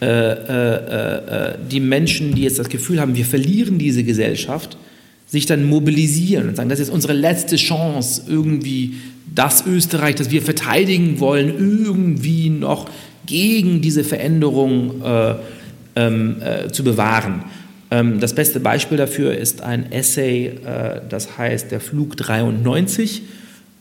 äh, 0.00 0.06
äh, 0.06 1.50
äh, 1.50 1.54
die 1.70 1.80
Menschen, 1.80 2.34
die 2.34 2.42
jetzt 2.42 2.58
das 2.58 2.68
Gefühl 2.68 3.00
haben, 3.00 3.16
wir 3.16 3.24
verlieren 3.24 3.78
diese 3.78 4.04
Gesellschaft, 4.04 4.78
sich 5.26 5.44
dann 5.44 5.64
mobilisieren 5.64 6.48
und 6.48 6.56
sagen, 6.56 6.68
das 6.68 6.80
ist 6.80 6.88
unsere 6.88 7.12
letzte 7.12 7.56
Chance, 7.56 8.22
irgendwie 8.28 8.94
das 9.34 9.66
Österreich, 9.66 10.14
das 10.14 10.30
wir 10.30 10.40
verteidigen 10.40 11.20
wollen, 11.20 11.48
irgendwie 11.48 12.48
noch 12.48 12.88
gegen 13.26 13.82
diese 13.82 14.04
Veränderung 14.04 15.02
äh, 15.02 15.34
ähm, 15.96 16.36
äh, 16.40 16.68
zu 16.70 16.84
bewahren. 16.84 17.42
Ähm, 17.90 18.20
das 18.20 18.34
beste 18.34 18.60
Beispiel 18.60 18.98
dafür 18.98 19.36
ist 19.36 19.62
ein 19.62 19.90
Essay, 19.92 20.46
äh, 20.46 21.00
das 21.08 21.38
heißt 21.38 21.70
Der 21.70 21.80
Flug 21.80 22.16
93 22.16 23.22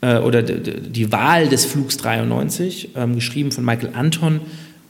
äh, 0.01 0.17
oder 0.17 0.41
die 0.43 1.11
Wahl 1.11 1.47
des 1.49 1.65
Flugs 1.65 1.97
93, 1.97 2.89
ähm, 2.95 3.15
geschrieben 3.15 3.51
von 3.51 3.65
Michael 3.65 3.91
Anton 3.93 4.41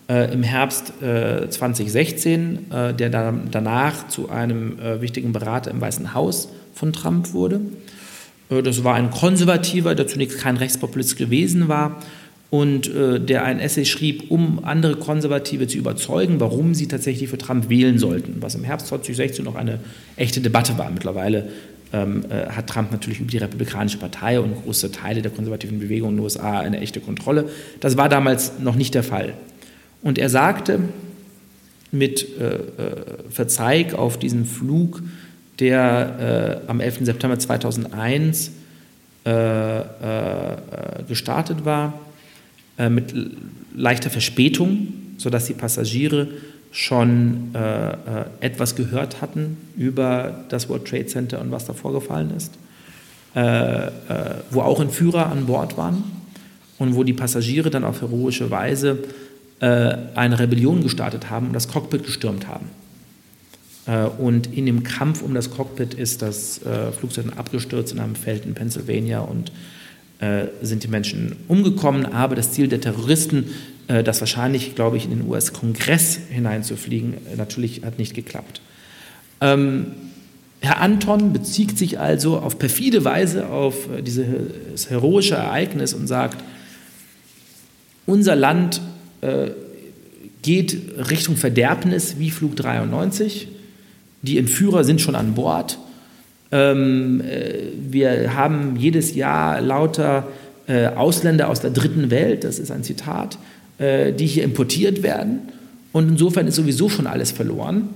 äh, 0.09 0.31
im 0.31 0.43
Herbst 0.43 0.93
2016, 0.99 2.67
der 2.97 3.09
danach 3.09 4.07
zu 4.07 4.29
einem 4.29 4.77
wichtigen 5.01 5.33
Berater 5.33 5.69
im 5.69 5.81
Weißen 5.81 6.13
Haus 6.13 6.47
von 6.73 6.93
Trump 6.93 7.33
wurde. 7.33 7.59
Das 8.49 8.85
war 8.85 8.95
ein 8.95 9.11
Konservativer, 9.11 9.95
der 9.95 10.07
zunächst 10.07 10.39
kein 10.39 10.55
Rechtspopulist 10.55 11.17
gewesen 11.17 11.67
war 11.67 11.99
und 12.49 12.93
äh, 12.93 13.19
der 13.19 13.43
ein 13.43 13.59
Essay 13.59 13.85
schrieb, 13.85 14.31
um 14.31 14.63
andere 14.63 14.95
Konservative 14.95 15.67
zu 15.67 15.77
überzeugen, 15.77 16.39
warum 16.39 16.73
sie 16.73 16.87
tatsächlich 16.87 17.29
für 17.29 17.37
Trump 17.37 17.69
wählen 17.69 17.99
sollten, 17.99 18.37
was 18.39 18.55
im 18.55 18.63
Herbst 18.63 18.87
2016 18.87 19.43
noch 19.43 19.55
eine 19.55 19.79
echte 20.15 20.39
Debatte 20.39 20.77
war. 20.77 20.89
Mittlerweile 20.89 21.49
ähm, 21.91 22.23
äh, 22.29 22.49
hat 22.49 22.67
Trump 22.67 22.91
natürlich 22.91 23.19
über 23.19 23.31
die 23.31 23.37
Republikanische 23.37 23.97
Partei 23.97 24.39
und 24.39 24.63
große 24.63 24.91
Teile 24.93 25.21
der 25.21 25.31
konservativen 25.31 25.79
Bewegung 25.79 26.11
in 26.11 26.15
den 26.17 26.23
USA 26.23 26.59
eine 26.59 26.79
echte 26.79 27.01
Kontrolle. 27.01 27.49
Das 27.81 27.97
war 27.97 28.07
damals 28.07 28.59
noch 28.59 28.75
nicht 28.75 28.93
der 28.93 29.03
Fall. 29.03 29.33
Und 30.01 30.17
er 30.17 30.29
sagte 30.29 30.79
mit 31.91 32.27
äh, 32.39 32.45
äh 32.45 32.59
Verzeih 33.29 33.93
auf 33.93 34.17
diesen 34.17 34.45
Flug, 34.45 35.03
der 35.59 36.61
äh, 36.65 36.69
am 36.69 36.79
11. 36.79 36.99
September 37.01 37.37
2001 37.37 38.51
äh, 39.25 39.81
gestartet 41.07 41.65
war, 41.65 42.06
äh, 42.77 42.89
mit 42.89 43.13
leichter 43.75 44.09
Verspätung, 44.09 44.87
sodass 45.17 45.45
die 45.45 45.53
Passagiere 45.53 46.27
schon 46.71 47.55
äh, 47.55 47.91
äh, 47.91 47.95
etwas 48.39 48.75
gehört 48.75 49.21
hatten 49.21 49.57
über 49.77 50.45
das 50.49 50.69
World 50.69 50.85
Trade 50.85 51.07
Center 51.07 51.41
und 51.41 51.51
was 51.51 51.65
da 51.65 51.73
vorgefallen 51.73 52.31
ist, 52.35 52.53
äh, 53.35 53.87
äh, 53.87 53.91
wo 54.51 54.61
auch 54.61 54.79
Entführer 54.79 55.27
an 55.31 55.45
Bord 55.45 55.77
waren 55.77 56.03
und 56.77 56.95
wo 56.95 57.03
die 57.03 57.13
Passagiere 57.13 57.69
dann 57.69 57.83
auf 57.83 58.01
heroische 58.01 58.51
Weise 58.51 58.99
äh, 59.59 59.95
eine 60.15 60.39
Rebellion 60.39 60.83
gestartet 60.83 61.29
haben 61.29 61.47
und 61.47 61.53
das 61.53 61.67
Cockpit 61.67 62.03
gestürmt 62.03 62.47
haben. 62.47 62.67
Und 64.17 64.53
in 64.53 64.65
dem 64.65 64.83
Kampf 64.83 65.21
um 65.21 65.33
das 65.33 65.49
Cockpit 65.49 65.93
ist 65.93 66.21
das 66.21 66.59
Flugzeug 66.99 67.27
abgestürzt 67.37 67.93
in 67.93 67.99
einem 67.99 68.15
Feld 68.15 68.45
in 68.45 68.53
Pennsylvania 68.53 69.21
und 69.21 69.53
sind 70.63 70.83
die 70.83 70.87
Menschen 70.87 71.35
umgekommen, 71.47 72.05
aber 72.07 72.35
das 72.35 72.51
Ziel 72.51 72.67
der 72.67 72.81
Terroristen, 72.81 73.45
äh, 73.87 74.03
das 74.03 74.19
wahrscheinlich, 74.19 74.75
glaube 74.75 74.97
ich, 74.97 75.05
in 75.05 75.11
den 75.11 75.27
US-Kongress 75.27 76.19
hineinzufliegen, 76.29 77.13
äh, 77.13 77.35
natürlich 77.35 77.83
hat 77.83 77.99
nicht 77.99 78.13
geklappt. 78.13 78.61
Ähm, 79.41 79.87
Herr 80.59 80.81
Anton 80.81 81.33
bezieht 81.33 81.77
sich 81.77 81.99
also 81.99 82.39
auf 82.39 82.57
perfide 82.57 83.05
Weise 83.05 83.47
auf 83.47 83.89
äh, 83.91 84.01
dieses 84.01 84.89
heroische 84.89 85.35
Ereignis 85.35 85.93
und 85.93 86.07
sagt, 86.07 86.43
unser 88.05 88.35
Land 88.35 88.81
äh, 89.21 89.51
geht 90.41 90.77
Richtung 91.09 91.35
Verderbnis 91.35 92.19
wie 92.19 92.31
Flug 92.31 92.55
93, 92.55 93.47
die 94.21 94.37
Entführer 94.37 94.83
sind 94.83 94.99
schon 94.99 95.15
an 95.15 95.35
Bord, 95.35 95.77
ähm, 96.51 97.21
äh, 97.21 97.53
wir 97.89 98.35
haben 98.35 98.75
jedes 98.77 99.15
Jahr 99.15 99.61
lauter 99.61 100.27
äh, 100.67 100.87
Ausländer 100.87 101.49
aus 101.49 101.61
der 101.61 101.71
dritten 101.71 102.11
Welt, 102.11 102.43
das 102.43 102.59
ist 102.59 102.71
ein 102.71 102.83
Zitat, 102.83 103.37
äh, 103.77 104.13
die 104.13 104.25
hier 104.25 104.43
importiert 104.43 105.03
werden. 105.03 105.39
Und 105.93 106.09
insofern 106.09 106.47
ist 106.47 106.55
sowieso 106.55 106.89
schon 106.89 107.07
alles 107.07 107.31
verloren. 107.31 107.89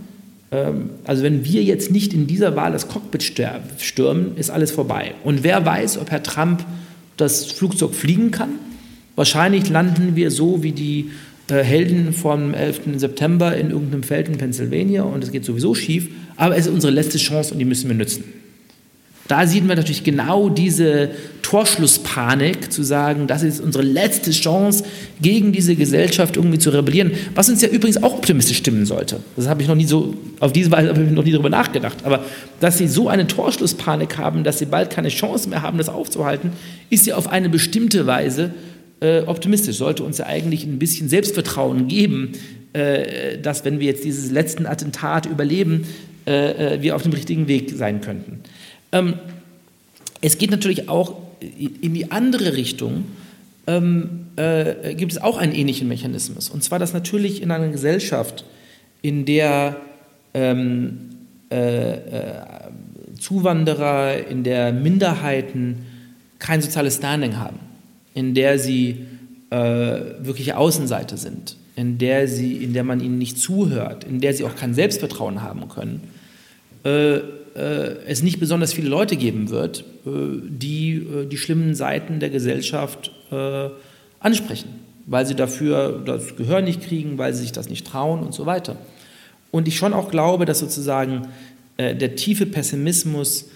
Ähm, 0.51 0.89
also 1.05 1.23
wenn 1.23 1.45
wir 1.45 1.63
jetzt 1.63 1.91
nicht 1.91 2.13
in 2.13 2.27
dieser 2.27 2.55
Wahl 2.55 2.71
das 2.71 2.87
Cockpit 2.87 3.23
stürmen, 3.23 4.37
ist 4.37 4.49
alles 4.49 4.71
vorbei. 4.71 5.13
Und 5.23 5.43
wer 5.43 5.65
weiß, 5.65 5.97
ob 5.97 6.11
Herr 6.11 6.23
Trump 6.23 6.65
das 7.17 7.45
Flugzeug 7.45 7.93
fliegen 7.93 8.31
kann? 8.31 8.51
Wahrscheinlich 9.15 9.69
landen 9.69 10.15
wir 10.15 10.31
so 10.31 10.63
wie 10.63 10.71
die 10.71 11.11
äh, 11.49 11.63
Helden 11.63 12.13
vom 12.13 12.53
11. 12.53 12.81
September 12.97 13.55
in 13.55 13.71
irgendeinem 13.71 14.03
Feld 14.03 14.29
in 14.29 14.37
Pennsylvania 14.37 15.03
und 15.03 15.23
es 15.23 15.31
geht 15.31 15.45
sowieso 15.45 15.75
schief. 15.75 16.09
Aber 16.37 16.55
es 16.57 16.67
ist 16.67 16.73
unsere 16.73 16.93
letzte 16.93 17.17
Chance 17.17 17.53
und 17.53 17.59
die 17.59 17.65
müssen 17.65 17.89
wir 17.89 17.95
nutzen. 17.95 18.23
Da 19.27 19.47
sieht 19.47 19.65
man 19.65 19.77
natürlich 19.77 20.03
genau 20.03 20.49
diese 20.49 21.11
Torschlusspanik, 21.41 22.71
zu 22.71 22.83
sagen, 22.83 23.27
das 23.27 23.43
ist 23.43 23.59
unsere 23.59 23.83
letzte 23.83 24.31
Chance, 24.31 24.83
gegen 25.21 25.51
diese 25.51 25.75
Gesellschaft 25.75 26.37
irgendwie 26.37 26.59
zu 26.59 26.69
rebellieren, 26.69 27.11
was 27.35 27.49
uns 27.49 27.61
ja 27.61 27.69
übrigens 27.69 28.01
auch 28.01 28.13
optimistisch 28.13 28.57
stimmen 28.57 28.85
sollte. 28.85 29.19
Das 29.35 29.47
habe 29.47 29.61
ich 29.61 29.67
noch 29.67 29.75
nie 29.75 29.85
so, 29.85 30.15
auf 30.39 30.53
diese 30.53 30.71
Weise 30.71 30.89
habe 30.89 31.03
ich 31.03 31.11
noch 31.11 31.23
nie 31.23 31.31
darüber 31.31 31.49
nachgedacht. 31.49 31.97
Aber 32.03 32.25
dass 32.59 32.77
sie 32.77 32.87
so 32.87 33.09
eine 33.09 33.27
Torschlusspanik 33.27 34.17
haben, 34.17 34.43
dass 34.43 34.59
sie 34.59 34.65
bald 34.65 34.89
keine 34.89 35.09
Chance 35.09 35.49
mehr 35.49 35.61
haben, 35.61 35.77
das 35.77 35.89
aufzuhalten, 35.89 36.51
ist 36.89 37.05
ja 37.05 37.15
auf 37.15 37.27
eine 37.29 37.49
bestimmte 37.49 38.07
Weise 38.07 38.51
äh, 39.01 39.21
optimistisch. 39.21 39.77
Sollte 39.77 40.03
uns 40.03 40.19
ja 40.19 40.27
eigentlich 40.27 40.65
ein 40.65 40.79
bisschen 40.79 41.09
Selbstvertrauen 41.09 41.87
geben, 41.87 42.31
äh, 42.73 43.37
dass 43.39 43.65
wenn 43.65 43.79
wir 43.79 43.87
jetzt 43.87 44.03
dieses 44.03 44.31
letzten 44.31 44.65
Attentat 44.65 45.25
überleben, 45.25 45.85
äh, 46.25 46.75
äh 46.75 46.81
wir 46.81 46.95
auf 46.95 47.03
dem 47.03 47.11
richtigen 47.11 47.47
Weg 47.47 47.73
sein 47.75 48.01
könnten. 48.01 48.39
Ähm, 48.91 49.15
es 50.21 50.37
geht 50.37 50.51
natürlich 50.51 50.89
auch 50.89 51.15
in 51.39 51.93
die 51.93 52.11
andere 52.11 52.55
Richtung, 52.55 53.05
ähm, 53.67 54.27
äh, 54.35 54.93
gibt 54.95 55.11
es 55.11 55.21
auch 55.21 55.37
einen 55.37 55.53
ähnlichen 55.53 55.87
Mechanismus. 55.87 56.49
Und 56.49 56.63
zwar, 56.63 56.79
dass 56.79 56.93
natürlich 56.93 57.41
in 57.41 57.51
einer 57.51 57.69
Gesellschaft, 57.69 58.45
in 59.01 59.25
der 59.25 59.77
ähm, 60.33 61.09
äh, 61.51 61.91
äh, 61.93 62.41
Zuwanderer, 63.19 64.27
in 64.27 64.43
der 64.43 64.71
Minderheiten 64.71 65.85
kein 66.39 66.61
soziales 66.61 66.95
Standing 66.95 67.37
haben, 67.37 67.59
in 68.13 68.33
der 68.33 68.57
sie 68.57 69.05
äh, 69.49 69.55
wirkliche 69.55 70.57
Außenseiter 70.57 71.17
sind, 71.17 71.57
in 71.75 71.97
der, 71.97 72.27
sie, 72.27 72.63
in 72.63 72.73
der 72.73 72.83
man 72.83 72.99
ihnen 72.99 73.17
nicht 73.17 73.37
zuhört, 73.37 74.03
in 74.03 74.21
der 74.21 74.33
sie 74.33 74.43
auch 74.43 74.55
kein 74.55 74.73
Selbstvertrauen 74.73 75.41
haben 75.41 75.67
können, 75.69 76.01
äh, 76.83 77.19
es 77.53 78.23
nicht 78.23 78.39
besonders 78.39 78.73
viele 78.73 78.89
Leute 78.89 79.15
geben 79.17 79.49
wird, 79.49 79.83
äh, 80.05 80.09
die 80.47 80.95
äh, 80.95 81.25
die 81.25 81.37
schlimmen 81.37 81.75
Seiten 81.75 82.19
der 82.19 82.29
Gesellschaft 82.29 83.11
ansprechen, 84.19 84.67
weil 85.05 85.25
sie 85.25 85.35
dafür 85.35 86.01
das 86.05 86.35
Gehör 86.35 86.61
nicht 86.61 86.81
kriegen, 86.81 87.17
weil 87.17 87.33
sie 87.33 87.43
sich 87.43 87.53
das 87.53 87.69
nicht 87.69 87.87
trauen 87.87 88.19
und 88.19 88.33
so 88.33 88.45
weiter. 88.45 88.75
Und 89.51 89.69
ich 89.69 89.77
schon 89.77 89.93
auch 89.93 90.11
glaube, 90.11 90.43
dass 90.43 90.59
sozusagen 90.59 91.29
der 91.77 92.15
tiefe 92.17 92.45
Pessimismus 92.45 93.49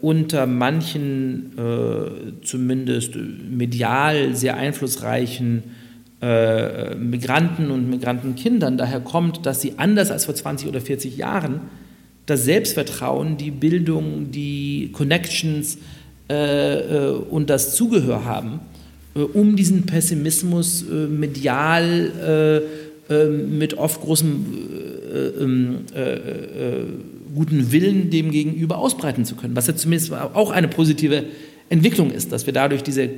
unter 0.00 0.46
manchen, 0.46 1.52
zumindest 2.42 3.14
medial 3.14 4.34
sehr 4.34 4.56
einflussreichen 4.56 5.62
Migranten 6.98 7.70
und 7.70 7.88
Migrantenkindern 7.88 8.76
daher 8.76 8.98
kommt, 8.98 9.46
dass 9.46 9.60
sie 9.60 9.74
anders 9.76 10.10
als 10.10 10.24
vor 10.24 10.34
20 10.34 10.68
oder 10.68 10.80
40 10.80 11.16
Jahren 11.16 11.60
das 12.26 12.44
Selbstvertrauen, 12.44 13.36
die 13.36 13.50
Bildung, 13.50 14.30
die 14.30 14.90
Connections 14.92 15.78
äh, 16.30 16.74
äh, 16.74 17.10
und 17.10 17.50
das 17.50 17.74
Zugehör 17.74 18.24
haben, 18.24 18.60
äh, 19.14 19.20
um 19.20 19.56
diesen 19.56 19.84
Pessimismus 19.84 20.82
äh, 20.82 21.06
medial 21.06 22.62
äh, 23.10 23.14
äh, 23.14 23.28
mit 23.28 23.74
oft 23.74 24.00
großem 24.00 24.46
ähm, 25.38 25.76
guten 27.34 27.70
Willen 27.70 28.10
dem 28.10 28.30
gegenüber 28.30 28.78
ausbreiten 28.78 29.24
zu 29.24 29.36
können, 29.36 29.54
was 29.54 29.66
ja 29.66 29.76
zumindest 29.76 30.12
auch 30.12 30.50
eine 30.50 30.68
positive 30.68 31.24
Entwicklung 31.68 32.10
ist, 32.10 32.32
dass 32.32 32.46
wir 32.46 32.52
dadurch 32.52 32.82
diese 32.82 33.08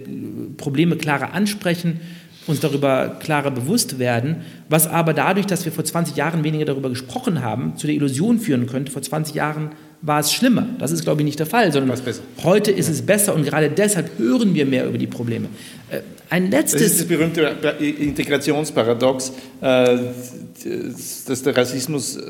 Probleme 0.56 0.96
klarer 0.96 1.32
ansprechen, 1.32 2.00
uns 2.46 2.60
darüber 2.60 3.16
klarer 3.20 3.50
bewusst 3.50 3.98
werden, 3.98 4.36
was 4.68 4.86
aber 4.86 5.12
dadurch, 5.12 5.46
dass 5.46 5.64
wir 5.64 5.72
vor 5.72 5.84
20 5.84 6.16
Jahren 6.16 6.44
weniger 6.44 6.64
darüber 6.64 6.88
gesprochen 6.88 7.42
haben, 7.42 7.76
zu 7.76 7.86
der 7.86 7.96
Illusion 7.96 8.38
führen 8.38 8.66
könnte, 8.66 8.92
vor 8.92 9.02
20 9.02 9.34
Jahren 9.34 9.70
war 10.02 10.20
es 10.20 10.32
schlimmer. 10.32 10.66
Das 10.78 10.92
ist, 10.92 11.02
glaube 11.02 11.22
ich, 11.22 11.24
nicht 11.24 11.38
der 11.38 11.46
Fall, 11.46 11.72
sondern 11.72 11.96
heute 12.44 12.70
ist 12.70 12.88
es 12.88 13.02
besser 13.02 13.34
und 13.34 13.44
gerade 13.44 13.70
deshalb 13.70 14.18
hören 14.18 14.54
wir 14.54 14.66
mehr 14.66 14.86
über 14.86 14.98
die 14.98 15.06
Probleme. 15.06 15.48
Äh, 15.90 16.00
ein 16.28 16.50
letztes. 16.50 16.82
Das 16.82 16.90
ist 16.92 17.00
das 17.00 17.06
berühmte 17.08 17.42
Integrationsparadox, 17.78 19.32
äh, 19.60 19.98
dass 21.26 21.42
der 21.42 21.56
Rassismus 21.56 22.16
äh, 22.16 22.20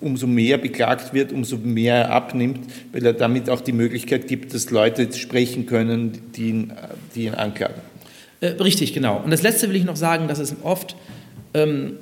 umso 0.00 0.26
mehr 0.26 0.58
beklagt 0.58 1.14
wird, 1.14 1.32
umso 1.32 1.56
mehr 1.56 1.94
er 1.94 2.10
abnimmt, 2.10 2.60
weil 2.92 3.06
er 3.06 3.14
damit 3.14 3.48
auch 3.48 3.62
die 3.62 3.72
Möglichkeit 3.72 4.28
gibt, 4.28 4.52
dass 4.52 4.70
Leute 4.70 5.10
sprechen 5.14 5.64
können, 5.66 6.12
die 6.36 6.48
ihn, 6.50 6.72
die 7.14 7.24
ihn 7.24 7.34
anklagen. 7.34 7.80
Äh, 8.44 8.62
richtig, 8.62 8.92
genau. 8.92 9.22
Und 9.24 9.30
das 9.30 9.42
Letzte 9.42 9.68
will 9.68 9.76
ich 9.76 9.84
noch 9.84 9.96
sagen, 9.96 10.28
dass 10.28 10.38
es 10.38 10.54
oft 10.62 10.96
ähm, 11.54 11.94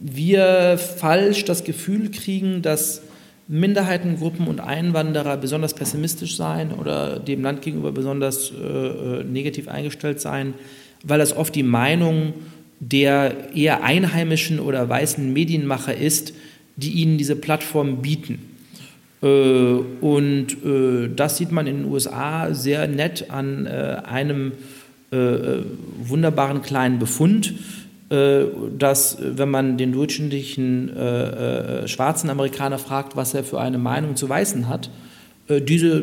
wir 0.00 0.78
falsch 0.78 1.44
das 1.44 1.64
Gefühl 1.64 2.10
kriegen, 2.10 2.62
dass 2.62 3.02
Minderheitengruppen 3.48 4.46
und 4.46 4.60
Einwanderer 4.60 5.36
besonders 5.36 5.74
pessimistisch 5.74 6.36
seien 6.36 6.72
oder 6.72 7.18
dem 7.18 7.42
Land 7.42 7.62
gegenüber 7.62 7.90
besonders 7.90 8.52
äh, 8.52 8.64
äh, 8.64 9.24
negativ 9.24 9.66
eingestellt 9.66 10.20
seien, 10.20 10.54
weil 11.02 11.18
das 11.18 11.36
oft 11.36 11.54
die 11.54 11.64
Meinung 11.64 12.34
der 12.78 13.54
eher 13.54 13.82
einheimischen 13.82 14.60
oder 14.60 14.88
weißen 14.88 15.32
Medienmacher 15.32 15.96
ist, 15.96 16.34
die 16.76 16.90
ihnen 16.90 17.18
diese 17.18 17.34
Plattform 17.34 18.00
bieten. 18.00 18.38
Äh, 19.22 19.26
und 19.26 20.56
äh, 20.64 21.08
das 21.14 21.36
sieht 21.36 21.50
man 21.50 21.66
in 21.66 21.78
den 21.78 21.92
USA 21.92 22.54
sehr 22.54 22.86
nett 22.86 23.30
an 23.30 23.66
äh, 23.66 24.02
einem 24.04 24.52
äh, 25.12 25.16
äh, 25.16 25.64
wunderbaren 25.98 26.62
kleinen 26.62 26.98
Befund, 26.98 27.52
äh, 28.08 28.44
dass, 28.78 29.18
wenn 29.20 29.50
man 29.50 29.76
den 29.76 29.92
durchschnittlichen 29.92 30.90
schwarzen 31.86 32.30
Amerikaner 32.30 32.78
fragt, 32.78 33.14
was 33.14 33.34
er 33.34 33.44
für 33.44 33.60
eine 33.60 33.78
Meinung 33.78 34.16
zu 34.16 34.28
Weißen 34.28 34.68
hat, 34.68 34.90
diese 35.48 36.02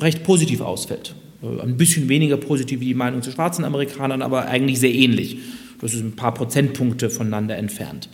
recht 0.00 0.24
positiv 0.24 0.60
ausfällt. 0.60 1.14
Ein 1.42 1.76
bisschen 1.76 2.08
weniger 2.08 2.36
positiv 2.36 2.80
wie 2.80 2.86
die 2.86 2.94
Meinung 2.94 3.22
zu 3.22 3.30
schwarzen 3.30 3.64
Amerikanern, 3.64 4.22
aber 4.22 4.46
eigentlich 4.46 4.80
sehr 4.80 4.92
ähnlich. 4.92 5.38
Das 5.80 5.94
ist 5.94 6.00
ein 6.00 6.16
paar 6.16 6.34
Prozentpunkte 6.34 7.10
voneinander 7.10 7.56
entfernt. 7.56 8.08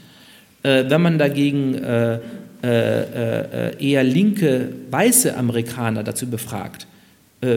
Wenn 0.62 1.00
man 1.00 1.18
dagegen 1.18 1.74
eher 1.74 2.20
linke 4.04 4.72
weiße 4.90 5.36
Amerikaner 5.36 6.02
dazu 6.02 6.28
befragt, 6.28 6.86
äh, 6.86 6.93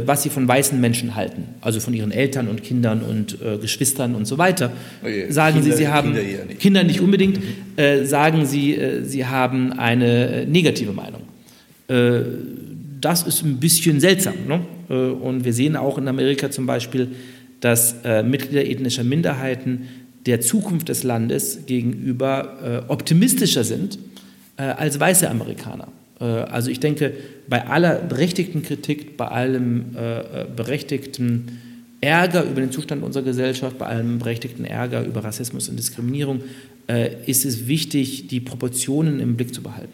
was 0.05 0.23
sie 0.23 0.29
von 0.29 0.47
weißen 0.47 0.79
Menschen 0.79 1.15
halten, 1.15 1.43
also 1.61 1.79
von 1.79 1.93
ihren 1.93 2.11
Eltern 2.11 2.47
und 2.47 2.63
Kindern 2.63 3.01
und 3.01 3.37
äh, 3.41 3.57
Geschwistern 3.57 4.15
und 4.15 4.25
so 4.25 4.37
weiter. 4.37 4.71
Okay. 5.01 5.31
Sagen 5.31 5.61
Kinder, 5.61 5.71
sie, 5.71 5.83
sie 5.83 5.87
haben 5.87 6.13
Kinder, 6.13 6.45
nicht. 6.45 6.59
Kinder 6.59 6.83
nicht 6.83 7.01
unbedingt, 7.01 7.39
äh, 7.75 8.03
sagen 8.03 8.45
sie, 8.45 8.75
äh, 8.75 9.03
sie 9.03 9.25
haben 9.25 9.73
eine 9.73 10.43
äh, 10.43 10.45
negative 10.45 10.91
Meinung. 10.93 11.21
Äh, 11.87 12.21
das 12.99 13.23
ist 13.23 13.43
ein 13.43 13.57
bisschen 13.57 13.99
seltsam. 13.99 14.35
Ne? 14.47 14.61
und 14.87 15.43
wir 15.43 15.51
sehen 15.51 15.75
auch 15.75 15.97
in 15.97 16.07
Amerika 16.07 16.49
zum 16.49 16.65
Beispiel, 16.65 17.09
dass 17.59 17.95
Mitglieder 18.23 18.65
ethnischer 18.65 19.03
Minderheiten 19.03 19.81
der 20.25 20.39
Zukunft 20.39 20.87
des 20.87 21.03
Landes 21.03 21.65
gegenüber 21.65 22.85
optimistischer 22.87 23.65
sind 23.65 23.99
als 24.55 24.97
weiße 24.97 25.29
Amerikaner. 25.29 25.89
Äh, 26.19 26.23
also 26.23 26.69
ich 26.69 26.79
denke, 26.79 27.13
bei 27.47 27.67
aller 27.67 27.95
berechtigten 27.95 28.63
Kritik, 28.63 29.17
bei 29.17 29.27
allem 29.27 29.95
äh, 29.95 30.19
äh, 30.19 30.45
berechtigten 30.55 31.59
Ärger 32.01 32.43
über 32.43 32.61
den 32.61 32.71
Zustand 32.71 33.03
unserer 33.03 33.23
Gesellschaft, 33.23 33.77
bei 33.77 33.87
allem 33.87 34.19
berechtigten 34.19 34.65
Ärger 34.65 35.03
über 35.03 35.23
Rassismus 35.23 35.67
und 35.69 35.77
Diskriminierung, 35.77 36.41
ist 37.25 37.43
es 37.43 37.67
wichtig, 37.67 38.27
die 38.27 38.39
Proportionen 38.39 39.19
im 39.19 39.35
Blick 39.35 39.53
zu 39.53 39.61
behalten. 39.61 39.91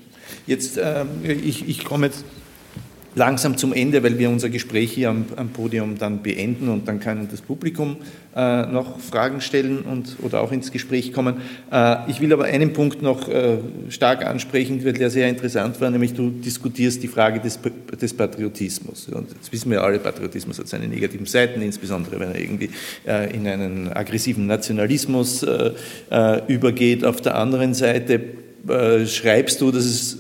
Jetzt, 0.48 0.78
äh, 0.78 1.06
ich, 1.24 1.68
ich 1.68 1.84
komme 1.84 2.08
jetzt 2.08 2.24
langsam 3.16 3.58
zum 3.58 3.74
Ende, 3.74 4.04
weil 4.04 4.18
wir 4.18 4.30
unser 4.30 4.50
Gespräch 4.50 4.92
hier 4.92 5.10
am, 5.10 5.26
am 5.36 5.50
Podium 5.50 5.98
dann 5.98 6.22
beenden 6.22 6.70
und 6.70 6.88
dann 6.88 7.00
kann 7.00 7.28
das 7.30 7.42
Publikum 7.42 7.98
äh, 8.36 8.66
noch 8.66 9.00
Fragen 9.00 9.42
stellen 9.42 9.82
und, 9.82 10.18
oder 10.22 10.42
auch 10.42 10.52
ins 10.52 10.72
Gespräch 10.72 11.14
kommen. 11.14 11.36
Äh, 11.72 12.10
ich 12.10 12.20
will 12.20 12.34
aber 12.34 12.46
einen 12.46 12.74
Punkt 12.74 13.02
noch 13.02 13.30
äh, 13.30 13.58
stark 13.90 14.26
ansprechen, 14.26 14.84
weil 14.84 14.94
der 14.94 15.10
sehr 15.10 15.30
interessant 15.30 15.80
war, 15.82 15.90
nämlich 15.92 16.14
du 16.14 16.30
diskutierst 16.30 17.04
die 17.04 17.08
Frage 17.08 17.40
des, 17.40 17.60
des 18.02 18.14
Patriotismus. 18.14 19.10
Und 19.10 19.32
jetzt 19.32 19.52
wissen 19.52 19.70
wir 19.70 19.84
alle, 19.84 20.00
Patriotismus 20.00 20.58
hat 20.58 20.68
seine 20.68 20.88
negativen 20.88 21.26
Seiten, 21.26 21.62
insbesondere 21.62 22.20
wenn 22.20 22.32
er 22.32 22.40
irgendwie 22.40 22.70
äh, 23.06 23.34
in 23.36 23.48
einen 23.48 23.94
aggressiven 23.94 24.48
Nationalismus 24.48 25.44
äh, 25.44 25.72
äh, 26.10 26.42
übergeht. 26.48 27.06
Auf 27.06 27.22
der 27.22 27.36
anderen 27.36 27.74
Seite 27.74 28.22
schreibst 29.06 29.60
du, 29.60 29.72
dass 29.72 29.84
es 29.84 30.20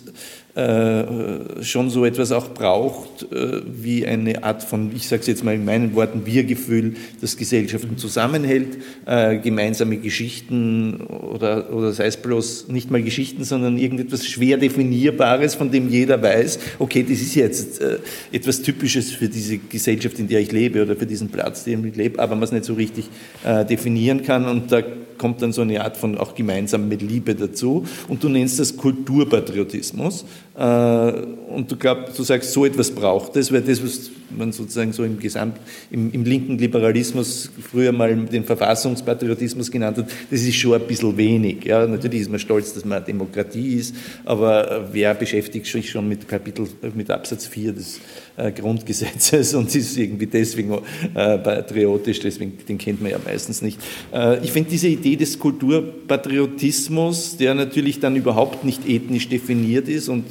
schon 0.56 1.89
so 1.89 2.06
etwas 2.06 2.32
auch 2.32 2.49
braucht, 2.54 3.32
äh, 3.32 3.62
wie 3.66 4.06
eine 4.06 4.43
Art 4.43 4.62
von, 4.64 4.91
ich 4.95 5.08
sage 5.08 5.22
es 5.22 5.28
jetzt 5.28 5.43
mal 5.43 5.56
in 5.56 5.66
meinen 5.66 5.95
Worten, 5.95 6.28
Wir-Gefühl, 6.28 6.93
das 7.22 7.38
Gesellschaften 7.38 7.97
zusammenhält, 7.97 8.78
äh, 9.08 9.38
gemeinsame 9.38 9.97
Geschichten 9.97 11.01
oder, 11.01 11.74
oder 11.74 11.91
sei 11.91 12.06
es 12.06 12.18
bloß 12.18 12.68
nicht 12.68 12.91
mal 12.91 13.01
Geschichten, 13.01 13.43
sondern 13.43 13.80
irgendetwas 13.80 14.28
schwer 14.28 14.58
definierbares, 14.58 15.56
von 15.56 15.72
dem 15.72 15.89
jeder 15.89 16.22
weiß, 16.22 16.60
okay, 16.78 17.01
das 17.01 17.20
ist 17.20 17.34
jetzt 17.34 17.82
äh, 17.82 17.97
etwas 18.32 18.62
Typisches 18.62 19.12
für 19.12 19.30
diese 19.30 19.58
Gesellschaft, 19.58 20.20
in 20.20 20.28
der 20.28 20.39
ich 20.39 20.51
lebe 20.51 20.84
oder 20.84 20.95
für 20.95 21.08
diesen 21.08 21.30
Platz, 21.30 21.66
in 21.66 21.82
dem 21.82 21.86
ich 21.89 21.95
lebe, 21.95 22.20
aber 22.20 22.36
man 22.36 22.43
es 22.43 22.51
nicht 22.51 22.66
so 22.66 22.76
richtig 22.76 23.06
äh, 23.43 23.66
definieren 23.66 24.22
kann 24.22 24.45
und 24.45 24.72
da 24.72 24.84
kommt 25.18 25.41
dann 25.41 25.54
so 25.54 25.62
eine 25.62 25.82
Art 25.82 25.95
von 25.95 26.18
auch 26.18 26.36
gemeinsam 26.36 26.89
mit 26.89 27.01
Liebe 27.01 27.34
dazu. 27.34 27.86
Und 28.10 28.24
du 28.24 28.30
nennst 28.30 28.60
das 28.60 28.76
Kulturpatriotismus. 28.76 30.24
äh, 30.24 30.43
und 30.56 31.72
du 31.72 31.76
glaubst, 31.78 32.20
du 32.20 32.24
sagst, 32.24 32.54
so 32.54 32.64
etwas 32.64 32.91
braucht 32.91 33.36
es, 33.38 33.51
weil 33.51 33.62
das, 33.62 33.84
was 33.84 34.12
man 34.30 34.51
sozusagen 34.51 34.93
so 34.93 35.04
im 35.04 35.18
Gesamt, 35.18 35.58
im, 35.89 36.12
im, 36.12 36.24
linken 36.24 36.60
Liberalismus 36.60 37.49
früher 37.72 37.91
mal 37.91 38.16
den 38.16 38.43
Verfassungspatriotismus 38.43 39.72
genannt 39.72 39.97
hat, 39.97 40.06
das 40.30 40.41
ist 40.41 40.56
schon 40.56 40.80
ein 40.80 40.86
bisschen 40.88 41.18
wenig. 41.18 41.66
Ja, 41.66 41.88
natürlich 41.88 42.22
ist 42.22 42.30
man 42.30 42.39
stolz, 42.39 42.74
dass 42.74 42.86
man 42.86 43.04
Demokratie 43.04 43.78
ist, 43.78 43.95
aber 44.26 44.89
wer 44.91 45.16
beschäftigt 45.16 45.66
sich 45.66 45.89
schon 45.89 46.08
mit 46.08 46.28
Kapitel, 46.28 46.68
mit 46.93 47.10
Absatz 47.10 47.47
4 47.47 47.74
des 47.74 47.99
äh, 48.38 48.52
Grundgesetzes 48.52 49.54
und 49.54 49.74
ist 49.76 49.98
irgendwie 49.98 50.28
deswegen 50.28 50.74
äh, 51.14 51.38
patriotisch, 51.38 52.20
deswegen, 52.20 52.58
den 52.68 52.78
kennt 52.78 53.02
man 53.02 53.12
ja 53.12 53.18
meistens 53.24 53.62
nicht. 53.62 53.80
Äh, 54.14 54.44
ich 54.44 54.52
finde 54.52 54.70
diese 54.70 54.88
Idee 54.88 55.16
des 55.16 55.40
Kulturpatriotismus, 55.40 57.38
der 57.38 57.54
natürlich 57.54 58.00
dann 58.00 58.16
überhaupt 58.16 58.64
nicht 58.64 58.88
ethnisch 58.88 59.30
definiert 59.30 59.88
ist 59.88 60.10
und 60.10 60.26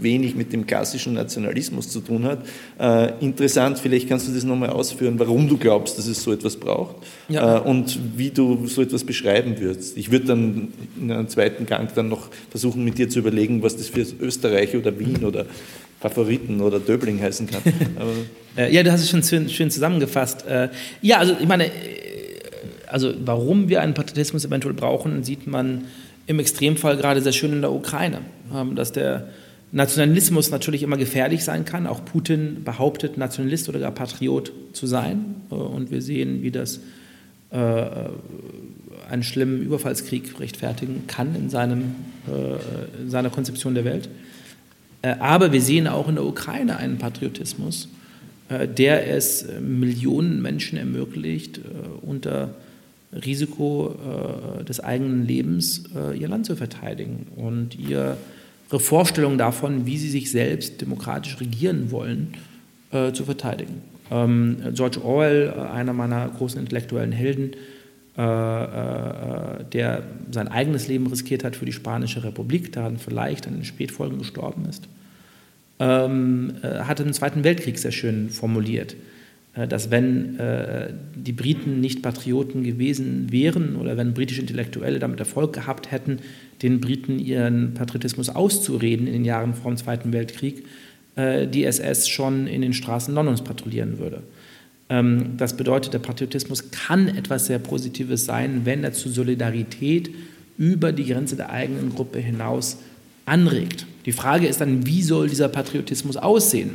wenig 0.00 0.34
mit 0.34 0.52
dem 0.52 0.66
klassischen 0.66 1.14
Nationalismus 1.14 1.88
zu 1.90 2.00
tun 2.00 2.24
hat. 2.24 2.38
Äh, 2.78 3.12
interessant, 3.24 3.78
vielleicht 3.78 4.08
kannst 4.08 4.28
du 4.28 4.32
das 4.32 4.44
nochmal 4.44 4.70
ausführen, 4.70 5.18
warum 5.18 5.48
du 5.48 5.56
glaubst, 5.56 5.98
dass 5.98 6.06
es 6.06 6.22
so 6.22 6.32
etwas 6.32 6.56
braucht 6.56 6.96
ja. 7.28 7.58
äh, 7.58 7.60
und 7.60 7.98
wie 8.16 8.30
du 8.30 8.66
so 8.66 8.82
etwas 8.82 9.04
beschreiben 9.04 9.58
würdest. 9.58 9.96
Ich 9.96 10.10
würde 10.10 10.26
dann 10.26 10.68
in 11.00 11.10
einem 11.10 11.28
zweiten 11.28 11.66
Gang 11.66 11.92
dann 11.94 12.08
noch 12.08 12.28
versuchen, 12.50 12.84
mit 12.84 12.98
dir 12.98 13.08
zu 13.08 13.18
überlegen, 13.18 13.62
was 13.62 13.76
das 13.76 13.88
für 13.88 14.06
Österreich 14.20 14.76
oder 14.76 14.98
Wien 14.98 15.24
oder 15.24 15.46
Favoriten 16.00 16.60
oder 16.60 16.78
Döbling 16.78 17.20
heißen 17.20 17.46
kann. 17.46 17.62
Äh, 18.56 18.72
ja, 18.72 18.82
du 18.82 18.90
hast 18.90 19.02
es 19.02 19.10
schon 19.10 19.22
schön, 19.22 19.48
schön 19.48 19.70
zusammengefasst. 19.70 20.46
Äh, 20.46 20.70
ja, 21.02 21.18
also 21.18 21.36
ich 21.38 21.46
meine, 21.46 21.66
äh, 21.66 21.70
also 22.86 23.12
warum 23.24 23.68
wir 23.68 23.82
einen 23.82 23.94
Patriotismus 23.94 24.44
eventuell 24.44 24.74
brauchen, 24.74 25.24
sieht 25.24 25.46
man 25.46 25.84
im 26.26 26.38
Extremfall 26.38 26.96
gerade 26.96 27.20
sehr 27.20 27.32
schön 27.32 27.52
in 27.52 27.60
der 27.60 27.72
Ukraine, 27.72 28.20
ähm, 28.54 28.74
dass 28.74 28.92
der 28.92 29.28
Nationalismus 29.72 30.50
natürlich 30.50 30.82
immer 30.82 30.96
gefährlich 30.96 31.44
sein 31.44 31.64
kann. 31.64 31.86
Auch 31.86 32.04
Putin 32.04 32.64
behauptet, 32.64 33.18
Nationalist 33.18 33.68
oder 33.68 33.78
gar 33.78 33.90
Patriot 33.90 34.52
zu 34.72 34.86
sein. 34.86 35.36
Und 35.50 35.90
wir 35.90 36.00
sehen, 36.00 36.42
wie 36.42 36.50
das 36.50 36.80
einen 37.50 39.22
schlimmen 39.22 39.62
Überfallskrieg 39.62 40.40
rechtfertigen 40.40 41.06
kann 41.06 41.34
in, 41.36 41.48
seinem, 41.48 41.94
in 43.00 43.08
seiner 43.08 43.30
Konzeption 43.30 43.74
der 43.74 43.84
Welt. 43.84 44.08
Äh, 45.06 45.16
aber 45.20 45.52
wir 45.52 45.62
sehen 45.62 45.86
auch 45.86 46.08
in 46.08 46.16
der 46.16 46.24
Ukraine 46.24 46.76
einen 46.78 46.98
Patriotismus, 46.98 47.88
äh, 48.48 48.66
der 48.66 49.08
es 49.08 49.46
Millionen 49.60 50.42
Menschen 50.42 50.78
ermöglicht, 50.78 51.58
äh, 51.58 51.60
unter 52.02 52.54
Risiko 53.12 53.94
des 54.68 54.80
eigenen 54.80 55.26
Lebens 55.26 55.84
ihr 56.18 56.28
Land 56.28 56.44
zu 56.44 56.56
verteidigen 56.56 57.28
und 57.36 57.78
ihr 57.78 58.18
ihre 58.68 58.80
Vorstellung 58.80 59.38
davon, 59.38 59.86
wie 59.86 59.96
sie 59.96 60.10
sich 60.10 60.30
selbst 60.30 60.80
demokratisch 60.80 61.40
regieren 61.40 61.92
wollen, 61.92 62.34
äh, 62.90 63.12
zu 63.12 63.24
verteidigen. 63.24 63.80
Ähm, 64.10 64.56
George 64.74 65.02
Orwell, 65.04 65.54
äh, 65.56 65.60
einer 65.60 65.92
meiner 65.92 66.28
großen 66.28 66.58
intellektuellen 66.58 67.12
Helden, 67.12 67.52
äh, 68.18 68.22
äh, 68.22 69.64
der 69.72 70.02
sein 70.30 70.48
eigenes 70.48 70.88
Leben 70.88 71.06
riskiert 71.06 71.44
hat 71.44 71.54
für 71.54 71.66
die 71.66 71.72
Spanische 71.72 72.24
Republik, 72.24 72.72
daran 72.72 72.96
vielleicht 72.96 73.46
an 73.46 73.54
den 73.54 73.64
Spätfolgen 73.64 74.18
gestorben 74.18 74.64
ist, 74.66 74.88
ähm, 75.78 76.54
äh, 76.62 76.80
hat 76.80 77.00
im 77.00 77.12
Zweiten 77.12 77.44
Weltkrieg 77.44 77.78
sehr 77.78 77.92
schön 77.92 78.30
formuliert, 78.30 78.96
äh, 79.54 79.68
dass 79.68 79.90
wenn 79.90 80.38
die 81.14 81.32
Briten 81.32 81.80
nicht 81.80 82.02
Patrioten 82.02 82.62
gewesen 82.62 83.30
wären 83.30 83.76
oder 83.76 83.96
wenn 83.96 84.14
britische 84.14 84.40
Intellektuelle 84.40 84.98
damit 84.98 85.20
Erfolg 85.20 85.52
gehabt 85.52 85.90
hätten, 85.90 86.18
den 86.62 86.80
Briten 86.80 87.18
ihren 87.18 87.74
Patriotismus 87.74 88.28
auszureden 88.28 89.06
in 89.06 89.12
den 89.12 89.24
Jahren 89.24 89.54
vor 89.54 89.70
dem 89.70 89.76
Zweiten 89.76 90.12
Weltkrieg, 90.12 90.64
äh, 91.16 91.46
die 91.46 91.64
SS 91.64 92.08
schon 92.08 92.46
in 92.46 92.62
den 92.62 92.74
Straßen 92.74 93.14
Londons 93.14 93.42
patrouillieren 93.42 93.98
würde. 93.98 94.22
Ähm, 94.88 95.36
das 95.36 95.56
bedeutet, 95.56 95.94
der 95.94 95.98
Patriotismus 95.98 96.70
kann 96.70 97.08
etwas 97.08 97.46
sehr 97.46 97.58
Positives 97.58 98.24
sein, 98.24 98.62
wenn 98.64 98.84
er 98.84 98.92
zu 98.92 99.08
Solidarität 99.08 100.10
über 100.58 100.92
die 100.92 101.06
Grenze 101.06 101.36
der 101.36 101.50
eigenen 101.50 101.94
Gruppe 101.94 102.18
hinaus 102.18 102.78
anregt. 103.26 103.86
Die 104.06 104.12
Frage 104.12 104.46
ist 104.46 104.60
dann, 104.60 104.86
wie 104.86 105.02
soll 105.02 105.28
dieser 105.28 105.48
Patriotismus 105.48 106.16
aussehen? 106.16 106.70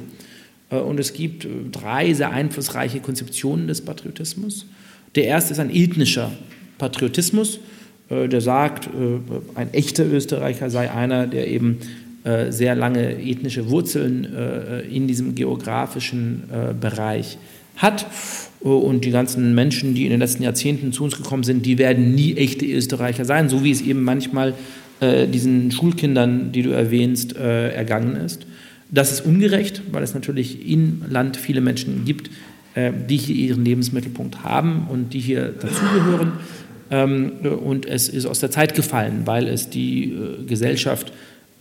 Äh, 0.72 0.78
und 0.78 1.00
es 1.00 1.14
gibt 1.14 1.46
äh, 1.46 1.50
drei 1.72 2.14
sehr 2.14 2.32
einflussreiche 2.32 3.00
Konzeptionen 3.00 3.68
des 3.68 3.82
Patriotismus. 3.82 4.66
Der 5.16 5.26
erste 5.26 5.54
ist 5.54 5.60
ein 5.60 5.74
ethnischer 5.74 6.32
Patriotismus. 6.78 7.60
Äh, 8.10 8.28
der 8.28 8.42
sagt, 8.42 8.90
ein 9.56 9.74
echter 9.74 10.06
Österreicher 10.06 10.70
sei 10.70 10.92
einer, 10.92 11.28
der 11.28 11.48
eben 11.48 11.80
sehr 12.50 12.76
lange 12.76 13.20
ethnische 13.20 13.72
Wurzeln 13.72 14.28
in 14.92 15.08
diesem 15.08 15.34
geografischen 15.34 16.44
Bereich 16.80 17.40
hat. 17.78 18.06
Und 18.60 19.06
die 19.06 19.10
ganzen 19.10 19.56
Menschen, 19.56 19.96
die 19.96 20.04
in 20.04 20.12
den 20.12 20.20
letzten 20.20 20.44
Jahrzehnten 20.44 20.94
zu 20.94 21.04
uns 21.04 21.18
gekommen 21.18 21.42
sind, 21.42 21.66
die 21.66 21.80
werden 21.80 22.14
nie 22.14 22.38
echte 22.38 22.68
Österreicher 22.68 23.26
sein, 23.26 23.50
so 23.50 23.64
wie 23.64 23.72
es 23.72 23.82
eben 23.82 24.04
manchmal 24.04 24.54
diesen 25.02 25.72
Schulkindern, 25.72 26.52
die 26.52 26.62
du 26.62 26.70
erwähnst, 26.70 27.36
ergangen 27.36 28.16
ist. 28.16 28.46
Das 28.92 29.12
ist 29.12 29.26
ungerecht, 29.26 29.82
weil 29.92 30.04
es 30.04 30.14
natürlich 30.14 30.70
im 30.70 31.02
Land 31.10 31.38
viele 31.38 31.60
Menschen 31.60 32.06
gibt, 32.06 32.30
die 32.76 33.18
hier 33.18 33.36
ihren 33.36 33.66
Lebensmittelpunkt 33.66 34.44
haben 34.44 34.86
und 34.90 35.14
die 35.14 35.20
hier 35.20 35.56
dazugehören. 35.60 36.34
Ähm, 36.92 37.32
und 37.64 37.86
es 37.88 38.10
ist 38.10 38.26
aus 38.26 38.40
der 38.40 38.52
Zeit 38.52 38.76
gefallen, 38.76 39.22
weil 39.26 39.48
es 39.48 39.70
die 39.70 40.12
äh, 40.12 40.46
Gesellschaft 40.46 41.12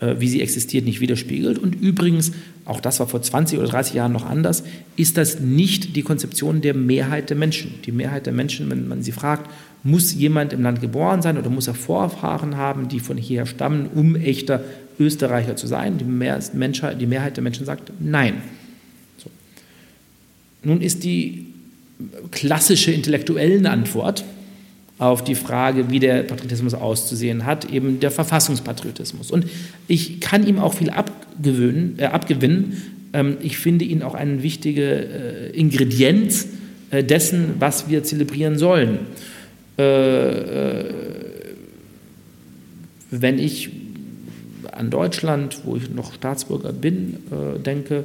äh, 0.01 0.17
wie 0.19 0.29
sie 0.29 0.43
existiert, 0.43 0.87
nicht 0.87 1.01
widerspiegelt. 1.01 1.59
Und 1.59 1.75
übrigens, 1.75 2.33
auch 2.65 2.81
das 2.81 3.01
war 3.01 3.07
vor 3.07 3.23
20 3.23 3.59
oder 3.59 3.69
30 3.69 3.95
Jahren 3.95 4.13
noch 4.13 4.25
anders, 4.25 4.65
ist 4.97 5.17
das 5.17 5.41
nicht 5.41 5.95
die 5.95 6.03
Konzeption 6.03 6.63
der 6.63 6.75
Mehrheit 6.75 7.29
der 7.29 7.37
Menschen. 7.37 7.75
Die 7.85 7.93
Mehrheit 7.93 8.27
der 8.27 8.33
Menschen, 8.33 8.71
wenn 8.71 8.89
man 8.89 9.03
sie 9.03 9.13
fragt, 9.13 9.51
muss 9.83 10.15
jemand 10.15 10.53
im 10.53 10.63
Land 10.63 10.81
geboren 10.81 11.23
sein 11.23 11.39
oder 11.39 11.51
muss 11.51 11.67
er 11.67 11.75
Vorfahren 11.75 12.57
haben, 12.57 12.89
die 12.89 13.01
von 13.01 13.17
hierher 13.17 13.47
stammen, 13.47 13.89
um 13.95 14.17
echter 14.17 14.63
Österreicher 14.99 15.57
zu 15.57 15.67
sein? 15.67 15.99
Die, 15.99 16.05
Menschheit, 16.05 17.01
die 17.01 17.07
Mehrheit 17.07 17.37
der 17.37 17.43
Menschen 17.43 17.65
sagt 17.65 17.93
nein. 17.99 18.43
So. 19.17 19.31
Nun 20.63 20.83
ist 20.83 21.05
die 21.05 21.47
klassische 22.31 22.93
intellektuellen 22.93 23.67
Antwort 23.67 24.25
auf 24.99 25.25
die 25.25 25.35
Frage, 25.35 25.91
wie 25.91 25.99
der 25.99 26.25
Patriotismus 26.25 26.75
auszusehen 26.75 27.47
hat, 27.47 27.71
eben 27.73 28.01
der 28.01 28.11
Verfassungspatriotismus. 28.11 29.31
Und 29.31 29.47
ich 29.89 30.21
kann 30.21 30.47
ihm 30.47 30.59
auch 30.59 30.75
viel 30.75 30.91
abgewöhnen, 30.91 31.95
äh, 31.99 32.05
abgewinnen. 32.05 32.83
Ähm, 33.15 33.39
ich 33.41 33.57
finde 33.57 33.87
ihn 33.87 34.03
auch 34.03 34.13
eine 34.13 34.43
wichtige 34.43 34.83
äh, 34.83 35.59
Ingredienz 35.59 36.49
äh, 36.91 37.03
dessen, 37.03 37.55
was 37.59 37.89
wir 37.89 38.05
zelebrieren 38.05 38.59
sollen. 38.59 38.99
Äh, 39.81 40.81
äh, 40.81 40.95
wenn 43.11 43.39
ich 43.39 43.71
an 44.73 44.91
Deutschland, 44.91 45.63
wo 45.65 45.77
ich 45.77 45.91
noch 45.91 46.15
Staatsbürger 46.15 46.73
bin, 46.73 47.17
äh, 47.31 47.59
denke, 47.59 48.05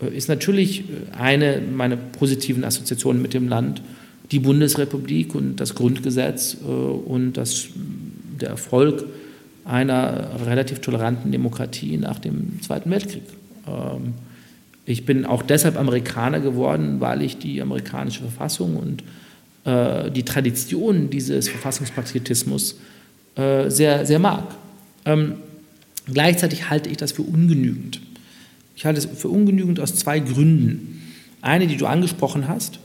ist 0.00 0.28
natürlich 0.28 0.84
eine 1.16 1.60
meiner 1.60 1.96
positiven 1.96 2.64
Assoziationen 2.64 3.20
mit 3.20 3.34
dem 3.34 3.48
Land 3.48 3.82
die 4.32 4.40
Bundesrepublik 4.40 5.34
und 5.34 5.56
das 5.56 5.74
Grundgesetz 5.74 6.54
und 6.54 7.34
das, 7.34 7.68
der 8.40 8.48
Erfolg 8.48 9.04
einer 9.64 10.30
relativ 10.44 10.80
toleranten 10.80 11.30
Demokratie 11.30 11.98
nach 11.98 12.18
dem 12.18 12.60
Zweiten 12.62 12.90
Weltkrieg. 12.90 13.22
Ähm, 13.68 14.14
ich 14.86 15.04
bin 15.06 15.24
auch 15.24 15.42
deshalb 15.42 15.78
Amerikaner 15.78 16.40
geworden, 16.40 17.00
weil 17.00 17.22
ich 17.22 17.38
die 17.38 17.62
amerikanische 17.62 18.22
Verfassung 18.22 18.76
und 18.76 19.04
äh, 19.64 20.10
die 20.10 20.24
Tradition 20.24 21.10
dieses 21.10 21.48
Verfassungspatriotismus 21.48 22.76
äh, 23.36 23.70
sehr, 23.70 24.04
sehr 24.06 24.18
mag. 24.18 24.44
Ähm, 25.04 25.34
gleichzeitig 26.06 26.70
halte 26.70 26.88
ich 26.88 26.96
das 26.96 27.12
für 27.12 27.22
ungenügend. 27.22 28.00
Ich 28.76 28.84
halte 28.84 28.98
es 28.98 29.06
für 29.06 29.28
ungenügend 29.28 29.80
aus 29.80 29.94
zwei 29.94 30.18
Gründen. 30.18 31.02
Eine, 31.40 31.66
die 31.66 31.76
du 31.76 31.86
angesprochen 31.86 32.48
hast, 32.48 32.78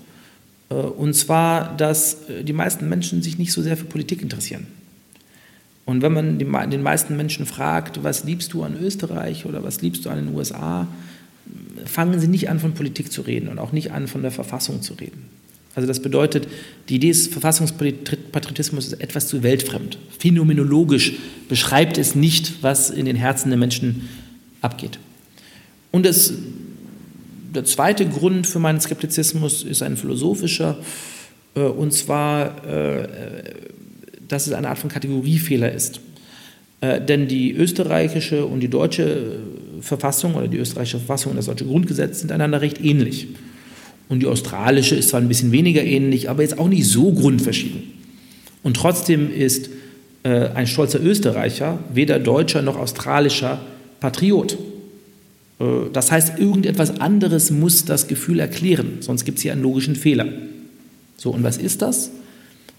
äh, 0.69 0.75
und 0.75 1.13
zwar, 1.15 1.75
dass 1.75 2.29
äh, 2.29 2.43
die 2.43 2.53
meisten 2.53 2.89
Menschen 2.89 3.21
sich 3.21 3.37
nicht 3.37 3.51
so 3.51 3.61
sehr 3.61 3.77
für 3.77 3.85
Politik 3.85 4.21
interessieren. 4.21 4.67
Und 5.85 6.01
wenn 6.01 6.11
man 6.11 6.37
den 6.37 6.81
meisten 6.83 7.15
Menschen 7.15 7.45
fragt, 7.45 8.03
was 8.03 8.25
liebst 8.25 8.51
du 8.51 8.63
an 8.63 8.75
Österreich 8.77 9.45
oder 9.45 9.63
was 9.63 9.81
liebst 9.81 10.03
du 10.03 10.09
an 10.09 10.17
den 10.17 10.35
USA, 10.35 10.85
fangen 11.85 12.19
sie 12.19 12.27
nicht 12.27 12.49
an, 12.49 12.59
von 12.59 12.73
Politik 12.73 13.09
zu 13.09 13.21
reden 13.21 13.47
und 13.47 13.57
auch 13.57 13.71
nicht 13.71 13.93
an, 13.93 14.07
von 14.07 14.21
der 14.21 14.31
Verfassung 14.31 14.81
zu 14.81 14.95
reden. 14.95 15.23
Also 15.77 15.85
das 15.85 15.99
bedeutet, 15.99 16.47
die 16.89 16.95
Idee 16.95 17.09
des 17.09 17.27
Verfassungspatriotismus 17.27 18.87
ist 18.87 18.93
etwas 18.99 19.27
zu 19.27 19.43
weltfremd. 19.43 19.99
Phänomenologisch 20.17 21.13
beschreibt 21.49 21.99
es 21.99 22.15
nicht, 22.15 22.63
was 22.63 22.89
in 22.89 23.05
den 23.05 23.15
Herzen 23.15 23.49
der 23.49 23.59
Menschen 23.59 24.09
abgeht. 24.59 24.97
Und 25.91 26.03
das, 26.07 26.33
der 27.53 27.63
zweite 27.63 28.07
Grund 28.07 28.47
für 28.47 28.57
meinen 28.57 28.81
Skeptizismus 28.81 29.61
ist 29.61 29.83
ein 29.83 29.97
philosophischer, 29.97 30.79
äh, 31.53 31.59
und 31.59 31.93
zwar, 31.93 32.65
äh, 32.65 33.07
dass 34.27 34.47
es 34.47 34.53
eine 34.53 34.69
Art 34.69 34.79
von 34.79 34.89
Kategoriefehler 34.89 35.71
ist. 35.71 35.99
Äh, 36.81 37.01
denn 37.01 37.27
die 37.27 37.51
österreichische 37.51 38.47
und 38.47 38.61
die 38.61 38.67
deutsche 38.67 39.41
Verfassung 39.81 40.33
oder 40.33 40.47
die 40.47 40.57
österreichische 40.57 40.97
Verfassung 40.97 41.33
und 41.33 41.37
das 41.37 41.45
deutsche 41.45 41.65
Grundgesetz 41.65 42.21
sind 42.21 42.31
einander 42.31 42.61
recht 42.61 42.83
ähnlich. 42.83 43.27
Und 44.09 44.21
die 44.21 44.27
australische 44.27 44.95
ist 44.95 45.09
zwar 45.09 45.21
ein 45.21 45.27
bisschen 45.27 45.51
weniger 45.51 45.83
ähnlich, 45.83 46.29
aber 46.29 46.41
jetzt 46.41 46.59
auch 46.59 46.69
nicht 46.69 46.87
so 46.87 47.11
grundverschieden. 47.11 47.83
Und 48.63 48.77
trotzdem 48.77 49.33
ist 49.33 49.69
äh, 50.23 50.49
ein 50.49 50.67
stolzer 50.67 51.01
Österreicher 51.01 51.79
weder 51.93 52.19
deutscher 52.19 52.61
noch 52.61 52.77
australischer 52.77 53.59
Patriot. 53.99 54.57
Äh, 55.59 55.65
das 55.93 56.11
heißt, 56.11 56.39
irgendetwas 56.39 56.99
anderes 56.99 57.51
muss 57.51 57.85
das 57.85 58.07
Gefühl 58.07 58.39
erklären, 58.39 58.97
sonst 59.01 59.25
gibt 59.25 59.37
es 59.37 59.43
hier 59.43 59.53
einen 59.53 59.63
logischen 59.63 59.95
Fehler. 59.95 60.27
So, 61.17 61.31
und 61.31 61.43
was 61.43 61.57
ist 61.57 61.81
das? 61.81 62.11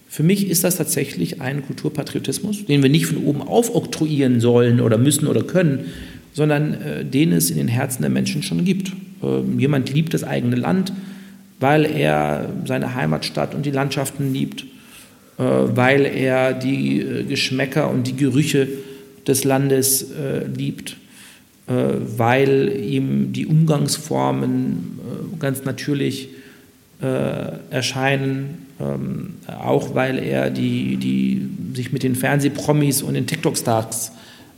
Für 0.07 0.23
mich 0.23 0.49
ist 0.49 0.63
das 0.63 0.77
tatsächlich 0.77 1.39
ein 1.39 1.63
Kulturpatriotismus, 1.65 2.65
den 2.65 2.81
wir 2.81 2.89
nicht 2.89 3.05
von 3.05 3.17
oben 3.17 3.41
aufoktroyieren 3.43 4.39
sollen 4.39 4.81
oder 4.81 4.97
müssen 4.97 5.27
oder 5.27 5.43
können, 5.43 5.85
sondern 6.33 6.73
äh, 6.73 7.05
den 7.05 7.31
es 7.31 7.51
in 7.51 7.57
den 7.57 7.67
Herzen 7.67 8.01
der 8.01 8.09
Menschen 8.09 8.41
schon 8.41 8.65
gibt. 8.65 8.91
Äh, 9.21 9.41
jemand 9.59 9.93
liebt 9.93 10.13
das 10.13 10.23
eigene 10.23 10.55
Land, 10.55 10.93
weil 11.59 11.85
er 11.85 12.49
seine 12.65 12.95
Heimatstadt 12.95 13.53
und 13.53 13.65
die 13.65 13.71
Landschaften 13.71 14.33
liebt, 14.33 14.65
äh, 15.37 15.43
weil 15.43 16.05
er 16.05 16.53
die 16.53 17.01
äh, 17.01 17.23
Geschmäcker 17.23 17.89
und 17.89 18.07
die 18.07 18.15
Gerüche 18.15 18.67
des 19.27 19.43
Landes 19.43 20.11
äh, 20.11 20.45
liebt, 20.45 20.97
weil 21.71 22.81
ihm 22.81 23.31
die 23.31 23.45
Umgangsformen 23.45 24.99
ganz 25.37 25.65
natürlich 25.65 26.29
erscheinen, 27.69 28.65
ähm, 28.79 29.35
auch 29.45 29.93
weil 29.93 30.17
er 30.17 30.49
die, 30.49 30.97
die 30.97 31.47
sich 31.75 31.93
mit 31.93 32.01
den 32.01 32.15
Fernsehpromis 32.15 33.03
und 33.03 33.13
den 33.13 33.27
TikTok-Stars 33.27 34.13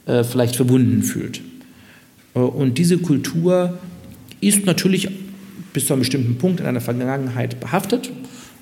vielleicht 0.06 0.56
verbunden 0.56 1.04
fühlt. 1.04 1.42
Und 2.34 2.78
diese 2.78 2.98
Kultur 2.98 3.78
ist 4.40 4.66
natürlich 4.66 5.10
bis 5.74 5.86
zu 5.86 5.94
einem 5.94 6.02
bestimmten 6.02 6.38
Punkt 6.38 6.60
in 6.60 6.66
einer 6.66 6.82
Vergangenheit 6.82 7.60
behaftet. 7.60 8.12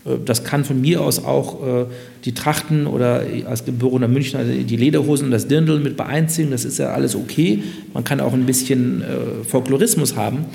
Äh, 0.05 0.17
das 0.25 0.43
kann 0.43 0.65
von 0.65 0.79
mir 0.81 1.01
aus 1.01 1.23
auch 1.23 1.65
äh, 1.65 1.85
die 2.25 2.33
Trachten 2.33 2.87
oder 2.87 3.23
als 3.45 3.65
geborener 3.65 4.07
Münchner 4.07 4.43
die 4.43 4.77
Lederhosen 4.77 5.25
und 5.25 5.31
das 5.31 5.47
Dirndl 5.47 5.79
mit 5.79 5.97
beeinziehen. 5.97 6.51
Das 6.51 6.65
ist 6.65 6.79
ja 6.79 6.91
alles 6.91 7.15
okay. 7.15 7.63
Man 7.93 8.03
kann 8.03 8.19
auch 8.19 8.33
ein 8.33 8.45
bisschen 8.45 9.01
äh, 9.01 9.43
Folklorismus 9.47 10.15
haben. 10.15 10.45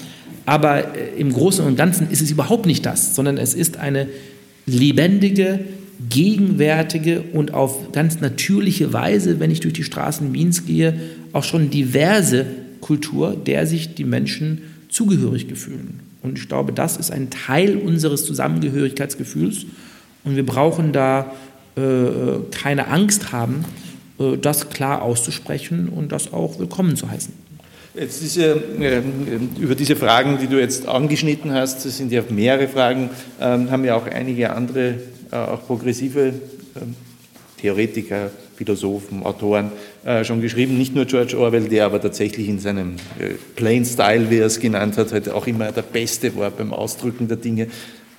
Aber 0.47 0.95
im 1.17 1.33
Großen 1.33 1.65
und 1.65 1.77
Ganzen 1.77 2.11
ist 2.11 2.21
es 2.21 2.31
überhaupt 2.31 2.67
nicht 2.67 2.85
das, 2.85 3.15
sondern 3.15 3.39
es 3.39 3.55
ist 3.55 3.79
eine 3.79 4.09
lebendige, 4.67 5.61
gegenwärtige 6.11 7.23
und 7.33 7.55
auf 7.55 7.93
ganz 7.93 8.21
natürliche 8.21 8.93
Weise, 8.93 9.41
wenn 9.41 9.51
ich 9.51 9.61
durch 9.61 9.73
die 9.73 9.85
Straßen 9.85 10.35
Wiens 10.35 10.67
gehe, 10.67 11.01
auch 11.33 11.45
schon 11.45 11.71
diverse 11.71 12.45
Kultur, 12.83 13.35
der 13.35 13.67
sich 13.67 13.95
die 13.95 14.05
Menschen 14.05 14.61
zugehörig 14.91 15.47
fühlen. 15.55 16.01
Und 16.25 16.39
ich 16.39 16.49
glaube, 16.49 16.73
das 16.73 16.97
ist 16.97 17.13
ein 17.13 17.29
Teil 17.31 17.77
unseres 17.77 18.25
Zusammengehörigkeitsgefühls. 18.25 19.67
Und 20.25 20.37
wir 20.37 20.47
brauchen 20.47 20.93
da 20.93 21.33
äh, 21.77 21.81
keine 22.51 22.89
Angst 22.89 23.31
haben, 23.31 23.65
äh, 24.19 24.39
das 24.39 24.71
klar 24.71 25.03
auszusprechen 25.03 25.91
und 25.91 26.13
das 26.13 26.33
auch 26.33 26.59
willkommen 26.59 26.97
zu 26.97 27.11
heißen. 27.11 27.33
Jetzt 27.95 28.23
diese, 28.23 28.57
äh, 28.81 29.03
über 29.61 29.75
diese 29.75 29.97
Fragen, 29.97 30.39
die 30.41 30.47
du 30.47 30.59
jetzt 30.59 30.89
angeschnitten 30.89 31.53
hast, 31.53 31.85
das 31.85 31.99
sind 31.99 32.11
ja 32.11 32.23
mehrere 32.29 32.69
Fragen, 32.69 33.11
ähm, 33.39 33.71
haben 33.71 33.85
ja 33.85 33.95
auch 33.95 34.07
einige 34.07 34.51
andere, 34.51 34.95
äh, 35.31 35.37
auch 35.37 35.67
progressive 35.67 36.33
ähm, 36.75 36.95
Theoretiker, 37.61 38.31
Philosophen, 38.57 39.23
Autoren 39.25 39.73
schon 40.25 40.41
geschrieben. 40.41 40.77
Nicht 40.77 40.95
nur 40.95 41.07
George 41.07 41.39
Orwell, 41.39 41.69
der 41.69 41.87
aber 41.87 42.01
tatsächlich 42.01 42.49
in 42.49 42.59
seinem 42.59 42.97
äh, 43.19 43.35
Plain 43.57 43.85
Style, 43.85 44.31
wie 44.31 44.39
er 44.39 44.47
es 44.47 44.61
genannt 44.61 44.99
hat, 44.99 45.13
halt 45.13 45.31
auch 45.31 45.47
immer 45.47 45.73
der 45.73 45.83
Beste 45.83 46.37
war 46.37 46.51
beim 46.51 46.73
Ausdrücken 46.73 47.27
der 47.29 47.39
Dinge 47.39 47.69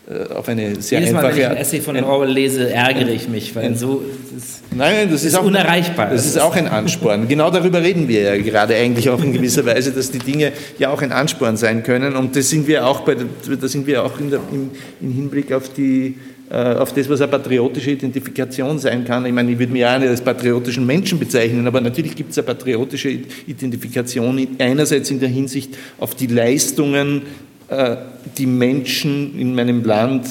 äh, 0.08 0.34
auf 0.34 0.48
eine 0.48 0.82
sehr 0.82 1.00
Jedes 1.00 1.14
Mal, 1.14 1.26
einfache 1.26 1.42
wenn 1.42 1.52
ich 1.52 1.58
ein 1.58 1.58
Essay 1.58 1.82
von 1.82 2.04
Orwell 2.04 2.30
lese, 2.30 2.72
ärgere 2.72 3.10
ich 3.10 3.28
mich, 3.28 3.56
weil 3.56 3.66
ein, 3.66 3.76
so 3.76 4.04
ist, 4.38 4.62
nein, 4.72 5.10
das 5.10 5.22
ist, 5.22 5.30
ist 5.30 5.36
auch, 5.36 5.44
unerreichbar. 5.44 6.10
Das 6.12 6.28
ist 6.28 6.40
auch 6.40 6.56
ein 6.56 6.68
Ansporn. 6.68 7.28
genau 7.28 7.50
darüber 7.50 7.82
reden 7.82 8.08
wir 8.08 8.22
ja 8.22 8.38
gerade 8.38 8.76
eigentlich 8.76 9.10
auch 9.10 9.24
in 9.24 9.34
gewisser 9.34 9.66
Weise, 9.66 9.92
dass 9.92 10.12
die 10.12 10.20
Dinge 10.20 10.52
ja 10.78 10.92
auch 10.92 11.02
ein 11.02 11.12
Ansporn 11.12 11.58
sein 11.58 11.82
können. 11.82 12.16
Und 12.16 12.36
das 12.36 12.50
sind 12.52 12.68
wir 12.68 12.86
auch 12.86 13.02
bei, 13.02 13.16
da 13.16 13.68
sind 13.68 13.88
wir 13.88 14.04
auch 14.04 14.20
in 14.20 14.30
der, 14.30 14.42
im, 14.52 14.70
im 15.02 15.12
Hinblick 15.12 15.52
auf 15.52 15.70
die 15.70 16.08
äh, 16.08 16.35
auf 16.50 16.94
das, 16.94 17.10
was 17.10 17.22
eine 17.22 17.32
patriotische 17.32 17.92
Identifikation 17.92 18.78
sein 18.78 19.04
kann. 19.04 19.26
Ich 19.26 19.34
meine, 19.34 19.52
ich 19.52 19.58
würde 19.58 19.74
mich 19.74 19.86
auch 19.86 19.98
nicht 19.98 20.10
als 20.10 20.22
patriotischen 20.22 20.86
Menschen 20.86 21.18
bezeichnen, 21.18 21.66
aber 21.66 21.82
natürlich 21.82 22.16
gibt 22.16 22.32
es 22.32 22.38
eine 22.38 22.46
patriotische 22.46 23.10
Identifikation 23.48 24.48
einerseits 24.60 25.10
in 25.10 25.20
der 25.20 25.30
Hinsicht 25.30 25.76
auf 26.00 26.14
die 26.14 26.28
Leistungen, 26.28 27.24
äh, 27.68 27.96
die 28.38 28.46
Menschen 28.46 29.40
in 29.40 29.56
meinem 29.56 29.84
Land 29.84 30.28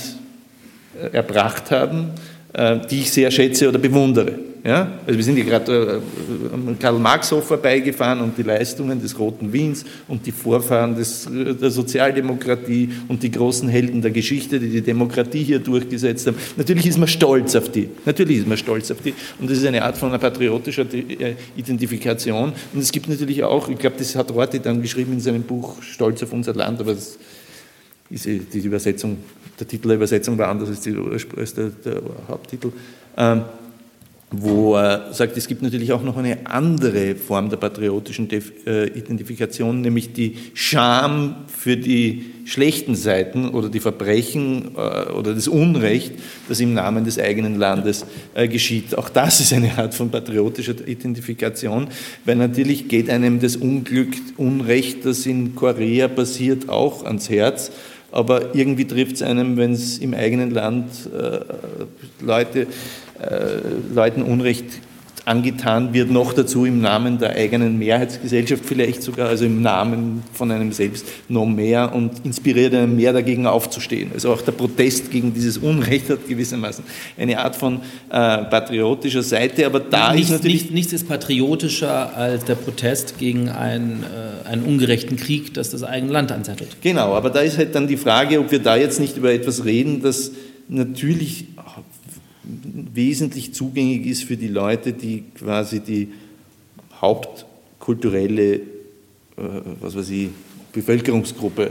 äh, 1.00 1.16
erbracht 1.16 1.70
haben, 1.70 2.10
die 2.88 3.00
ich 3.00 3.10
sehr 3.10 3.32
schätze 3.32 3.68
oder 3.68 3.80
bewundere. 3.80 4.53
Ja? 4.64 4.98
Also 5.06 5.18
wir 5.18 5.24
sind 5.24 5.36
ja 5.36 5.44
gerade 5.44 6.00
äh, 6.00 6.54
am 6.54 6.78
Karl-Marx-Hof 6.78 7.44
vorbeigefahren 7.48 8.20
und 8.22 8.38
die 8.38 8.42
Leistungen 8.42 9.00
des 9.00 9.18
Roten 9.18 9.52
Wiens 9.52 9.84
und 10.08 10.24
die 10.24 10.32
Vorfahren 10.32 10.96
des, 10.96 11.28
der 11.30 11.70
Sozialdemokratie 11.70 12.88
und 13.08 13.22
die 13.22 13.30
großen 13.30 13.68
Helden 13.68 14.00
der 14.00 14.10
Geschichte, 14.10 14.58
die 14.58 14.70
die 14.70 14.80
Demokratie 14.80 15.44
hier 15.44 15.58
durchgesetzt 15.58 16.26
haben. 16.26 16.38
Natürlich 16.56 16.86
ist 16.86 16.96
man 16.96 17.08
stolz 17.08 17.54
auf 17.54 17.70
die. 17.70 17.90
Natürlich 18.06 18.38
ist 18.38 18.48
man 18.48 18.56
stolz 18.56 18.90
auf 18.90 19.02
die. 19.02 19.12
Und 19.38 19.50
das 19.50 19.58
ist 19.58 19.66
eine 19.66 19.82
Art 19.82 19.98
von 19.98 20.08
einer 20.08 20.18
patriotischer 20.18 20.86
äh, 20.94 21.34
Identifikation. 21.56 22.54
Und 22.72 22.80
es 22.80 22.90
gibt 22.90 23.06
natürlich 23.06 23.44
auch, 23.44 23.68
ich 23.68 23.78
glaube, 23.78 23.96
das 23.98 24.16
hat 24.16 24.30
Rorty 24.30 24.60
dann 24.60 24.80
geschrieben 24.80 25.12
in 25.12 25.20
seinem 25.20 25.42
Buch 25.42 25.82
Stolz 25.82 26.22
auf 26.22 26.32
unser 26.32 26.54
Land, 26.54 26.80
aber 26.80 26.94
das 26.94 27.18
ist 28.08 28.26
die 28.26 28.58
Übersetzung, 28.60 29.18
der 29.60 29.68
Titel 29.68 29.88
der 29.88 29.96
Übersetzung 29.96 30.38
war 30.38 30.48
anders 30.48 30.70
als, 30.70 30.80
die, 30.80 30.96
als 31.36 31.54
der, 31.54 31.68
der 31.84 32.00
Haupttitel. 32.28 32.72
Ähm, 33.16 33.42
wo 34.42 34.76
er 34.76 35.12
sagt, 35.12 35.36
es 35.36 35.46
gibt 35.46 35.62
natürlich 35.62 35.92
auch 35.92 36.02
noch 36.02 36.16
eine 36.16 36.46
andere 36.46 37.14
Form 37.14 37.50
der 37.50 37.56
patriotischen 37.56 38.28
äh, 38.30 38.86
Identifikation, 38.86 39.80
nämlich 39.80 40.12
die 40.12 40.36
Scham 40.54 41.36
für 41.46 41.76
die 41.76 42.26
schlechten 42.44 42.94
Seiten 42.94 43.48
oder 43.48 43.68
die 43.68 43.80
Verbrechen 43.80 44.72
äh, 44.76 45.12
oder 45.12 45.34
das 45.34 45.48
Unrecht, 45.48 46.12
das 46.48 46.60
im 46.60 46.74
Namen 46.74 47.04
des 47.04 47.18
eigenen 47.18 47.58
Landes 47.58 48.04
äh, 48.34 48.48
geschieht. 48.48 48.96
Auch 48.96 49.08
das 49.08 49.40
ist 49.40 49.52
eine 49.52 49.78
Art 49.78 49.94
von 49.94 50.10
patriotischer 50.10 50.86
Identifikation, 50.86 51.88
weil 52.24 52.36
natürlich 52.36 52.88
geht 52.88 53.10
einem 53.10 53.40
das 53.40 53.56
Unglück, 53.56 54.14
Unrecht, 54.36 55.04
das 55.04 55.26
in 55.26 55.54
Korea 55.54 56.08
passiert, 56.08 56.68
auch 56.68 57.04
ans 57.04 57.30
Herz 57.30 57.70
aber 58.14 58.54
irgendwie 58.54 58.84
trifft 58.84 59.16
es 59.16 59.22
einem, 59.22 59.56
wenn 59.56 59.72
es 59.72 59.98
im 59.98 60.14
eigenen 60.14 60.52
Land 60.52 60.86
äh, 61.12 61.40
Leute 62.20 62.68
Leuten 63.94 64.22
Unrecht 64.22 64.64
angetan 65.24 65.94
wird, 65.94 66.10
noch 66.10 66.34
dazu 66.34 66.66
im 66.66 66.80
Namen 66.80 67.18
der 67.18 67.30
eigenen 67.30 67.78
Mehrheitsgesellschaft 67.78 68.64
vielleicht 68.64 69.02
sogar, 69.02 69.28
also 69.28 69.46
im 69.46 69.62
Namen 69.62 70.22
von 70.32 70.50
einem 70.50 70.72
selbst 70.72 71.06
noch 71.28 71.46
mehr 71.46 71.94
und 71.94 72.24
inspiriert 72.24 72.74
einen 72.74 72.94
mehr 72.94 73.12
dagegen 73.12 73.46
aufzustehen. 73.46 74.10
Also 74.12 74.32
auch 74.32 74.42
der 74.42 74.52
Protest 74.52 75.10
gegen 75.10 75.32
dieses 75.32 75.58
Unrecht 75.58 76.10
hat 76.10 76.28
gewissermaßen 76.28 76.84
eine 77.16 77.38
Art 77.38 77.56
von 77.56 77.76
äh, 77.76 77.78
patriotischer 78.44 79.22
Seite, 79.22 79.64
aber 79.64 79.80
da 79.80 80.12
nichts, 80.12 80.28
ist 80.28 80.36
natürlich... 80.36 80.62
Nichts, 80.62 80.74
nichts 80.74 80.92
ist 80.92 81.08
patriotischer 81.08 82.14
als 82.14 82.44
der 82.44 82.56
Protest 82.56 83.18
gegen 83.18 83.48
einen, 83.48 84.02
äh, 84.02 84.48
einen 84.48 84.64
ungerechten 84.64 85.16
Krieg, 85.16 85.54
das 85.54 85.70
das 85.70 85.84
eigene 85.84 86.12
Land 86.12 86.32
anzettelt. 86.32 86.76
Genau, 86.82 87.14
aber 87.14 87.30
da 87.30 87.40
ist 87.40 87.56
halt 87.56 87.74
dann 87.74 87.86
die 87.86 87.96
Frage, 87.96 88.40
ob 88.40 88.50
wir 88.52 88.58
da 88.58 88.76
jetzt 88.76 89.00
nicht 89.00 89.16
über 89.16 89.32
etwas 89.32 89.64
reden, 89.64 90.02
das 90.02 90.32
natürlich 90.68 91.46
wesentlich 92.94 93.54
zugänglich 93.54 94.06
ist 94.06 94.24
für 94.24 94.36
die 94.36 94.48
Leute, 94.48 94.92
die 94.92 95.24
quasi 95.38 95.80
die 95.80 96.08
hauptkulturelle, 97.00 98.54
äh, 98.54 98.60
was 99.80 99.96
weiß 99.96 100.10
ich, 100.10 100.28
Bevölkerungsgruppe, 100.72 101.70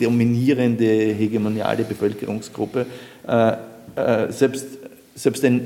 dominierende, 0.00 1.14
hegemoniale 1.14 1.84
Bevölkerungsgruppe, 1.84 2.86
äh, 3.26 3.52
äh, 3.96 4.32
selbst, 4.32 4.66
selbst 5.14 5.44
ein 5.44 5.62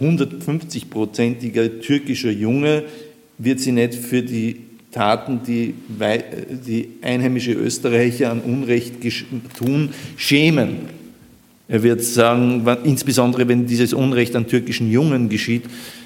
150-prozentiger 0.00 1.80
türkischer 1.80 2.30
Junge 2.30 2.84
wird 3.38 3.60
sie 3.60 3.72
nicht 3.72 3.94
für 3.94 4.22
die 4.22 4.56
Taten, 4.90 5.42
die, 5.46 5.74
die 6.66 6.88
einheimische 7.02 7.52
Österreicher 7.52 8.30
an 8.30 8.40
Unrecht 8.40 8.94
tun, 9.56 9.90
schämen. 10.16 10.97
Er 11.68 11.82
wird 11.82 12.02
sagen, 12.02 12.66
insbesondere 12.84 13.46
wenn 13.46 13.66
dieses 13.66 13.92
Unrecht 13.92 14.34
an 14.34 14.46
türkischen 14.46 14.90
Jungen 14.90 15.28
geschieht, 15.28 15.64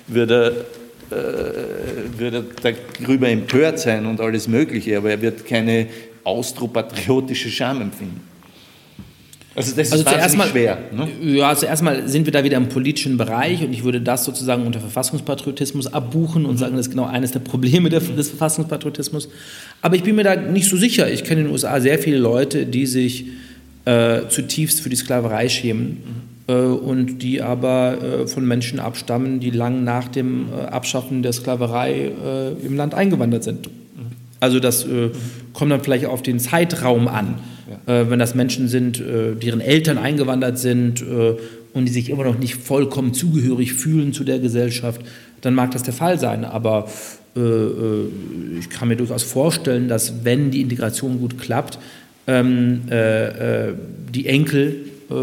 wird 0.09 0.31
er, 0.33 0.49
äh, 0.49 2.19
wird 2.19 2.35
er 2.35 2.75
darüber 3.01 3.29
empört 3.29 3.79
sein 3.79 4.07
und 4.07 4.21
alles 4.21 4.49
Mögliche, 4.49 4.97
aber 4.97 5.11
er 5.11 5.23
wird 5.23 5.47
keine 5.47 5.87
austropatriotische 6.25 7.49
Scham 7.49 7.81
empfinden. 7.81 8.21
Also 9.55 9.77
das 9.77 9.89
ist 9.89 9.93
also 9.93 10.05
zuerst 10.05 10.37
mal, 10.37 10.49
schwer. 10.49 10.79
Ne? 10.93 11.09
Ja, 11.21 11.55
zuerst 11.55 11.83
mal 11.83 12.09
sind 12.09 12.25
wir 12.25 12.33
da 12.33 12.43
wieder 12.43 12.57
im 12.57 12.69
politischen 12.69 13.19
Bereich 13.19 13.63
und 13.63 13.73
ich 13.73 13.85
würde 13.85 14.01
das 14.01 14.25
sozusagen 14.25 14.67
unter 14.67 14.81
Verfassungspatriotismus 14.81 15.93
abbuchen 15.93 16.47
und 16.47 16.55
mhm. 16.55 16.59
sagen, 16.59 16.77
das 16.77 16.87
ist 16.87 16.91
genau 16.91 17.05
eines 17.05 17.33
der 17.33 17.41
Probleme 17.41 17.91
des 17.91 18.29
Verfassungspatriotismus. 18.31 19.29
Aber 19.83 19.95
ich 19.95 20.03
bin 20.03 20.17
mir 20.17 20.25
da 20.25 20.37
nicht 20.37 20.69
so 20.69 20.77
sicher. 20.77 21.11
Ich 21.11 21.23
kenne 21.23 21.43
in 21.43 21.47
den 21.49 21.53
USA 21.53 21.81
sehr 21.81 21.99
viele 21.99 22.17
Leute, 22.17 22.65
die 22.65 22.87
sich 22.87 23.27
äh, 23.85 24.29
zutiefst 24.29 24.81
für 24.81 24.89
die 24.89 24.97
Sklaverei 24.97 25.49
schämen 25.49 25.99
äh, 26.47 26.53
und 26.53 27.19
die 27.19 27.43
aber 27.43 27.99
äh, 28.01 28.27
von 28.27 28.47
Menschen 28.47 28.81
abstammen, 28.81 29.41
die 29.41 29.51
lang 29.51 29.85
nach 29.85 30.09
dem 30.09 30.47
äh, 30.53 30.67
Abschaffen 30.67 31.23
der 31.23 31.33
Sklaverei 31.33 32.13
äh, 32.13 32.67
im 32.67 32.77
Land 32.77 32.95
eingewandert 32.95 33.45
sind. 33.45 33.69
Also 34.41 34.59
das 34.59 34.85
äh, 34.85 35.11
kommt 35.53 35.71
dann 35.71 35.83
vielleicht 35.83 36.07
auf 36.07 36.23
den 36.23 36.41
Zeitraum 36.41 37.09
an. 37.09 37.39
Ja. 37.87 38.11
wenn 38.11 38.19
das 38.19 38.35
Menschen 38.35 38.69
sind, 38.69 39.01
deren 39.01 39.63
Eltern 39.63 39.97
eingewandert 39.97 40.59
sind 40.59 41.03
und 41.73 41.85
die 41.87 41.93
sich 41.93 42.11
immer 42.11 42.25
noch 42.25 42.39
nicht 42.39 42.57
vollkommen 42.57 43.15
zugehörig 43.15 43.73
fühlen 43.73 44.13
zu 44.13 44.25
der 44.25 44.41
Gesellschaft, 44.41 45.01
dann 45.41 45.55
mag 45.55 45.71
das 45.71 45.83
der 45.83 45.95
Fall 45.95 46.19
sein. 46.19 46.45
Aber 46.45 46.89
ich 47.35 48.69
kann 48.69 48.89
mir 48.89 48.97
durchaus 48.97 49.23
vorstellen, 49.23 49.89
dass 49.89 50.25
wenn 50.25 50.51
die 50.51 50.61
Integration 50.61 51.19
gut 51.19 51.39
klappt, 51.39 51.79
ähm, 52.27 52.83
äh, 52.91 53.69
äh, 53.69 53.75
die 54.15 54.27
Enkel 54.27 54.77
äh, 55.11 55.15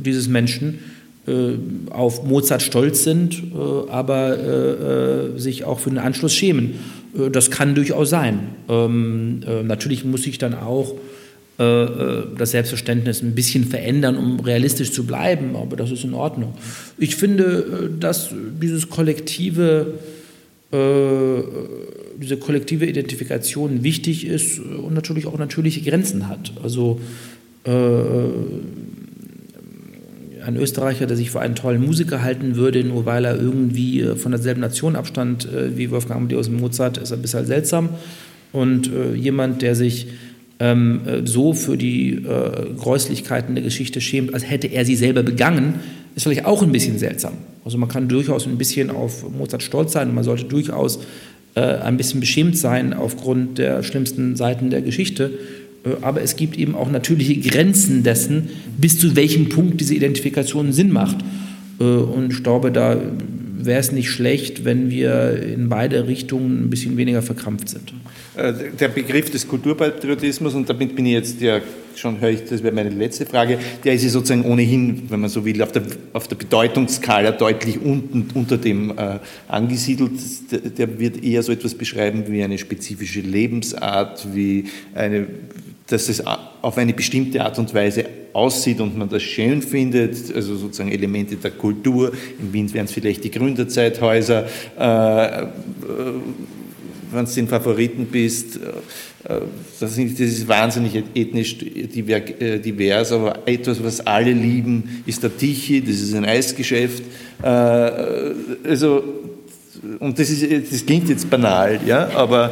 dieses 0.00 0.28
Menschen 0.28 0.78
äh, 1.26 1.54
auf 1.90 2.24
Mozart 2.24 2.62
stolz 2.62 3.02
sind, 3.02 3.34
äh, 3.34 3.90
aber 3.90 5.34
äh, 5.34 5.38
sich 5.38 5.64
auch 5.64 5.80
für 5.80 5.90
den 5.90 5.98
Anschluss 5.98 6.34
schämen. 6.34 6.74
das 7.32 7.50
kann 7.50 7.74
durchaus 7.74 8.10
sein. 8.10 8.40
Ähm, 8.68 9.40
natürlich 9.64 10.04
muss 10.04 10.22
sich 10.22 10.38
dann 10.38 10.54
auch 10.54 10.94
das 11.58 12.50
Selbstverständnis 12.50 13.22
ein 13.22 13.34
bisschen 13.34 13.64
verändern, 13.64 14.18
um 14.18 14.40
realistisch 14.40 14.92
zu 14.92 15.06
bleiben, 15.06 15.56
aber 15.56 15.74
das 15.74 15.90
ist 15.90 16.04
in 16.04 16.12
Ordnung. 16.12 16.52
Ich 16.98 17.16
finde, 17.16 17.90
dass 17.98 18.28
dieses 18.60 18.90
kollektive 18.90 19.94
diese 22.20 22.36
kollektive 22.36 22.86
Identifikation 22.86 23.82
wichtig 23.82 24.26
ist 24.26 24.58
und 24.58 24.94
natürlich 24.94 25.26
auch 25.26 25.38
natürliche 25.38 25.82
Grenzen 25.82 26.28
hat. 26.28 26.52
Also 26.62 27.00
äh, 27.64 27.70
ein 30.46 30.56
Österreicher, 30.56 31.06
der 31.06 31.16
sich 31.16 31.30
für 31.30 31.40
einen 31.40 31.54
tollen 31.54 31.84
Musiker 31.84 32.22
halten 32.22 32.56
würde, 32.56 32.84
nur 32.84 33.04
weil 33.04 33.24
er 33.24 33.38
irgendwie 33.38 34.00
äh, 34.00 34.16
von 34.16 34.32
derselben 34.32 34.60
Nation 34.60 34.96
abstand 34.96 35.52
äh, 35.52 35.76
wie 35.76 35.90
Wolfgang 35.90 36.20
Amadeus 36.20 36.48
Mozart, 36.48 36.98
ist 36.98 37.12
ein 37.12 37.20
bisschen 37.20 37.46
seltsam. 37.46 37.90
Und 38.52 38.90
äh, 38.92 39.14
jemand, 39.14 39.62
der 39.62 39.74
sich 39.74 40.08
ähm, 40.60 41.00
äh, 41.06 41.26
so 41.26 41.52
für 41.52 41.76
die 41.76 42.12
äh, 42.14 42.74
Gräuslichkeiten 42.76 43.54
der 43.54 43.64
Geschichte 43.64 44.00
schämt, 44.00 44.32
als 44.34 44.48
hätte 44.48 44.68
er 44.68 44.84
sie 44.84 44.96
selber 44.96 45.22
begangen, 45.22 45.80
ist 46.14 46.22
vielleicht 46.22 46.46
auch 46.46 46.62
ein 46.62 46.72
bisschen 46.72 46.98
seltsam. 46.98 47.34
Also 47.64 47.76
man 47.76 47.88
kann 47.88 48.08
durchaus 48.08 48.46
ein 48.46 48.56
bisschen 48.56 48.90
auf 48.90 49.28
Mozart 49.28 49.62
stolz 49.62 49.92
sein 49.92 50.08
und 50.08 50.14
man 50.14 50.24
sollte 50.24 50.44
durchaus 50.44 51.00
äh, 51.56 51.60
ein 51.60 51.96
bisschen 51.96 52.20
beschämt 52.20 52.56
sein 52.56 52.92
aufgrund 52.92 53.58
der 53.58 53.82
schlimmsten 53.82 54.36
Seiten 54.36 54.70
der 54.70 54.82
Geschichte. 54.82 55.30
Äh, 55.84 55.90
aber 56.02 56.22
es 56.22 56.36
gibt 56.36 56.58
eben 56.58 56.74
auch 56.74 56.90
natürliche 56.90 57.40
Grenzen 57.40 58.02
dessen, 58.02 58.50
bis 58.78 58.98
zu 58.98 59.16
welchem 59.16 59.48
Punkt 59.48 59.80
diese 59.80 59.94
Identifikation 59.94 60.72
Sinn 60.72 60.92
macht. 60.92 61.16
Äh, 61.80 61.84
und 61.84 62.32
ich 62.32 62.42
glaube, 62.42 62.70
da 62.70 63.00
wäre 63.58 63.80
es 63.80 63.90
nicht 63.90 64.10
schlecht, 64.10 64.64
wenn 64.64 64.90
wir 64.90 65.42
in 65.42 65.68
beide 65.68 66.06
Richtungen 66.06 66.64
ein 66.64 66.70
bisschen 66.70 66.96
weniger 66.96 67.22
verkrampft 67.22 67.70
sind. 67.70 67.92
Äh, 68.36 68.52
der 68.78 68.88
Begriff 68.88 69.30
des 69.30 69.48
Kulturpatriotismus, 69.48 70.54
und 70.54 70.68
damit 70.68 70.94
bin 70.94 71.06
ich 71.06 71.12
jetzt 71.12 71.40
ja 71.40 71.60
schon, 71.94 72.20
höre 72.20 72.30
ich, 72.30 72.44
das 72.44 72.62
wäre 72.62 72.74
meine 72.74 72.90
letzte 72.90 73.24
Frage, 73.24 73.58
der 73.82 73.94
ist 73.94 74.04
ja 74.04 74.10
sozusagen 74.10 74.44
ohnehin, 74.44 75.04
wenn 75.08 75.20
man 75.20 75.30
so 75.30 75.44
will, 75.44 75.62
auf 75.62 75.72
der, 75.72 75.82
auf 76.12 76.28
der 76.28 76.36
Bedeutungsskala 76.36 77.32
deutlich 77.32 77.80
unten, 77.80 78.28
unter 78.34 78.58
dem 78.58 78.90
äh, 78.90 79.18
angesiedelt. 79.48 80.12
Der, 80.50 80.58
der 80.58 80.98
wird 80.98 81.24
eher 81.24 81.42
so 81.42 81.50
etwas 81.50 81.74
beschreiben 81.74 82.24
wie 82.28 82.42
eine 82.42 82.58
spezifische 82.58 83.20
Lebensart, 83.20 84.26
wie 84.34 84.64
eine 84.94 85.26
dass 85.88 86.08
es 86.08 86.20
auf 86.26 86.78
eine 86.78 86.92
bestimmte 86.92 87.44
Art 87.44 87.58
und 87.58 87.72
Weise 87.72 88.06
aussieht 88.32 88.80
und 88.80 88.98
man 88.98 89.08
das 89.08 89.22
schön 89.22 89.62
findet, 89.62 90.34
also 90.34 90.56
sozusagen 90.56 90.90
Elemente 90.90 91.36
der 91.36 91.52
Kultur. 91.52 92.12
In 92.40 92.52
Wien 92.52 92.74
wären 92.74 92.86
es 92.86 92.92
vielleicht 92.92 93.24
die 93.24 93.30
Gründerzeithäuser. 93.30 94.46
Äh, 94.78 95.42
äh, 95.42 95.46
wenn 97.12 97.24
du 97.24 97.30
den 97.30 97.48
Favoriten 97.48 98.06
bist, 98.06 98.56
äh, 98.56 99.34
äh, 99.34 99.40
das 99.80 99.98
ist 99.98 100.48
wahnsinnig 100.48 101.02
ethnisch 101.14 101.56
äh, 101.62 102.58
divers, 102.58 103.12
aber 103.12 103.46
etwas, 103.46 103.82
was 103.82 104.06
alle 104.06 104.32
lieben, 104.32 105.02
ist 105.06 105.22
der 105.22 105.36
Tichy, 105.36 105.82
das 105.82 105.96
ist 105.96 106.14
ein 106.14 106.24
Eisgeschäft. 106.24 107.02
Also, 107.42 109.04
und 109.98 110.18
das, 110.18 110.30
ist, 110.30 110.72
das 110.72 110.86
klingt 110.86 111.08
jetzt 111.08 111.28
banal, 111.28 111.80
ja, 111.86 112.08
aber 112.14 112.50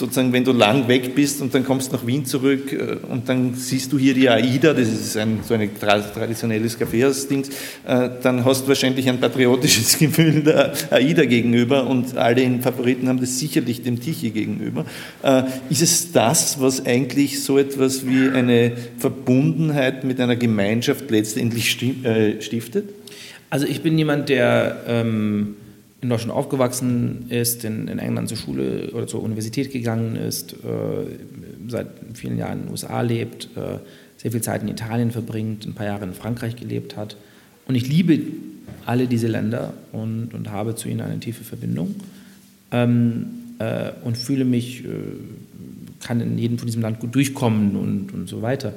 sozusagen, 0.00 0.32
wenn 0.32 0.44
du 0.44 0.52
lang 0.52 0.88
weg 0.88 1.14
bist 1.14 1.40
und 1.40 1.54
dann 1.54 1.64
kommst 1.64 1.92
nach 1.92 2.04
Wien 2.06 2.24
zurück 2.24 2.72
äh, 2.72 2.96
und 3.08 3.28
dann 3.28 3.54
siehst 3.54 3.92
du 3.92 3.98
hier 3.98 4.14
die 4.14 4.28
AIDA, 4.28 4.72
das 4.72 4.88
ist 4.88 5.16
ein, 5.16 5.40
so 5.46 5.54
ein 5.54 5.70
traditionelles 5.78 6.78
Kaffeehaus-Ding, 6.78 7.44
äh, 7.86 8.10
dann 8.22 8.44
hast 8.44 8.64
du 8.64 8.68
wahrscheinlich 8.68 9.08
ein 9.08 9.20
patriotisches 9.20 9.98
Gefühl 9.98 10.42
der 10.42 10.72
AIDA 10.90 11.24
gegenüber 11.26 11.86
und 11.86 12.16
alle 12.16 12.40
Favoriten 12.60 13.08
haben 13.08 13.20
das 13.20 13.38
sicherlich 13.38 13.82
dem 13.82 14.00
Tichy 14.00 14.30
gegenüber. 14.30 14.84
Äh, 15.22 15.42
ist 15.68 15.82
es 15.82 16.10
das, 16.10 16.60
was 16.60 16.84
eigentlich 16.84 17.44
so 17.44 17.58
etwas 17.58 18.06
wie 18.06 18.28
eine 18.30 18.72
Verbundenheit 18.98 20.02
mit 20.02 20.18
einer 20.20 20.36
Gemeinschaft 20.36 21.10
letztendlich 21.10 21.70
stiftet? 21.70 22.88
Also 23.50 23.66
ich 23.66 23.82
bin 23.82 23.96
jemand, 23.96 24.28
der... 24.28 24.82
Ähm 24.88 25.56
in 26.02 26.08
Deutschland 26.08 26.32
aufgewachsen 26.32 27.26
ist, 27.28 27.64
in, 27.64 27.88
in, 27.88 27.98
England 27.98 28.28
zur 28.28 28.38
Schule 28.38 28.90
oder 28.92 29.06
zur 29.06 29.22
Universität 29.22 29.70
gegangen 29.70 30.16
ist, 30.16 30.54
äh, 30.54 30.56
seit 31.68 31.88
vielen 32.14 32.38
Jahren 32.38 32.60
in 32.60 32.64
den 32.64 32.70
USA 32.70 33.02
lebt, 33.02 33.50
äh, 33.56 33.78
sehr 34.16 34.32
viel 34.32 34.40
Zeit 34.40 34.62
in 34.62 34.68
Italien 34.68 35.10
verbringt, 35.10 35.66
ein 35.66 35.74
paar 35.74 35.86
Jahre 35.86 36.04
in 36.04 36.14
Frankreich 36.14 36.56
gelebt 36.56 36.96
hat. 36.96 37.16
Und 37.66 37.74
ich 37.74 37.86
liebe 37.88 38.18
alle 38.86 39.06
diese 39.06 39.28
Länder 39.28 39.74
und, 39.92 40.34
und 40.34 40.50
habe 40.50 40.74
zu 40.74 40.88
ihnen 40.88 41.02
eine 41.02 41.20
tiefe 41.20 41.44
Verbindung 41.44 41.94
ähm, 42.72 43.26
äh, 43.58 43.90
und 44.02 44.16
fühle 44.16 44.44
mich, 44.44 44.84
äh, 44.84 44.88
kann 46.02 46.20
in 46.20 46.38
jedem 46.38 46.58
von 46.58 46.66
diesem 46.66 46.82
Land 46.82 47.00
gut 47.00 47.14
durchkommen 47.14 47.76
und, 47.76 48.12
und 48.12 48.28
so 48.28 48.42
weiter. 48.42 48.72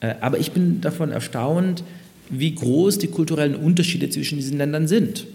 Äh, 0.00 0.14
aber 0.20 0.38
ich 0.38 0.52
bin 0.52 0.80
davon 0.80 1.10
erstaunt, 1.10 1.84
wie 2.28 2.54
groß 2.54 2.98
die 2.98 3.08
kulturellen 3.08 3.56
Unterschiede 3.56 4.08
zwischen 4.10 4.36
diesen 4.36 4.58
Ländern 4.58 4.86
sind. 4.86 5.26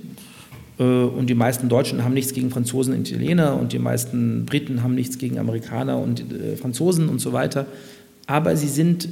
Äh, 0.79 0.83
und 0.83 1.29
die 1.29 1.35
meisten 1.35 1.69
Deutschen 1.69 2.03
haben 2.03 2.13
nichts 2.13 2.33
gegen 2.33 2.49
Franzosen 2.49 2.93
und 2.93 3.09
Italiener 3.09 3.57
und 3.59 3.73
die 3.73 3.79
meisten 3.79 4.45
Briten 4.45 4.83
haben 4.83 4.95
nichts 4.95 5.17
gegen 5.17 5.39
Amerikaner 5.39 5.97
und 5.97 6.21
äh, 6.31 6.55
Franzosen 6.55 7.09
und 7.09 7.19
so 7.19 7.33
weiter. 7.33 7.65
Aber 8.27 8.55
sie 8.55 8.67
sind 8.67 9.09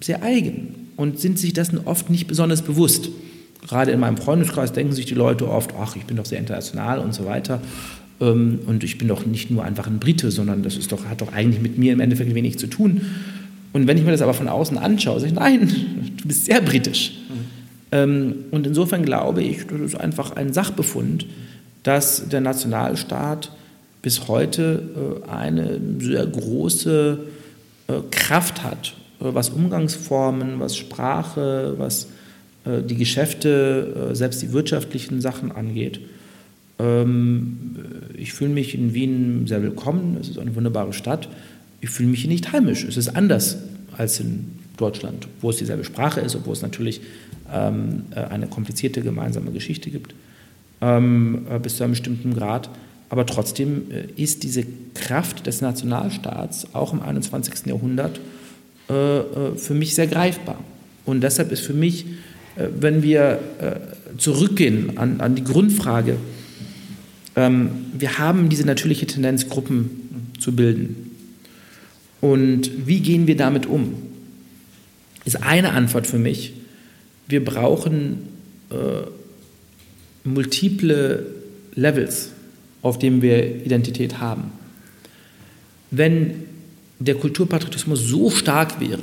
sehr 0.00 0.22
eigen 0.22 0.74
und 0.96 1.20
sind 1.20 1.38
sich 1.38 1.52
dessen 1.52 1.80
oft 1.84 2.10
nicht 2.10 2.26
besonders 2.26 2.62
bewusst. 2.62 3.10
Gerade 3.66 3.90
in 3.90 4.00
meinem 4.00 4.16
Freundeskreis 4.16 4.72
denken 4.72 4.92
sich 4.92 5.06
die 5.06 5.14
Leute 5.14 5.48
oft, 5.48 5.72
ach, 5.78 5.96
ich 5.96 6.04
bin 6.04 6.16
doch 6.16 6.26
sehr 6.26 6.38
international 6.38 7.00
und 7.00 7.14
so 7.14 7.26
weiter. 7.26 7.60
Ähm, 8.20 8.60
und 8.66 8.84
ich 8.84 8.98
bin 8.98 9.08
doch 9.08 9.26
nicht 9.26 9.50
nur 9.50 9.64
einfach 9.64 9.86
ein 9.86 9.98
Brite, 9.98 10.30
sondern 10.30 10.62
das 10.62 10.76
ist 10.76 10.92
doch, 10.92 11.04
hat 11.06 11.20
doch 11.20 11.32
eigentlich 11.32 11.60
mit 11.60 11.78
mir 11.78 11.92
im 11.92 12.00
Endeffekt 12.00 12.34
wenig 12.34 12.58
zu 12.58 12.66
tun. 12.66 13.00
Und 13.72 13.86
wenn 13.86 13.98
ich 13.98 14.04
mir 14.04 14.12
das 14.12 14.22
aber 14.22 14.34
von 14.34 14.48
außen 14.48 14.78
anschaue, 14.78 15.20
sage 15.20 15.32
ich, 15.32 15.38
nein, 15.38 15.68
du 16.16 16.28
bist 16.28 16.46
sehr 16.46 16.60
britisch. 16.60 17.12
Ähm, 17.92 18.46
und 18.50 18.66
insofern 18.66 19.04
glaube 19.04 19.42
ich, 19.42 19.66
das 19.66 19.80
ist 19.80 19.94
einfach 19.94 20.36
ein 20.36 20.52
Sachbefund, 20.52 21.26
dass 21.82 22.28
der 22.28 22.40
Nationalstaat 22.40 23.50
bis 24.02 24.28
heute 24.28 25.22
äh, 25.26 25.28
eine 25.28 25.80
sehr 25.98 26.26
große 26.26 27.18
äh, 27.88 27.92
Kraft 28.10 28.62
hat, 28.62 28.94
äh, 29.20 29.24
was 29.34 29.50
Umgangsformen, 29.50 30.60
was 30.60 30.76
Sprache, 30.76 31.74
was 31.78 32.08
die 32.68 32.96
Geschäfte, 32.96 34.10
selbst 34.14 34.42
die 34.42 34.52
wirtschaftlichen 34.52 35.20
Sachen 35.20 35.52
angeht. 35.52 36.00
Ähm, 36.80 37.76
ich 38.16 38.32
fühle 38.32 38.50
mich 38.50 38.74
in 38.74 38.92
Wien 38.92 39.46
sehr 39.46 39.62
willkommen, 39.62 40.16
es 40.20 40.28
ist 40.28 40.36
eine 40.40 40.52
wunderbare 40.56 40.92
Stadt. 40.92 41.28
Ich 41.80 41.90
fühle 41.90 42.08
mich 42.08 42.22
hier 42.22 42.30
nicht 42.30 42.50
heimisch, 42.50 42.82
es 42.82 42.96
ist 42.96 43.14
anders 43.14 43.58
als 43.96 44.18
in 44.18 44.50
Deutschland, 44.76 45.28
wo 45.40 45.50
es 45.50 45.56
dieselbe 45.56 45.84
Sprache 45.84 46.20
ist, 46.20 46.36
obwohl 46.36 46.52
es 46.52 46.62
natürlich 46.62 47.00
ähm, 47.52 48.04
äh, 48.10 48.20
eine 48.20 48.46
komplizierte 48.46 49.02
gemeinsame 49.02 49.50
Geschichte 49.50 49.90
gibt, 49.90 50.14
ähm, 50.80 51.46
äh, 51.50 51.58
bis 51.58 51.76
zu 51.76 51.84
einem 51.84 51.92
bestimmten 51.92 52.34
Grad. 52.34 52.68
Aber 53.08 53.24
trotzdem 53.26 53.90
äh, 53.90 54.20
ist 54.20 54.42
diese 54.42 54.64
Kraft 54.94 55.46
des 55.46 55.60
Nationalstaats 55.60 56.74
auch 56.74 56.92
im 56.92 57.02
21. 57.02 57.66
Jahrhundert 57.66 58.20
äh, 58.88 59.18
äh, 59.18 59.56
für 59.56 59.74
mich 59.74 59.94
sehr 59.94 60.06
greifbar. 60.06 60.58
Und 61.04 61.20
deshalb 61.20 61.52
ist 61.52 61.60
für 61.60 61.74
mich, 61.74 62.06
äh, 62.56 62.68
wenn 62.78 63.02
wir 63.02 63.40
zurückgehen 64.18 64.96
an, 64.96 65.20
an 65.20 65.34
die 65.34 65.44
Grundfrage, 65.44 66.16
ähm, 67.34 67.70
wir 67.92 68.18
haben 68.18 68.48
diese 68.48 68.64
natürliche 68.64 69.06
Tendenz, 69.06 69.48
Gruppen 69.48 70.32
zu 70.38 70.54
bilden. 70.54 71.10
Und 72.20 72.86
wie 72.86 73.00
gehen 73.00 73.26
wir 73.26 73.36
damit 73.36 73.66
um? 73.66 73.94
Ist 75.26 75.42
eine 75.42 75.72
Antwort 75.72 76.06
für 76.06 76.18
mich, 76.18 76.54
wir 77.28 77.44
brauchen 77.44 78.28
äh, 78.70 79.08
multiple 80.24 81.26
Levels, 81.74 82.30
auf 82.80 82.98
denen 82.98 83.20
wir 83.20 83.66
Identität 83.66 84.20
haben. 84.20 84.52
Wenn 85.90 86.44
der 86.98 87.16
Kulturpatriotismus 87.16 88.00
so 88.00 88.30
stark 88.30 88.80
wäre, 88.80 89.02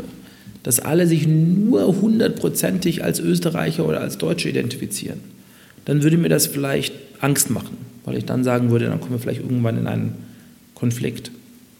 dass 0.63 0.79
alle 0.79 1.07
sich 1.07 1.27
nur 1.27 1.85
hundertprozentig 2.01 3.03
als 3.03 3.19
Österreicher 3.19 3.85
oder 3.85 3.99
als 3.99 4.17
Deutsche 4.17 4.49
identifizieren, 4.49 5.19
dann 5.85 6.03
würde 6.03 6.17
mir 6.17 6.29
das 6.29 6.47
vielleicht 6.47 6.93
Angst 7.19 7.49
machen, 7.49 7.77
weil 8.05 8.17
ich 8.17 8.25
dann 8.25 8.45
sagen 8.45 8.71
würde, 8.71 8.85
dann 8.85 9.01
kommen 9.01 9.11
wir 9.11 9.19
vielleicht 9.19 9.41
irgendwann 9.41 9.77
in 9.77 9.87
einen 9.87 10.15
Konflikt. 10.73 11.31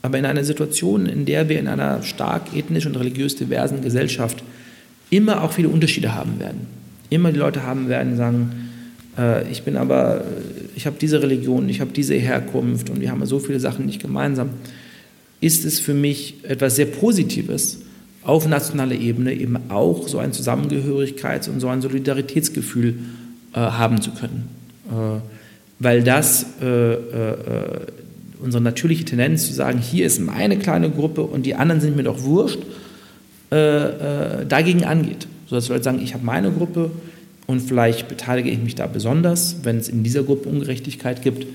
Aber 0.04 0.20
in 0.20 0.26
einer 0.26 0.44
Situation, 0.44 1.06
in 1.06 1.26
der 1.26 1.50
wir 1.50 1.60
in 1.60 1.68
einer 1.68 2.04
stark 2.04 2.56
ethnisch 2.56 2.86
und 2.86 2.96
religiös 2.96 3.36
diversen 3.36 3.82
Gesellschaft 3.82 4.44
immer 5.10 5.44
auch 5.44 5.54
viele 5.54 5.70
Unterschiede 5.70 6.14
haben 6.14 6.40
werden. 6.40 6.68
Immer 7.10 7.32
die 7.32 7.40
Leute 7.40 7.64
haben 7.64 7.88
werden, 7.88 8.18
sagen, 8.18 8.52
äh, 9.18 9.50
ich 9.50 9.64
bin 9.64 9.78
aber, 9.78 10.18
äh, 10.18 10.22
ich 10.76 10.86
habe 10.86 10.98
diese 11.00 11.22
Religion, 11.22 11.70
ich 11.70 11.80
habe 11.80 11.92
diese 11.92 12.16
Herkunft 12.16 12.90
und 12.90 13.00
wir 13.00 13.12
haben 13.12 13.26
so 13.26 13.40
viele 13.40 13.60
Sachen 13.60 13.86
nicht 13.86 14.02
gemeinsam, 14.02 14.50
ist 15.40 15.66
es 15.66 15.80
für 15.80 15.94
mich 15.94 16.36
etwas 16.44 16.76
sehr 16.76 16.86
Positives, 16.86 17.80
auf 18.24 18.48
nationaler 18.48 18.96
Ebene 18.96 19.34
eben 19.34 19.58
auch 19.70 20.08
so 20.08 20.18
ein 20.18 20.32
Zusammengehörigkeits- 20.32 21.50
und 21.50 21.60
so 21.60 21.68
ein 21.68 21.82
Solidaritätsgefühl 21.82 22.96
äh, 23.54 23.58
haben 23.58 24.02
zu 24.02 24.12
können. 24.12 24.48
Äh, 24.90 25.20
weil 25.80 26.04
das 26.04 26.46
äh, 26.62 26.94
äh, 26.94 27.36
unsere 28.44 28.62
natürliche 28.62 29.06
Tendenz 29.06 29.48
zu 29.48 29.54
sagen, 29.54 29.80
hier 29.80 30.06
ist 30.06 30.20
meine 30.20 30.58
kleine 30.58 30.90
Gruppe 30.90 31.22
und 31.22 31.46
die 31.46 31.56
anderen 31.56 31.82
sind 31.82 31.96
mir 31.96 32.04
doch 32.04 32.24
wurscht, 32.24 32.60
äh, 33.52 34.42
äh, 34.42 34.46
dagegen 34.46 34.84
angeht. 34.84 35.28
Sodass 35.48 35.70
Leute 35.70 35.84
sagen, 35.84 36.02
ich 36.04 36.14
habe 36.14 36.26
meine 36.26 36.52
Gruppe 36.52 36.92
und 37.48 37.62
vielleicht 37.62 38.08
beteilige 38.08 38.50
ich 38.50 38.60
mich 38.60 38.76
da 38.76 38.88
besonders. 38.88 39.58
Wenn 39.64 39.78
es 39.78 39.90
in 39.90 40.04
dieser 40.04 40.24
Gruppe 40.24 40.50
Ungerechtigkeit 40.50 41.22
gibt, 41.22 41.48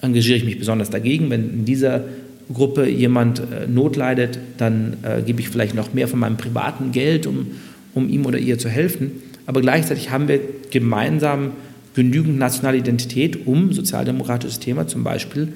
engagiere 0.00 0.36
ich 0.36 0.44
mich 0.44 0.58
besonders 0.58 0.90
dagegen. 0.90 1.30
Wenn 1.30 1.50
in 1.50 1.64
dieser 1.64 2.04
Gruppe 2.52 2.88
jemand 2.88 3.40
äh, 3.40 3.66
Not 3.66 3.96
leidet, 3.96 4.38
dann 4.58 4.98
äh, 5.02 5.22
gebe 5.22 5.40
ich 5.40 5.48
vielleicht 5.48 5.74
noch 5.74 5.94
mehr 5.94 6.08
von 6.08 6.18
meinem 6.20 6.36
privaten 6.36 6.92
Geld, 6.92 7.26
um, 7.26 7.52
um 7.94 8.08
ihm 8.08 8.26
oder 8.26 8.38
ihr 8.38 8.58
zu 8.58 8.68
helfen. 8.68 9.12
Aber 9.46 9.60
gleichzeitig 9.60 10.10
haben 10.10 10.28
wir 10.28 10.40
gemeinsam 10.70 11.52
genügend 11.94 12.38
nationale 12.38 12.78
Identität, 12.78 13.46
um 13.46 13.72
sozialdemokratisches 13.72 14.58
Thema 14.58 14.86
zum 14.86 15.04
Beispiel 15.04 15.52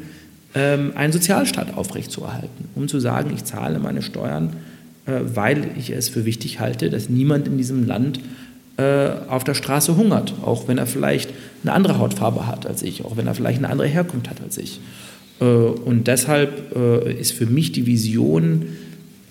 einen 0.59 1.13
Sozialstaat 1.13 1.77
aufrechtzuerhalten, 1.77 2.67
um 2.75 2.89
zu 2.89 3.01
sagen, 3.01 3.33
ich 3.35 3.45
zahle 3.45 3.79
meine 3.79 4.03
Steuern 4.03 4.55
äh, 5.09 5.35
weil 5.35 5.71
ich 5.79 5.91
es 5.91 6.11
für 6.11 6.27
wichtig 6.27 6.61
halte, 6.61 6.91
dass 6.91 7.09
niemand 7.09 7.47
in 7.47 7.57
diesem 7.57 7.87
Land 7.87 8.21
äh, 8.77 9.09
auf 9.29 9.43
der 9.43 9.55
Straße 9.55 9.97
hungert, 9.97 10.35
auch 10.43 10.69
wenn 10.69 10.77
er 10.77 10.87
vielleicht 10.87 11.31
eine 11.63 11.73
andere 11.73 11.99
Hautfarbe 11.99 12.47
hat 12.47 12.67
als 12.67 12.83
ich, 12.83 13.05
auch 13.05 13.17
wenn 13.17 13.27
er 13.27 13.35
vielleicht 13.35 13.59
eine 13.59 13.71
andere 13.71 13.89
Herkunft 13.89 14.29
hat 14.29 14.43
als 14.43 14.59
ich. 14.59 14.81
Äh, 15.41 15.45
und 15.45 16.07
deshalb 16.09 16.77
ist 17.19 17.33
für 17.33 17.47
mich 17.47 17.73
die 17.73 17.87
Vision 17.87 18.67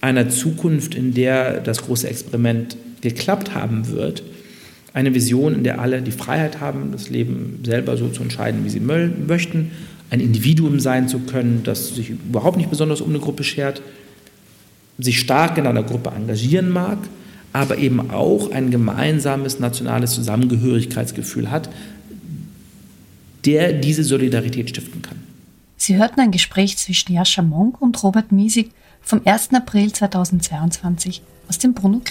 einer 0.01 0.29
Zukunft, 0.29 0.95
in 0.95 1.13
der 1.13 1.59
das 1.59 1.83
große 1.83 2.09
Experiment 2.09 2.75
geklappt 3.01 3.53
haben 3.53 3.87
wird, 3.89 4.23
eine 4.93 5.13
Vision, 5.13 5.53
in 5.53 5.63
der 5.63 5.79
alle 5.79 6.01
die 6.01 6.11
Freiheit 6.11 6.59
haben, 6.59 6.91
das 6.91 7.09
Leben 7.09 7.59
selber 7.63 7.97
so 7.97 8.09
zu 8.09 8.23
entscheiden, 8.23 8.65
wie 8.65 8.69
sie 8.69 8.79
möchten, 8.79 9.71
ein 10.09 10.19
Individuum 10.19 10.79
sein 10.79 11.07
zu 11.07 11.19
können, 11.19 11.61
das 11.63 11.89
sich 11.95 12.09
überhaupt 12.09 12.57
nicht 12.57 12.69
besonders 12.69 13.01
um 13.01 13.09
eine 13.09 13.19
Gruppe 13.19 13.43
schert, 13.43 13.81
sich 14.97 15.19
stark 15.19 15.57
in 15.57 15.67
einer 15.67 15.83
Gruppe 15.83 16.11
engagieren 16.15 16.69
mag, 16.69 16.97
aber 17.53 17.77
eben 17.77 18.11
auch 18.11 18.51
ein 18.51 18.71
gemeinsames 18.71 19.59
nationales 19.59 20.13
Zusammengehörigkeitsgefühl 20.13 21.51
hat, 21.51 21.69
der 23.45 23.73
diese 23.73 24.03
Solidarität 24.03 24.69
stiften 24.69 25.01
kann. 25.01 25.17
Sie 25.77 25.95
hörten 25.95 26.19
ein 26.19 26.31
Gespräch 26.31 26.77
zwischen 26.77 27.13
Jascha 27.13 27.41
Monk 27.41 27.81
und 27.81 28.01
Robert 28.03 28.31
Miesig 28.31 28.71
vom 29.01 29.21
1. 29.23 29.53
April 29.53 29.91
2022 29.91 31.21
aus 31.47 31.59
dem 31.59 31.73
Bruno 31.73 32.01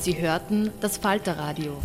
Sie 0.00 0.18
hörten 0.18 0.72
das 0.80 0.96
Falterradio. 0.96 1.76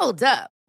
Hold 0.00 0.22
up. 0.22 0.61